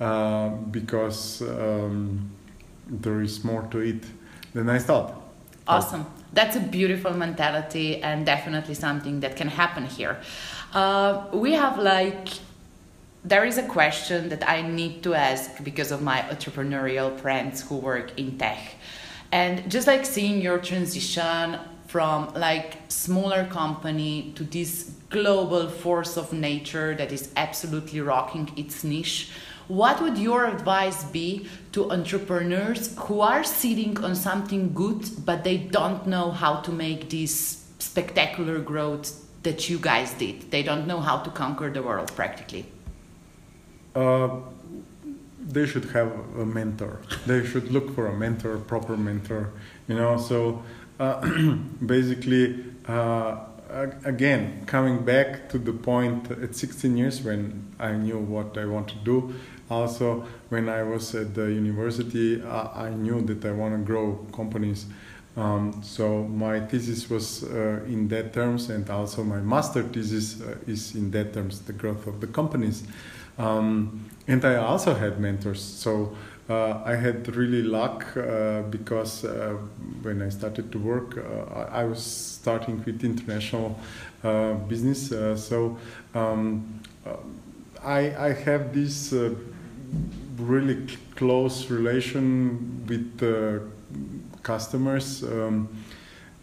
Uh, 0.01 0.49
because 0.49 1.41
um, 1.43 2.34
there 2.89 3.21
is 3.21 3.45
more 3.45 3.63
to 3.71 3.79
it 3.79 4.05
than 4.53 4.69
I 4.69 4.79
thought. 4.79 5.21
Awesome. 5.67 6.07
That's 6.33 6.57
a 6.57 6.61
beautiful 6.61 7.15
mentality 7.15 8.03
and 8.03 8.27
definitely 8.27 8.75
something 8.75 9.21
that 9.21 9.37
can 9.37 9.49
happen 9.49 9.87
here. 9.87 10.19
Uh, 10.73 11.27
we 11.33 11.53
have 11.53 11.79
like, 11.79 12.29
there 13.25 13.45
is 13.45 13.57
a 13.57 13.63
question 13.63 14.29
that 14.29 14.47
I 14.49 14.61
need 14.61 15.03
to 15.05 15.15
ask 15.15 15.63
because 15.65 15.91
of 15.91 16.03
my 16.03 16.21
entrepreneurial 16.23 17.19
friends 17.19 17.63
who 17.63 17.77
work 17.77 18.19
in 18.19 18.37
tech. 18.37 18.75
And 19.33 19.71
just 19.71 19.87
like 19.87 20.05
seeing 20.05 20.43
your 20.43 20.59
transition 20.59 21.59
from 21.87 22.33
like 22.35 22.79
smaller 22.89 23.47
company 23.47 24.33
to 24.35 24.45
this 24.45 24.91
global 25.11 25.69
force 25.69 26.17
of 26.17 26.33
nature 26.33 26.95
that 26.97 27.13
is 27.13 27.31
absolutely 27.37 28.01
rocking 28.01 28.51
its 28.57 28.85
niche 28.85 29.31
what 29.69 30.01
would 30.03 30.19
your 30.19 30.47
advice 30.47 31.05
be 31.05 31.49
to 31.73 31.91
entrepreneurs 31.91 32.97
who 32.99 33.21
are 33.21 33.45
sitting 33.45 33.99
on 34.05 34.15
something 34.15 34.73
good 34.75 35.05
but 35.25 35.45
they 35.45 35.57
don't 35.57 36.07
know 36.07 36.31
how 36.31 36.57
to 36.61 36.71
make 36.71 37.11
this 37.11 37.65
spectacular 37.79 38.59
growth 38.59 39.21
that 39.43 39.69
you 39.69 39.79
guys 39.79 40.13
did? 40.15 40.51
They 40.51 40.63
don't 40.63 40.87
know 40.87 41.01
how 41.01 41.19
to 41.19 41.31
conquer 41.31 41.71
the 41.71 41.83
world 41.83 42.13
practically. 42.15 42.67
Uh, 43.95 44.41
they 45.41 45.67
should 45.67 45.85
have 45.91 46.11
a 46.39 46.47
mentor. 46.47 47.01
They 47.27 47.45
should 47.45 47.71
look 47.71 47.95
for 47.95 48.07
a 48.07 48.17
mentor, 48.17 48.59
proper 48.59 48.97
mentor. 48.97 49.51
You 49.89 49.97
know, 49.97 50.17
so 50.19 50.63
uh, 50.99 51.21
basically, 51.87 52.65
uh, 52.87 53.37
again, 54.05 54.65
coming 54.67 55.05
back 55.05 55.49
to 55.51 55.59
the 55.59 55.73
point 55.73 56.31
at 56.31 56.55
16 56.55 56.97
years 56.97 57.23
when 57.23 57.75
I 57.79 57.93
knew 57.93 58.19
what 58.19 58.57
I 58.57 58.65
want 58.65 58.89
to 58.89 58.97
do. 58.97 59.35
Also, 59.75 60.25
when 60.51 60.69
I 60.69 60.83
was 60.83 61.15
at 61.15 61.35
the 61.35 61.51
university, 61.51 62.41
I, 62.43 62.87
I 62.87 62.91
knew 62.91 63.21
that 63.23 63.45
I 63.45 63.53
want 63.53 63.75
to 63.75 63.85
grow 63.85 64.25
companies. 64.33 64.87
Um, 65.37 65.83
so 65.83 66.23
my 66.23 66.61
thesis 66.61 67.11
was 67.11 67.43
uh, 67.43 67.81
in 67.87 68.07
that 68.09 68.33
terms, 68.33 68.71
and 68.71 68.89
also 68.89 69.25
my 69.25 69.41
master 69.41 69.83
thesis 69.83 70.41
uh, 70.41 70.55
is 70.69 70.95
in 70.95 71.11
that 71.11 71.35
terms, 71.35 71.61
the 71.63 71.73
growth 71.73 72.07
of 72.07 72.21
the 72.21 72.29
companies. 72.29 72.85
Um, 73.37 74.09
and 74.29 74.45
I 74.45 74.57
also 74.57 74.95
had 74.95 75.19
mentors. 75.19 75.61
So 75.61 76.17
uh, 76.49 76.83
I 76.85 76.95
had 76.95 77.35
really 77.35 77.63
luck 77.63 78.17
uh, 78.17 78.63
because 78.71 79.25
uh, 79.25 79.57
when 80.03 80.23
I 80.23 80.29
started 80.29 80.71
to 80.71 80.79
work, 80.79 81.17
uh, 81.17 81.67
I 81.73 81.85
was 81.85 82.03
starting 82.03 82.85
with 82.85 83.03
international 83.03 83.77
business. 84.69 85.09
so 85.49 85.77
um, 86.15 86.81
I, 87.83 88.29
I 88.29 88.33
have 88.33 88.73
this 88.73 89.13
really 90.37 90.87
close 91.17 91.71
relation 91.71 92.85
with 92.87 93.21
customers 94.43 95.25
um, 95.25 95.69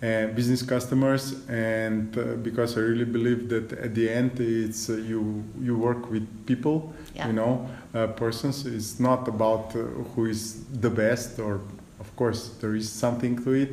and 0.01 0.35
business 0.35 0.63
customers 0.63 1.47
and 1.47 2.17
uh, 2.17 2.23
because 2.41 2.75
I 2.75 2.81
really 2.81 3.05
believe 3.05 3.49
that 3.49 3.71
at 3.73 3.93
the 3.93 4.09
end 4.09 4.39
it's 4.39 4.89
uh, 4.89 4.93
you 4.93 5.43
you 5.61 5.77
work 5.77 6.09
with 6.09 6.27
people 6.47 6.93
yeah. 7.13 7.27
you 7.27 7.33
know 7.33 7.69
uh, 7.93 8.07
persons 8.07 8.65
it's 8.65 8.99
not 8.99 9.27
about 9.27 9.75
uh, 9.75 9.83
who 10.15 10.25
is 10.25 10.65
the 10.65 10.89
best 10.89 11.39
or 11.39 11.61
of 11.99 12.15
course 12.15 12.49
there 12.59 12.75
is 12.75 12.89
something 12.91 13.41
to 13.43 13.53
it 13.53 13.69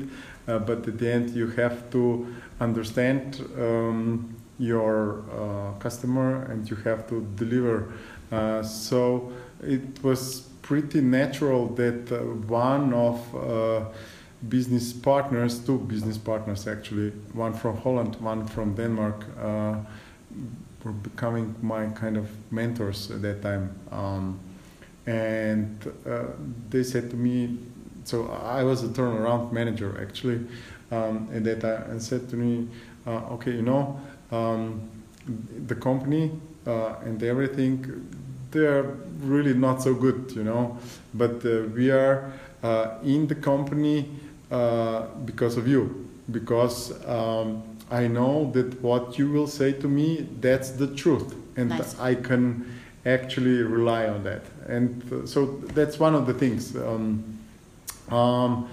uh, 0.46 0.58
but 0.58 0.86
at 0.86 0.98
the 0.98 1.10
end 1.10 1.30
you 1.30 1.46
have 1.48 1.90
to 1.90 2.26
understand 2.60 3.40
um, 3.58 4.36
your 4.58 5.22
uh, 5.32 5.72
customer 5.78 6.42
and 6.50 6.68
you 6.68 6.76
have 6.76 7.08
to 7.08 7.26
deliver 7.36 7.90
so 8.62 9.32
it 9.62 10.02
was 10.02 10.42
pretty 10.62 11.00
natural 11.00 11.68
that 11.68 12.10
one 12.46 12.92
of 12.92 13.18
business 14.48 14.92
partners, 14.92 15.58
two 15.58 15.78
business 15.78 16.18
partners 16.18 16.66
actually, 16.68 17.10
one 17.32 17.52
from 17.52 17.76
Holland, 17.78 18.16
one 18.16 18.46
from 18.46 18.74
Denmark, 18.74 19.24
uh, 19.40 19.76
were 20.84 20.92
becoming 20.92 21.54
my 21.60 21.86
kind 21.86 22.16
of 22.16 22.28
mentors 22.52 23.10
at 23.10 23.22
that 23.22 23.42
time. 23.42 23.74
Um, 23.90 24.38
and 25.06 25.92
uh, 26.06 26.24
they 26.70 26.82
said 26.82 27.10
to 27.10 27.16
me, 27.16 27.58
so 28.04 28.30
I 28.30 28.62
was 28.62 28.84
a 28.84 28.88
turnaround 28.88 29.52
manager 29.52 29.98
actually, 30.00 30.46
um, 30.90 31.28
at 31.34 31.44
that 31.44 31.60
time, 31.60 31.90
and 31.90 32.02
said 32.02 32.28
to 32.30 32.36
me, 32.36 32.68
uh, 33.06 33.34
okay, 33.34 33.52
you 33.52 33.62
know, 33.62 34.00
um, 34.30 34.88
the 35.66 35.74
company 35.74 36.30
uh, 36.66 36.94
and 37.04 37.22
everything, 37.22 38.06
they're 38.50 38.84
really 39.20 39.54
not 39.54 39.82
so 39.82 39.94
good, 39.94 40.32
you 40.34 40.44
know, 40.44 40.78
but 41.14 41.44
uh, 41.44 41.62
we 41.74 41.90
are 41.90 42.32
uh, 42.62 42.94
in 43.02 43.26
the 43.26 43.34
company 43.34 44.08
uh, 44.50 45.02
because 45.24 45.56
of 45.56 45.68
you, 45.68 46.08
because 46.30 46.92
um, 47.06 47.62
I 47.90 48.06
know 48.06 48.50
that 48.52 48.80
what 48.82 49.18
you 49.18 49.30
will 49.30 49.46
say 49.46 49.72
to 49.72 49.88
me, 49.88 50.26
that's 50.40 50.70
the 50.70 50.86
truth, 50.94 51.34
and 51.56 51.70
nice. 51.70 51.98
I 51.98 52.14
can 52.14 52.66
actually 53.06 53.62
rely 53.62 54.08
on 54.08 54.24
that. 54.24 54.42
And 54.66 55.02
uh, 55.12 55.26
so 55.26 55.46
that's 55.74 55.98
one 55.98 56.14
of 56.14 56.26
the 56.26 56.34
things. 56.34 56.76
Um, 56.76 57.38
um, 58.10 58.68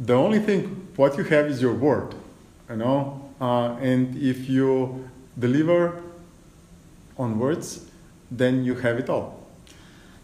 the 0.00 0.14
only 0.14 0.38
thing 0.38 0.88
what 0.96 1.16
you 1.16 1.24
have 1.24 1.46
is 1.46 1.60
your 1.60 1.74
word, 1.74 2.14
you 2.70 2.76
know, 2.76 3.30
uh, 3.40 3.76
and 3.80 4.16
if 4.16 4.48
you 4.48 5.08
deliver 5.38 6.02
on 7.16 7.38
words, 7.38 7.88
then 8.30 8.64
you 8.64 8.74
have 8.76 8.98
it 8.98 9.08
all. 9.08 9.46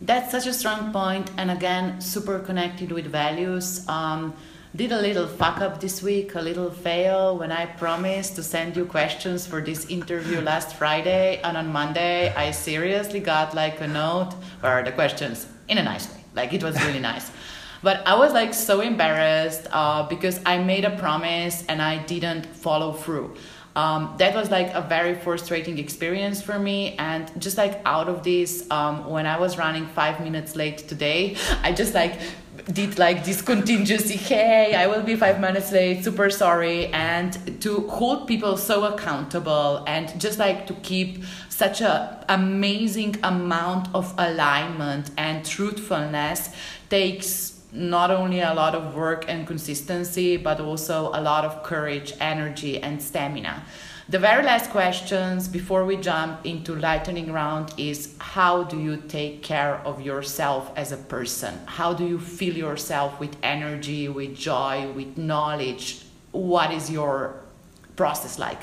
That's 0.00 0.30
such 0.30 0.46
a 0.46 0.52
strong 0.52 0.92
point 0.92 1.30
and 1.38 1.50
again 1.50 2.00
super 2.00 2.38
connected 2.38 2.92
with 2.92 3.06
values. 3.06 3.88
Um, 3.88 4.34
did 4.76 4.90
a 4.90 5.00
little 5.00 5.28
fuck 5.28 5.60
up 5.60 5.80
this 5.80 6.02
week 6.02 6.34
a 6.34 6.40
little 6.40 6.68
fail 6.68 7.38
when 7.38 7.52
i 7.52 7.64
promised 7.64 8.34
to 8.34 8.42
send 8.42 8.76
you 8.76 8.84
questions 8.84 9.46
for 9.46 9.60
this 9.60 9.86
interview 9.86 10.40
last 10.50 10.74
friday 10.74 11.40
and 11.44 11.56
on 11.56 11.68
monday 11.72 12.34
i 12.34 12.50
seriously 12.50 13.20
got 13.20 13.54
like 13.54 13.80
a 13.80 13.86
note 13.86 14.34
or 14.64 14.82
the 14.82 14.90
questions? 14.90 15.46
In 15.68 15.78
a 15.78 15.82
nice 15.82 16.12
way. 16.12 16.24
Like 16.34 16.52
it 16.52 16.62
was 16.62 16.74
really 16.84 16.98
nice. 16.98 17.30
But 17.82 18.06
i 18.06 18.16
was 18.16 18.32
like 18.32 18.52
so 18.52 18.80
embarrassed 18.80 19.68
uh, 19.70 20.02
because 20.08 20.40
i 20.44 20.58
made 20.58 20.84
a 20.84 20.96
promise 20.96 21.64
and 21.68 21.80
i 21.80 21.98
didn't 22.04 22.44
follow 22.44 22.92
through 22.92 23.36
um, 23.76 24.14
that 24.18 24.34
was 24.34 24.50
like 24.50 24.72
a 24.74 24.82
very 24.82 25.14
frustrating 25.14 25.78
experience 25.78 26.40
for 26.40 26.58
me. 26.58 26.94
And 26.96 27.30
just 27.40 27.56
like 27.56 27.80
out 27.84 28.08
of 28.08 28.22
this 28.22 28.68
um, 28.70 29.08
when 29.08 29.26
i 29.26 29.38
was 29.38 29.58
running 29.58 29.86
five 29.86 30.20
minutes 30.20 30.56
late 30.56 30.78
today 30.78 31.36
i 31.62 31.72
just 31.72 31.94
like 31.94 32.18
did 32.72 32.98
like 32.98 33.24
this 33.24 33.42
contingency 33.42 34.16
hey 34.16 34.74
i 34.74 34.86
will 34.86 35.02
be 35.02 35.16
five 35.16 35.40
minutes 35.40 35.72
late 35.72 36.04
super 36.04 36.30
sorry 36.30 36.86
and 36.88 37.60
to 37.60 37.86
hold 37.88 38.26
people 38.26 38.56
so 38.56 38.84
accountable 38.84 39.84
and 39.86 40.18
just 40.20 40.38
like 40.38 40.66
to 40.66 40.74
keep 40.74 41.24
such 41.48 41.80
a 41.80 42.24
amazing 42.28 43.16
amount 43.22 43.88
of 43.94 44.14
alignment 44.18 45.10
and 45.16 45.44
truthfulness 45.44 46.50
takes 46.88 47.53
not 47.74 48.10
only 48.10 48.40
a 48.40 48.54
lot 48.54 48.74
of 48.74 48.94
work 48.94 49.24
and 49.28 49.46
consistency, 49.46 50.36
but 50.36 50.60
also 50.60 51.08
a 51.08 51.20
lot 51.20 51.44
of 51.44 51.62
courage, 51.64 52.14
energy, 52.20 52.80
and 52.80 53.02
stamina. 53.02 53.64
The 54.08 54.18
very 54.18 54.44
last 54.44 54.70
questions 54.70 55.48
before 55.48 55.84
we 55.84 55.96
jump 55.96 56.44
into 56.46 56.76
lightning 56.76 57.32
round 57.32 57.72
is 57.76 58.14
how 58.18 58.62
do 58.62 58.78
you 58.78 58.98
take 58.98 59.42
care 59.42 59.76
of 59.86 60.02
yourself 60.02 60.70
as 60.76 60.92
a 60.92 60.98
person? 60.98 61.58
How 61.66 61.94
do 61.94 62.06
you 62.06 62.20
fill 62.20 62.54
yourself 62.54 63.18
with 63.18 63.34
energy, 63.42 64.08
with 64.08 64.36
joy, 64.36 64.92
with 64.92 65.16
knowledge? 65.16 66.04
What 66.32 66.70
is 66.70 66.90
your 66.90 67.36
process 67.96 68.38
like? 68.38 68.60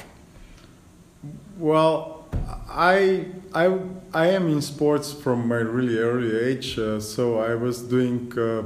Well, 1.57 2.25
I 2.69 3.25
I 3.53 3.79
I 4.13 4.27
am 4.27 4.47
in 4.47 4.61
sports 4.61 5.11
from 5.11 5.47
my 5.47 5.57
really 5.57 5.97
early 5.97 6.37
age, 6.39 6.77
uh, 6.77 6.99
so 6.99 7.39
I 7.39 7.55
was 7.55 7.81
doing 7.81 8.31
uh, 8.37 8.63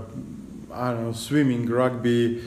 I 0.75 0.91
don't 0.91 1.05
know, 1.05 1.13
swimming, 1.13 1.67
rugby, 1.67 2.43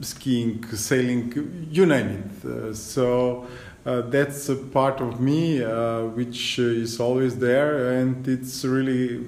skiing, 0.00 0.64
sailing, 0.76 1.68
you 1.70 1.84
name 1.84 2.30
it. 2.42 2.48
Uh, 2.48 2.74
so 2.74 3.46
uh, 3.84 4.02
that's 4.02 4.48
a 4.48 4.56
part 4.56 5.00
of 5.00 5.20
me 5.20 5.62
uh, 5.62 6.02
which 6.02 6.58
is 6.58 7.00
always 7.00 7.38
there, 7.38 7.92
and 7.98 8.26
it's 8.28 8.64
really 8.64 9.26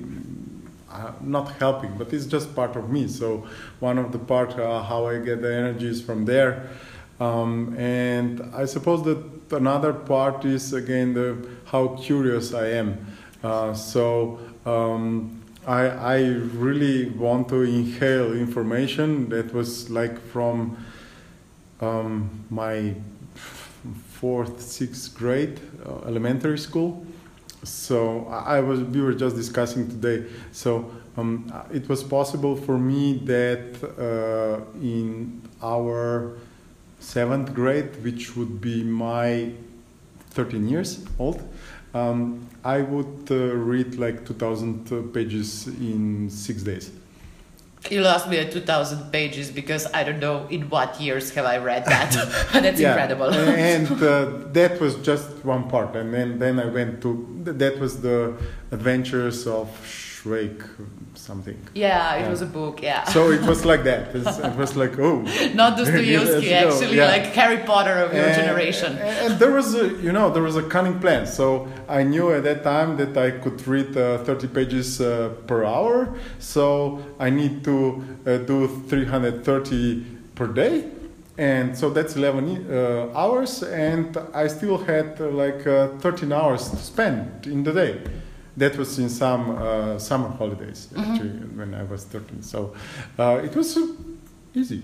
not 1.20 1.52
helping, 1.52 1.96
but 1.98 2.12
it's 2.12 2.26
just 2.26 2.54
part 2.54 2.76
of 2.76 2.90
me. 2.90 3.08
So 3.08 3.46
one 3.80 3.98
of 3.98 4.12
the 4.12 4.18
part 4.18 4.58
uh, 4.58 4.82
how 4.82 5.06
I 5.06 5.18
get 5.18 5.42
the 5.42 5.52
energy 5.52 5.88
is 5.88 6.00
from 6.00 6.24
there. 6.24 6.70
Um, 7.20 7.76
and 7.76 8.42
I 8.54 8.64
suppose 8.64 9.02
that 9.04 9.22
another 9.50 9.92
part 9.92 10.44
is 10.44 10.72
again 10.72 11.14
the 11.14 11.48
how 11.64 11.96
curious 12.00 12.54
I 12.54 12.68
am. 12.68 13.06
Uh, 13.42 13.74
so 13.74 14.38
um, 14.64 15.37
I, 15.68 15.86
I 15.88 16.18
really 16.54 17.10
want 17.10 17.50
to 17.50 17.60
inhale 17.60 18.32
information 18.32 19.28
that 19.28 19.52
was 19.52 19.90
like 19.90 20.18
from 20.18 20.78
um, 21.82 22.30
my 22.48 22.94
fourth, 24.08 24.62
sixth 24.62 25.14
grade, 25.14 25.60
uh, 25.84 26.06
elementary 26.06 26.58
school. 26.58 27.06
So 27.64 28.26
I 28.28 28.60
was, 28.60 28.80
we 28.80 29.02
were 29.02 29.12
just 29.12 29.36
discussing 29.36 29.88
today. 29.88 30.24
So 30.52 30.90
um, 31.18 31.52
it 31.70 31.86
was 31.86 32.02
possible 32.02 32.56
for 32.56 32.78
me 32.78 33.18
that 33.24 33.76
uh, 33.98 34.64
in 34.80 35.42
our 35.62 36.38
seventh 36.98 37.52
grade, 37.52 38.02
which 38.02 38.36
would 38.36 38.58
be 38.62 38.82
my 38.82 39.52
13 40.30 40.66
years 40.66 41.04
old, 41.18 41.42
um, 41.94 42.48
I 42.64 42.80
would 42.80 43.28
uh, 43.30 43.54
read 43.54 43.96
like 43.96 44.26
2,000 44.26 44.92
uh, 44.92 45.02
pages 45.12 45.66
in 45.66 46.30
six 46.30 46.62
days. 46.62 46.90
You 47.90 48.00
lost 48.02 48.28
me 48.28 48.38
at 48.38 48.50
2,000 48.50 49.12
pages 49.12 49.50
because 49.50 49.86
I 49.94 50.02
don't 50.02 50.18
know 50.18 50.46
in 50.48 50.68
what 50.68 51.00
years 51.00 51.30
have 51.30 51.46
I 51.46 51.58
read 51.58 51.84
that. 51.86 52.12
That's 52.52 52.80
yeah. 52.80 52.90
incredible. 52.90 53.32
and 53.32 53.90
uh, 54.02 54.48
that 54.52 54.80
was 54.80 54.96
just 54.96 55.44
one 55.44 55.68
part. 55.70 55.94
And 55.96 56.12
then, 56.12 56.38
then 56.38 56.58
I 56.58 56.66
went 56.66 57.00
to, 57.02 57.26
that 57.44 57.78
was 57.78 58.00
the 58.02 58.36
adventures 58.72 59.46
of 59.46 59.68
Shrek 60.28 60.62
something. 61.14 61.56
Yeah, 61.74 62.14
it 62.16 62.20
Yeah. 62.22 62.30
was 62.30 62.42
a 62.42 62.46
book. 62.46 62.82
Yeah. 62.82 63.04
So 63.04 63.30
it 63.30 63.42
was 63.42 63.64
like 63.64 63.82
that. 63.84 64.14
It 64.14 64.56
was 64.56 64.76
like 64.76 64.98
oh. 64.98 65.22
Not 65.54 65.76
Dostoevsky, 65.78 66.46
Yes, 66.50 66.74
actually, 66.74 66.96
yeah. 66.96 67.08
like 67.08 67.26
Harry 67.34 67.58
Potter 67.58 67.96
of 68.04 68.12
your 68.12 68.24
And- 68.26 68.34
generation. 68.34 68.92
And, 68.98 69.16
and 69.32 69.38
there 69.40 69.50
was 69.52 69.74
a, 69.74 69.88
you 70.06 70.12
know, 70.12 70.30
there 70.30 70.42
was 70.42 70.56
a 70.56 70.62
cunning 70.62 70.98
plan. 71.00 71.26
So 71.26 71.66
I 71.88 72.02
knew 72.02 72.32
at 72.32 72.44
that 72.44 72.62
time 72.62 72.96
that 72.98 73.16
I 73.16 73.30
could 73.42 73.66
read 73.66 73.96
uh, 73.96 74.18
30 74.18 74.48
pages 74.48 75.00
uh, 75.00 75.30
per 75.46 75.64
hour. 75.64 76.14
So 76.38 77.00
I 77.18 77.30
need 77.30 77.64
to 77.64 78.02
uh, 78.26 78.36
do 78.38 78.68
330 78.88 80.04
per 80.34 80.46
day. 80.46 80.84
And 81.36 81.76
so 81.78 81.90
that's 81.90 82.16
11 82.16 82.66
uh, 82.70 83.10
hours. 83.14 83.62
And 83.62 84.16
I 84.34 84.48
still 84.48 84.78
had 84.78 85.20
uh, 85.20 85.28
like 85.30 85.66
uh, 85.66 85.88
13 85.98 86.32
hours 86.32 86.68
to 86.70 86.76
spend 86.76 87.46
in 87.46 87.62
the 87.64 87.72
day. 87.72 88.00
That 88.58 88.76
was 88.76 88.98
in 88.98 89.08
some 89.08 89.50
uh, 89.56 89.98
summer 89.98 90.28
holidays, 90.28 90.88
actually, 90.96 91.30
when 91.58 91.74
I 91.74 91.84
was 91.84 92.04
13. 92.04 92.42
So 92.42 92.74
uh, 93.18 93.40
it 93.44 93.54
was 93.54 93.76
uh, 93.76 93.86
easy. 94.54 94.82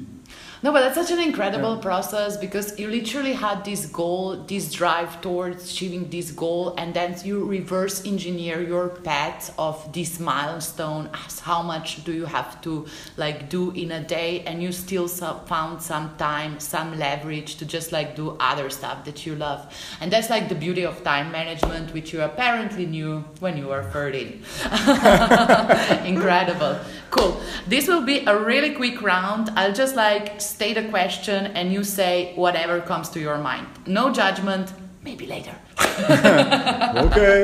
No, 0.65 0.73
but 0.73 0.81
that's 0.81 0.95
such 0.95 1.11
an 1.11 1.21
incredible 1.23 1.75
Yeah. 1.75 1.83
process 1.83 2.39
because 2.39 2.79
you 2.79 2.89
literally 2.89 3.35
had 3.35 3.67
this 3.67 3.85
goal, 3.85 4.25
this 4.47 4.73
drive 4.73 5.21
towards 5.21 5.71
achieving 5.71 6.09
this 6.09 6.31
goal, 6.31 6.75
and 6.79 6.95
then 6.95 7.15
you 7.23 7.45
reverse 7.45 7.97
engineer 8.07 8.63
your 8.63 8.89
path 8.89 9.53
of 9.59 9.77
this 9.93 10.19
milestone. 10.19 11.11
as 11.27 11.41
How 11.41 11.61
much 11.61 12.03
do 12.07 12.13
you 12.21 12.25
have 12.25 12.63
to 12.63 12.87
like 13.19 13.51
do 13.51 13.73
in 13.83 13.93
a 13.93 14.01
day, 14.01 14.43
and 14.47 14.63
you 14.63 14.73
still 14.73 15.07
found 15.53 15.83
some 15.83 16.07
time, 16.17 16.53
some 16.59 16.99
leverage 16.99 17.57
to 17.57 17.67
just 17.67 17.93
like 17.93 18.17
do 18.17 18.27
other 18.41 18.71
stuff 18.71 19.05
that 19.05 19.27
you 19.27 19.35
love, 19.35 19.61
and 20.01 20.11
that's 20.11 20.31
like 20.31 20.49
the 20.49 20.55
beauty 20.55 20.85
of 20.87 21.05
time 21.05 21.31
management, 21.31 21.93
which 21.93 22.15
you 22.15 22.23
apparently 22.23 22.87
knew 22.87 23.23
when 23.41 23.59
you 23.59 23.67
were 23.67 23.85
13. 23.93 24.43
Incredible. 26.15 26.79
Cool. 27.11 27.39
This 27.69 27.87
will 27.87 28.03
be 28.03 28.25
a 28.27 28.35
really 28.37 28.73
quick 28.75 29.01
round. 29.03 29.51
I'll 29.57 29.73
just 29.73 29.95
like 29.95 30.41
state 30.55 30.77
a 30.77 30.89
question 30.89 31.47
and 31.59 31.73
you 31.73 31.83
say 31.83 32.33
whatever 32.37 32.81
comes 32.81 33.09
to 33.11 33.19
your 33.21 33.39
mind. 33.39 33.67
No 33.87 34.13
judgment, 34.13 34.73
maybe 35.03 35.27
later. 35.27 35.57
Okay. 37.07 37.41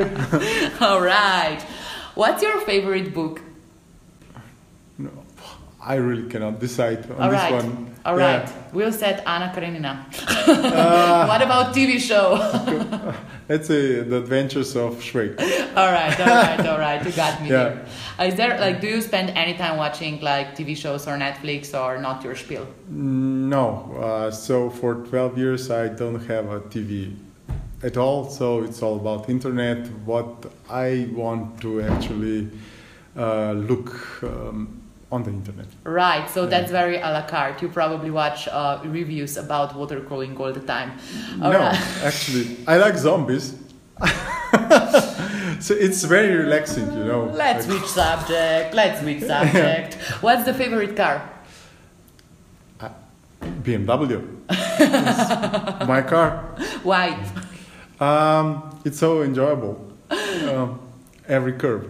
All 0.80 1.00
right. 1.00 1.60
What's 2.14 2.42
your 2.42 2.60
favorite 2.60 3.12
book? 3.12 3.40
I 5.82 5.94
really 5.94 6.28
cannot 6.28 6.60
decide 6.60 7.10
on 7.10 7.20
All 7.22 7.30
this 7.30 7.40
right. 7.40 7.52
one. 7.54 7.94
All 8.04 8.18
Yeah. 8.18 8.40
right. 8.40 8.52
We'll 8.74 8.92
set 8.92 9.22
Anna 9.26 9.50
Karenina. 9.54 10.06
Uh, 10.46 11.26
what 11.30 11.42
about 11.42 11.74
TV 11.74 11.98
show? 11.98 12.34
let's 13.48 13.66
say 13.68 14.00
the 14.02 14.18
adventures 14.18 14.76
of 14.76 14.96
Shrek. 15.00 15.38
all 15.76 15.90
right, 15.92 16.18
all 16.20 16.26
right, 16.26 16.66
all 16.70 16.78
right. 16.78 17.04
You 17.04 17.12
got 17.12 17.42
me 17.42 17.48
Yeah. 17.48 17.80
there. 18.18 18.26
Is 18.28 18.34
there 18.36 18.58
like 18.60 18.80
do 18.80 18.88
you 18.88 19.00
spend 19.00 19.30
any 19.30 19.54
time 19.54 19.76
watching 19.78 20.20
like 20.20 20.54
TV 20.56 20.76
shows 20.76 21.06
or 21.08 21.16
Netflix 21.16 21.72
or 21.74 21.98
not 21.98 22.22
your 22.24 22.36
spiel? 22.36 22.66
No, 22.88 23.96
uh, 24.00 24.30
so 24.30 24.70
for 24.70 24.94
12 24.94 25.38
years 25.38 25.70
I 25.70 25.88
don't 25.88 26.20
have 26.26 26.46
a 26.50 26.60
TV 26.60 27.14
at 27.82 27.96
all. 27.96 28.28
So 28.28 28.62
it's 28.62 28.82
all 28.82 28.96
about 28.96 29.28
internet. 29.30 29.86
What 30.04 30.46
I 30.68 31.08
want 31.14 31.60
to 31.62 31.80
actually 31.82 32.48
uh, 33.16 33.52
look 33.52 34.22
um, 34.22 34.79
on 35.12 35.22
the 35.24 35.30
internet. 35.30 35.66
Right, 35.84 36.28
so 36.30 36.42
Yeah. 36.44 36.50
that's 36.50 36.70
very 36.70 36.96
a 36.96 37.10
la 37.10 37.22
carte. 37.26 37.62
You 37.62 37.68
probably 37.68 38.10
watch 38.10 38.48
uh, 38.48 38.78
reviews 38.84 39.36
about 39.36 39.74
water 39.76 40.00
crawling 40.00 40.36
all 40.36 40.52
the 40.52 40.60
time. 40.60 40.92
All 41.42 41.52
no, 41.52 41.58
right. 41.58 41.74
actually, 42.04 42.56
I 42.66 42.76
like 42.76 42.96
zombies. 42.96 43.54
so 45.60 45.74
it's 45.74 46.04
very 46.04 46.34
relaxing, 46.36 46.90
you 46.92 47.04
know. 47.04 47.24
Let's 47.34 47.66
Like, 47.66 47.78
switch 47.78 47.90
subject. 47.90 48.74
Let's 48.74 49.00
switch 49.00 49.22
subject. 49.34 49.94
What's 50.22 50.44
the 50.44 50.54
favorite 50.54 50.96
car? 50.96 51.28
BMW. 53.62 54.22
My 55.86 56.02
car. 56.02 56.44
Why? 56.82 57.16
Um, 57.98 58.80
it's 58.84 58.98
so 58.98 59.22
enjoyable. 59.22 59.76
Um, 60.10 60.78
every 61.28 61.52
curve. 61.54 61.86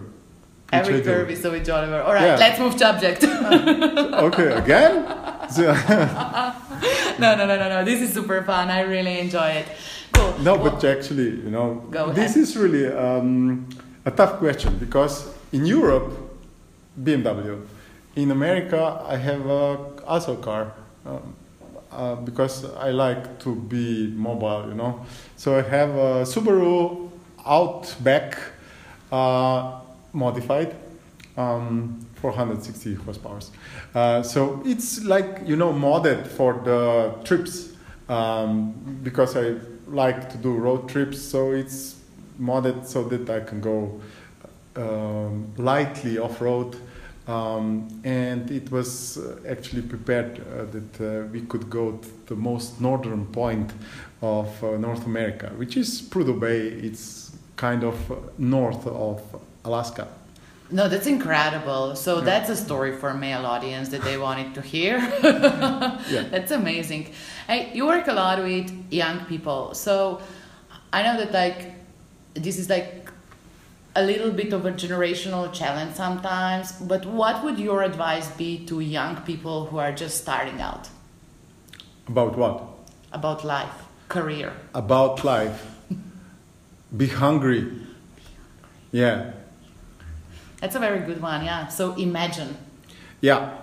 Every 0.71 0.95
is 1.33 1.41
so 1.41 1.53
enjoyable. 1.53 1.95
All 2.07 2.13
right, 2.13 2.25
Yeah. 2.27 2.37
let's 2.37 2.59
move 2.59 2.77
subject. 2.77 3.23
Okay, 4.27 4.51
again? 4.53 5.05
No, 7.19 7.35
no, 7.35 7.45
no, 7.45 7.55
no, 7.57 7.69
no. 7.69 7.83
This 7.85 8.01
is 8.01 8.13
super 8.13 8.41
fun. 8.43 8.69
I 8.69 8.81
really 8.81 9.19
enjoy 9.19 9.49
it. 9.61 9.65
Cool. 10.13 10.33
no, 10.39 10.55
Well, 10.55 10.71
but 10.71 10.83
actually, 10.85 11.29
you 11.43 11.51
know, 11.51 11.75
Go 11.91 12.11
this 12.11 12.31
ahead. 12.31 12.43
is 12.43 12.57
really 12.57 12.87
um, 12.87 13.67
a 14.05 14.11
tough 14.11 14.39
question 14.39 14.77
because 14.77 15.27
in 15.51 15.65
Europe, 15.65 16.11
BMW. 17.01 17.61
In 18.15 18.31
America, 18.31 19.01
I 19.07 19.15
have 19.17 19.45
a, 19.45 19.77
also 20.05 20.33
a 20.33 20.37
car 20.37 20.73
um, 21.05 21.35
uh, 21.91 22.15
because 22.15 22.65
I 22.75 22.91
like 22.91 23.39
to 23.39 23.55
be 23.55 24.07
mobile, 24.15 24.65
you 24.67 24.73
know. 24.75 25.05
So 25.37 25.57
I 25.57 25.61
have 25.61 25.89
a 25.91 26.23
Subaru 26.25 27.09
Outback 27.45 28.37
uh, 29.11 29.79
modified, 30.13 30.75
um, 31.37 32.05
460 32.15 32.95
horsepower. 32.95 33.39
Uh, 33.95 34.21
so 34.21 34.61
it's 34.65 35.03
like 35.03 35.41
you 35.45 35.55
know 35.55 35.73
modded 35.73 36.27
for 36.27 36.53
the 36.63 37.13
trips 37.23 37.73
um, 38.09 38.73
because 39.03 39.35
I 39.35 39.55
like 39.87 40.29
to 40.31 40.37
do 40.37 40.53
road 40.53 40.89
trips. 40.89 41.21
So 41.21 41.51
it's 41.51 41.95
modded 42.39 42.85
so 42.85 43.03
that 43.03 43.29
I 43.29 43.41
can 43.41 43.61
go 43.61 44.01
um, 44.75 45.53
lightly 45.57 46.17
off 46.17 46.41
road. 46.41 46.75
Um, 47.27 48.01
and 48.03 48.49
it 48.49 48.71
was 48.71 49.17
uh, 49.17 49.39
actually 49.47 49.83
prepared 49.83 50.39
uh, 50.39 50.65
that 50.65 51.01
uh, 51.01 51.27
we 51.27 51.41
could 51.41 51.69
go 51.69 51.91
to 51.97 52.09
the 52.25 52.35
most 52.35 52.81
northern 52.81 53.27
point 53.27 53.71
of 54.21 54.63
uh, 54.63 54.77
North 54.77 55.05
America, 55.05 55.51
which 55.55 55.77
is 55.77 56.01
Prudhoe 56.01 56.39
Bay. 56.39 56.67
It's 56.67 57.31
kind 57.55 57.83
of 57.83 58.11
uh, 58.11 58.15
north 58.39 58.87
of 58.87 59.21
Alaska. 59.65 60.07
No, 60.69 60.87
that's 60.87 61.07
incredible. 61.07 61.95
So 61.95 62.17
Yeah. 62.19 62.23
that's 62.25 62.49
a 62.49 62.55
story 62.55 62.95
for 62.97 63.09
a 63.09 63.17
male 63.17 63.45
audience 63.45 63.89
that 63.89 64.01
they 64.03 64.17
wanted 64.17 64.53
to 64.55 64.61
hear. 64.61 64.97
Yeah. 66.09 66.23
That's 66.31 66.51
amazing. 66.51 67.13
Hey, 67.47 67.71
you 67.73 67.85
work 67.85 68.07
a 68.07 68.13
lot 68.13 68.39
with 68.39 68.71
young 68.91 69.25
people. 69.25 69.73
So 69.73 70.21
I 70.93 71.03
know 71.03 71.17
that 71.17 71.31
like 71.33 71.73
this 72.33 72.57
is 72.57 72.69
like 72.69 73.09
a 73.95 74.01
little 74.03 74.31
bit 74.31 74.53
of 74.53 74.65
a 74.65 74.71
generational 74.71 75.51
challenge 75.51 75.95
sometimes, 75.95 76.71
but 76.71 77.05
what 77.05 77.43
would 77.43 77.59
your 77.59 77.83
advice 77.83 78.29
be 78.37 78.65
to 78.67 78.79
young 78.79 79.17
people 79.25 79.65
who 79.65 79.77
are 79.79 79.91
just 79.91 80.17
starting 80.21 80.61
out 80.61 80.87
About 82.07 82.37
what? 82.37 82.63
about 83.11 83.43
life, 83.43 83.75
career? 84.07 84.53
About 84.73 85.25
life. 85.25 85.59
Be 86.97 87.07
hungry. 87.07 87.67
Yeah. 88.93 89.31
That's 90.61 90.75
a 90.75 90.79
very 90.79 90.99
good 90.99 91.21
one, 91.21 91.43
yeah. 91.43 91.67
So 91.67 91.95
imagine. 91.95 92.55
Yeah, 93.19 93.57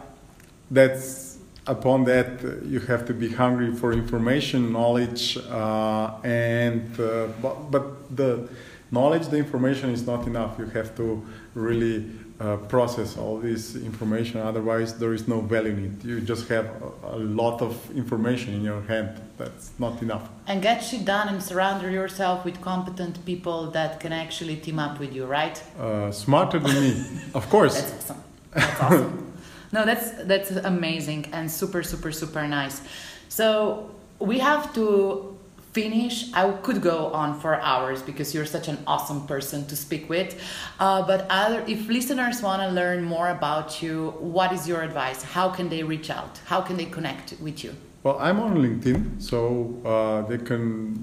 that's 0.70 1.38
upon 1.66 2.04
that 2.04 2.44
uh, 2.44 2.64
you 2.66 2.80
have 2.80 3.06
to 3.06 3.14
be 3.14 3.28
hungry 3.28 3.74
for 3.74 3.92
information, 3.92 4.72
knowledge, 4.72 5.38
uh, 5.50 6.18
and 6.24 6.98
uh, 6.98 7.28
but, 7.40 7.70
but 7.70 8.16
the 8.16 8.48
knowledge, 8.90 9.28
the 9.28 9.36
information 9.36 9.90
is 9.90 10.06
not 10.06 10.26
enough. 10.26 10.58
You 10.58 10.66
have 10.66 10.96
to 10.96 11.24
really 11.54 12.10
uh, 12.40 12.56
process 12.68 13.16
all 13.16 13.38
this 13.38 13.74
information. 13.74 14.40
Otherwise, 14.40 14.98
there 14.98 15.12
is 15.12 15.26
no 15.26 15.40
value 15.40 15.72
in 15.72 15.84
it. 15.84 16.04
You 16.04 16.20
just 16.20 16.48
have 16.48 16.66
a, 17.02 17.16
a 17.16 17.18
lot 17.18 17.60
of 17.60 17.90
information 17.96 18.54
in 18.54 18.62
your 18.62 18.82
hand. 18.82 19.20
That's 19.36 19.72
not 19.78 20.00
enough. 20.02 20.28
And 20.46 20.62
get 20.62 20.80
shit 20.80 21.04
done 21.04 21.28
and 21.28 21.42
surround 21.42 21.82
yourself 21.82 22.44
with 22.44 22.60
competent 22.60 23.24
people 23.24 23.70
that 23.72 24.00
can 24.00 24.12
actually 24.12 24.56
team 24.56 24.78
up 24.78 25.00
with 25.00 25.12
you, 25.14 25.26
right? 25.26 25.62
Uh, 25.78 26.12
smarter 26.12 26.58
than 26.58 26.80
me, 26.80 27.04
of 27.34 27.48
course. 27.50 27.80
That's 27.80 28.10
awesome. 28.10 28.24
That's 28.52 28.80
awesome. 28.80 29.32
no, 29.72 29.84
that's 29.84 30.10
that's 30.24 30.50
amazing 30.50 31.26
and 31.32 31.50
super 31.50 31.82
super 31.82 32.12
super 32.12 32.46
nice. 32.46 32.80
So 33.28 33.90
we 34.18 34.38
have 34.38 34.72
to 34.74 35.37
finish. 35.72 36.32
I 36.32 36.50
could 36.62 36.80
go 36.82 37.12
on 37.12 37.38
for 37.40 37.54
hours 37.60 38.02
because 38.02 38.34
you're 38.34 38.46
such 38.46 38.68
an 38.68 38.78
awesome 38.86 39.26
person 39.26 39.66
to 39.66 39.76
speak 39.76 40.08
with. 40.08 40.40
Uh, 40.80 41.02
but 41.06 41.26
other, 41.30 41.64
if 41.66 41.88
listeners 41.88 42.42
want 42.42 42.62
to 42.62 42.68
learn 42.68 43.04
more 43.04 43.28
about 43.30 43.82
you, 43.82 44.14
what 44.18 44.52
is 44.52 44.66
your 44.66 44.82
advice? 44.82 45.22
How 45.22 45.48
can 45.50 45.68
they 45.68 45.82
reach 45.82 46.10
out? 46.10 46.40
How 46.46 46.60
can 46.60 46.76
they 46.76 46.86
connect 46.86 47.34
with 47.40 47.62
you? 47.64 47.74
Well, 48.02 48.18
I'm 48.18 48.40
on 48.40 48.56
LinkedIn, 48.56 49.20
so 49.20 49.74
uh, 49.84 50.22
they 50.28 50.38
can 50.38 50.96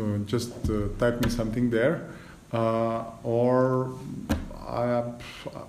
uh, 0.00 0.24
just 0.26 0.52
uh, 0.70 0.88
type 0.98 1.20
me 1.22 1.30
something 1.30 1.70
there, 1.70 2.06
uh, 2.52 3.04
or 3.22 3.94
I, 4.66 5.02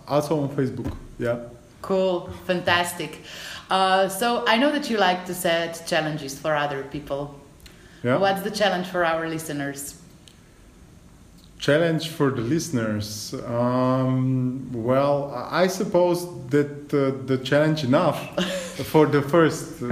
also 0.08 0.40
on 0.40 0.50
Facebook. 0.50 0.96
Yeah. 1.18 1.40
Cool, 1.82 2.30
fantastic. 2.46 3.22
Uh, 3.70 4.08
so 4.08 4.46
I 4.48 4.58
know 4.58 4.72
that 4.72 4.90
you 4.90 4.98
like 4.98 5.26
to 5.26 5.34
set 5.34 5.86
challenges 5.88 6.38
for 6.38 6.56
other 6.56 6.84
people. 6.84 7.40
Yeah. 8.06 8.18
What's 8.18 8.42
the 8.42 8.52
challenge 8.52 8.86
for 8.86 9.04
our 9.04 9.28
listeners? 9.28 10.00
Challenge 11.58 12.08
for 12.08 12.30
the 12.30 12.42
listeners. 12.42 13.34
Um, 13.48 14.70
well. 14.72 15.34
I 15.34 15.66
suppose 15.66 16.20
that 16.50 16.94
uh, 16.94 17.26
the 17.26 17.40
challenge 17.40 17.84
enough 17.84 18.20
for 18.92 19.08
the 19.08 19.24
first, 19.24 19.82
uh, 19.82 19.88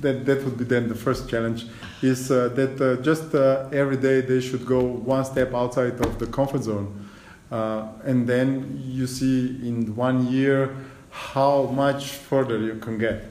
that, 0.00 0.24
that 0.24 0.42
would 0.42 0.56
be 0.56 0.64
then 0.64 0.88
the 0.88 0.94
first 0.94 1.28
challenge, 1.28 1.66
is 2.00 2.30
uh, 2.30 2.48
that 2.54 2.80
uh, 2.80 3.02
just 3.02 3.34
uh, 3.34 3.68
every 3.72 3.98
day 3.98 4.22
they 4.22 4.40
should 4.40 4.64
go 4.64 4.80
one 4.80 5.26
step 5.26 5.52
outside 5.52 6.00
of 6.00 6.18
the 6.18 6.26
comfort 6.26 6.62
zone. 6.62 7.10
Uh, 7.50 7.88
and 8.04 8.26
then 8.26 8.80
you 8.86 9.06
see 9.06 9.48
in 9.68 9.94
one 9.94 10.26
year 10.32 10.74
how 11.10 11.64
much 11.64 12.06
further 12.08 12.56
you 12.56 12.76
can 12.76 12.96
get. 12.96 13.22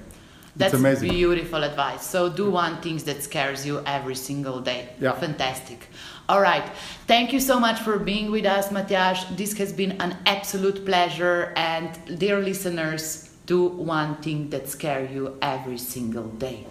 That's 0.57 0.73
it's 0.73 0.79
amazing. 0.79 1.09
beautiful 1.09 1.63
advice. 1.63 2.05
So 2.05 2.29
do 2.29 2.49
one 2.49 2.81
thing 2.81 2.97
that 2.97 3.21
scares 3.23 3.65
you 3.65 3.81
every 3.85 4.15
single 4.15 4.59
day. 4.59 4.89
Yeah. 4.99 5.13
Fantastic. 5.13 5.87
All 6.27 6.41
right. 6.41 6.67
Thank 7.05 7.31
you 7.31 7.39
so 7.39 7.59
much 7.59 7.79
for 7.79 7.99
being 7.99 8.31
with 8.31 8.45
us, 8.45 8.71
Matthias. 8.71 9.23
This 9.35 9.57
has 9.57 9.71
been 9.71 9.93
an 10.01 10.17
absolute 10.25 10.85
pleasure. 10.85 11.53
And 11.55 12.19
dear 12.19 12.39
listeners, 12.39 13.29
do 13.45 13.65
one 13.67 14.15
thing 14.17 14.49
that 14.49 14.67
scares 14.67 15.09
you 15.11 15.37
every 15.41 15.77
single 15.77 16.27
day. 16.27 16.65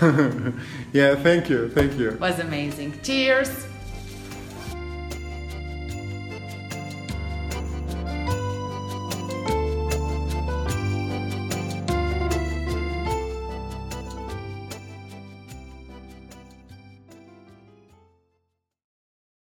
yeah, 0.92 1.16
thank 1.16 1.50
you, 1.50 1.68
thank 1.68 1.98
you. 1.98 2.16
was 2.18 2.38
amazing. 2.38 2.98
Cheers. 3.02 3.66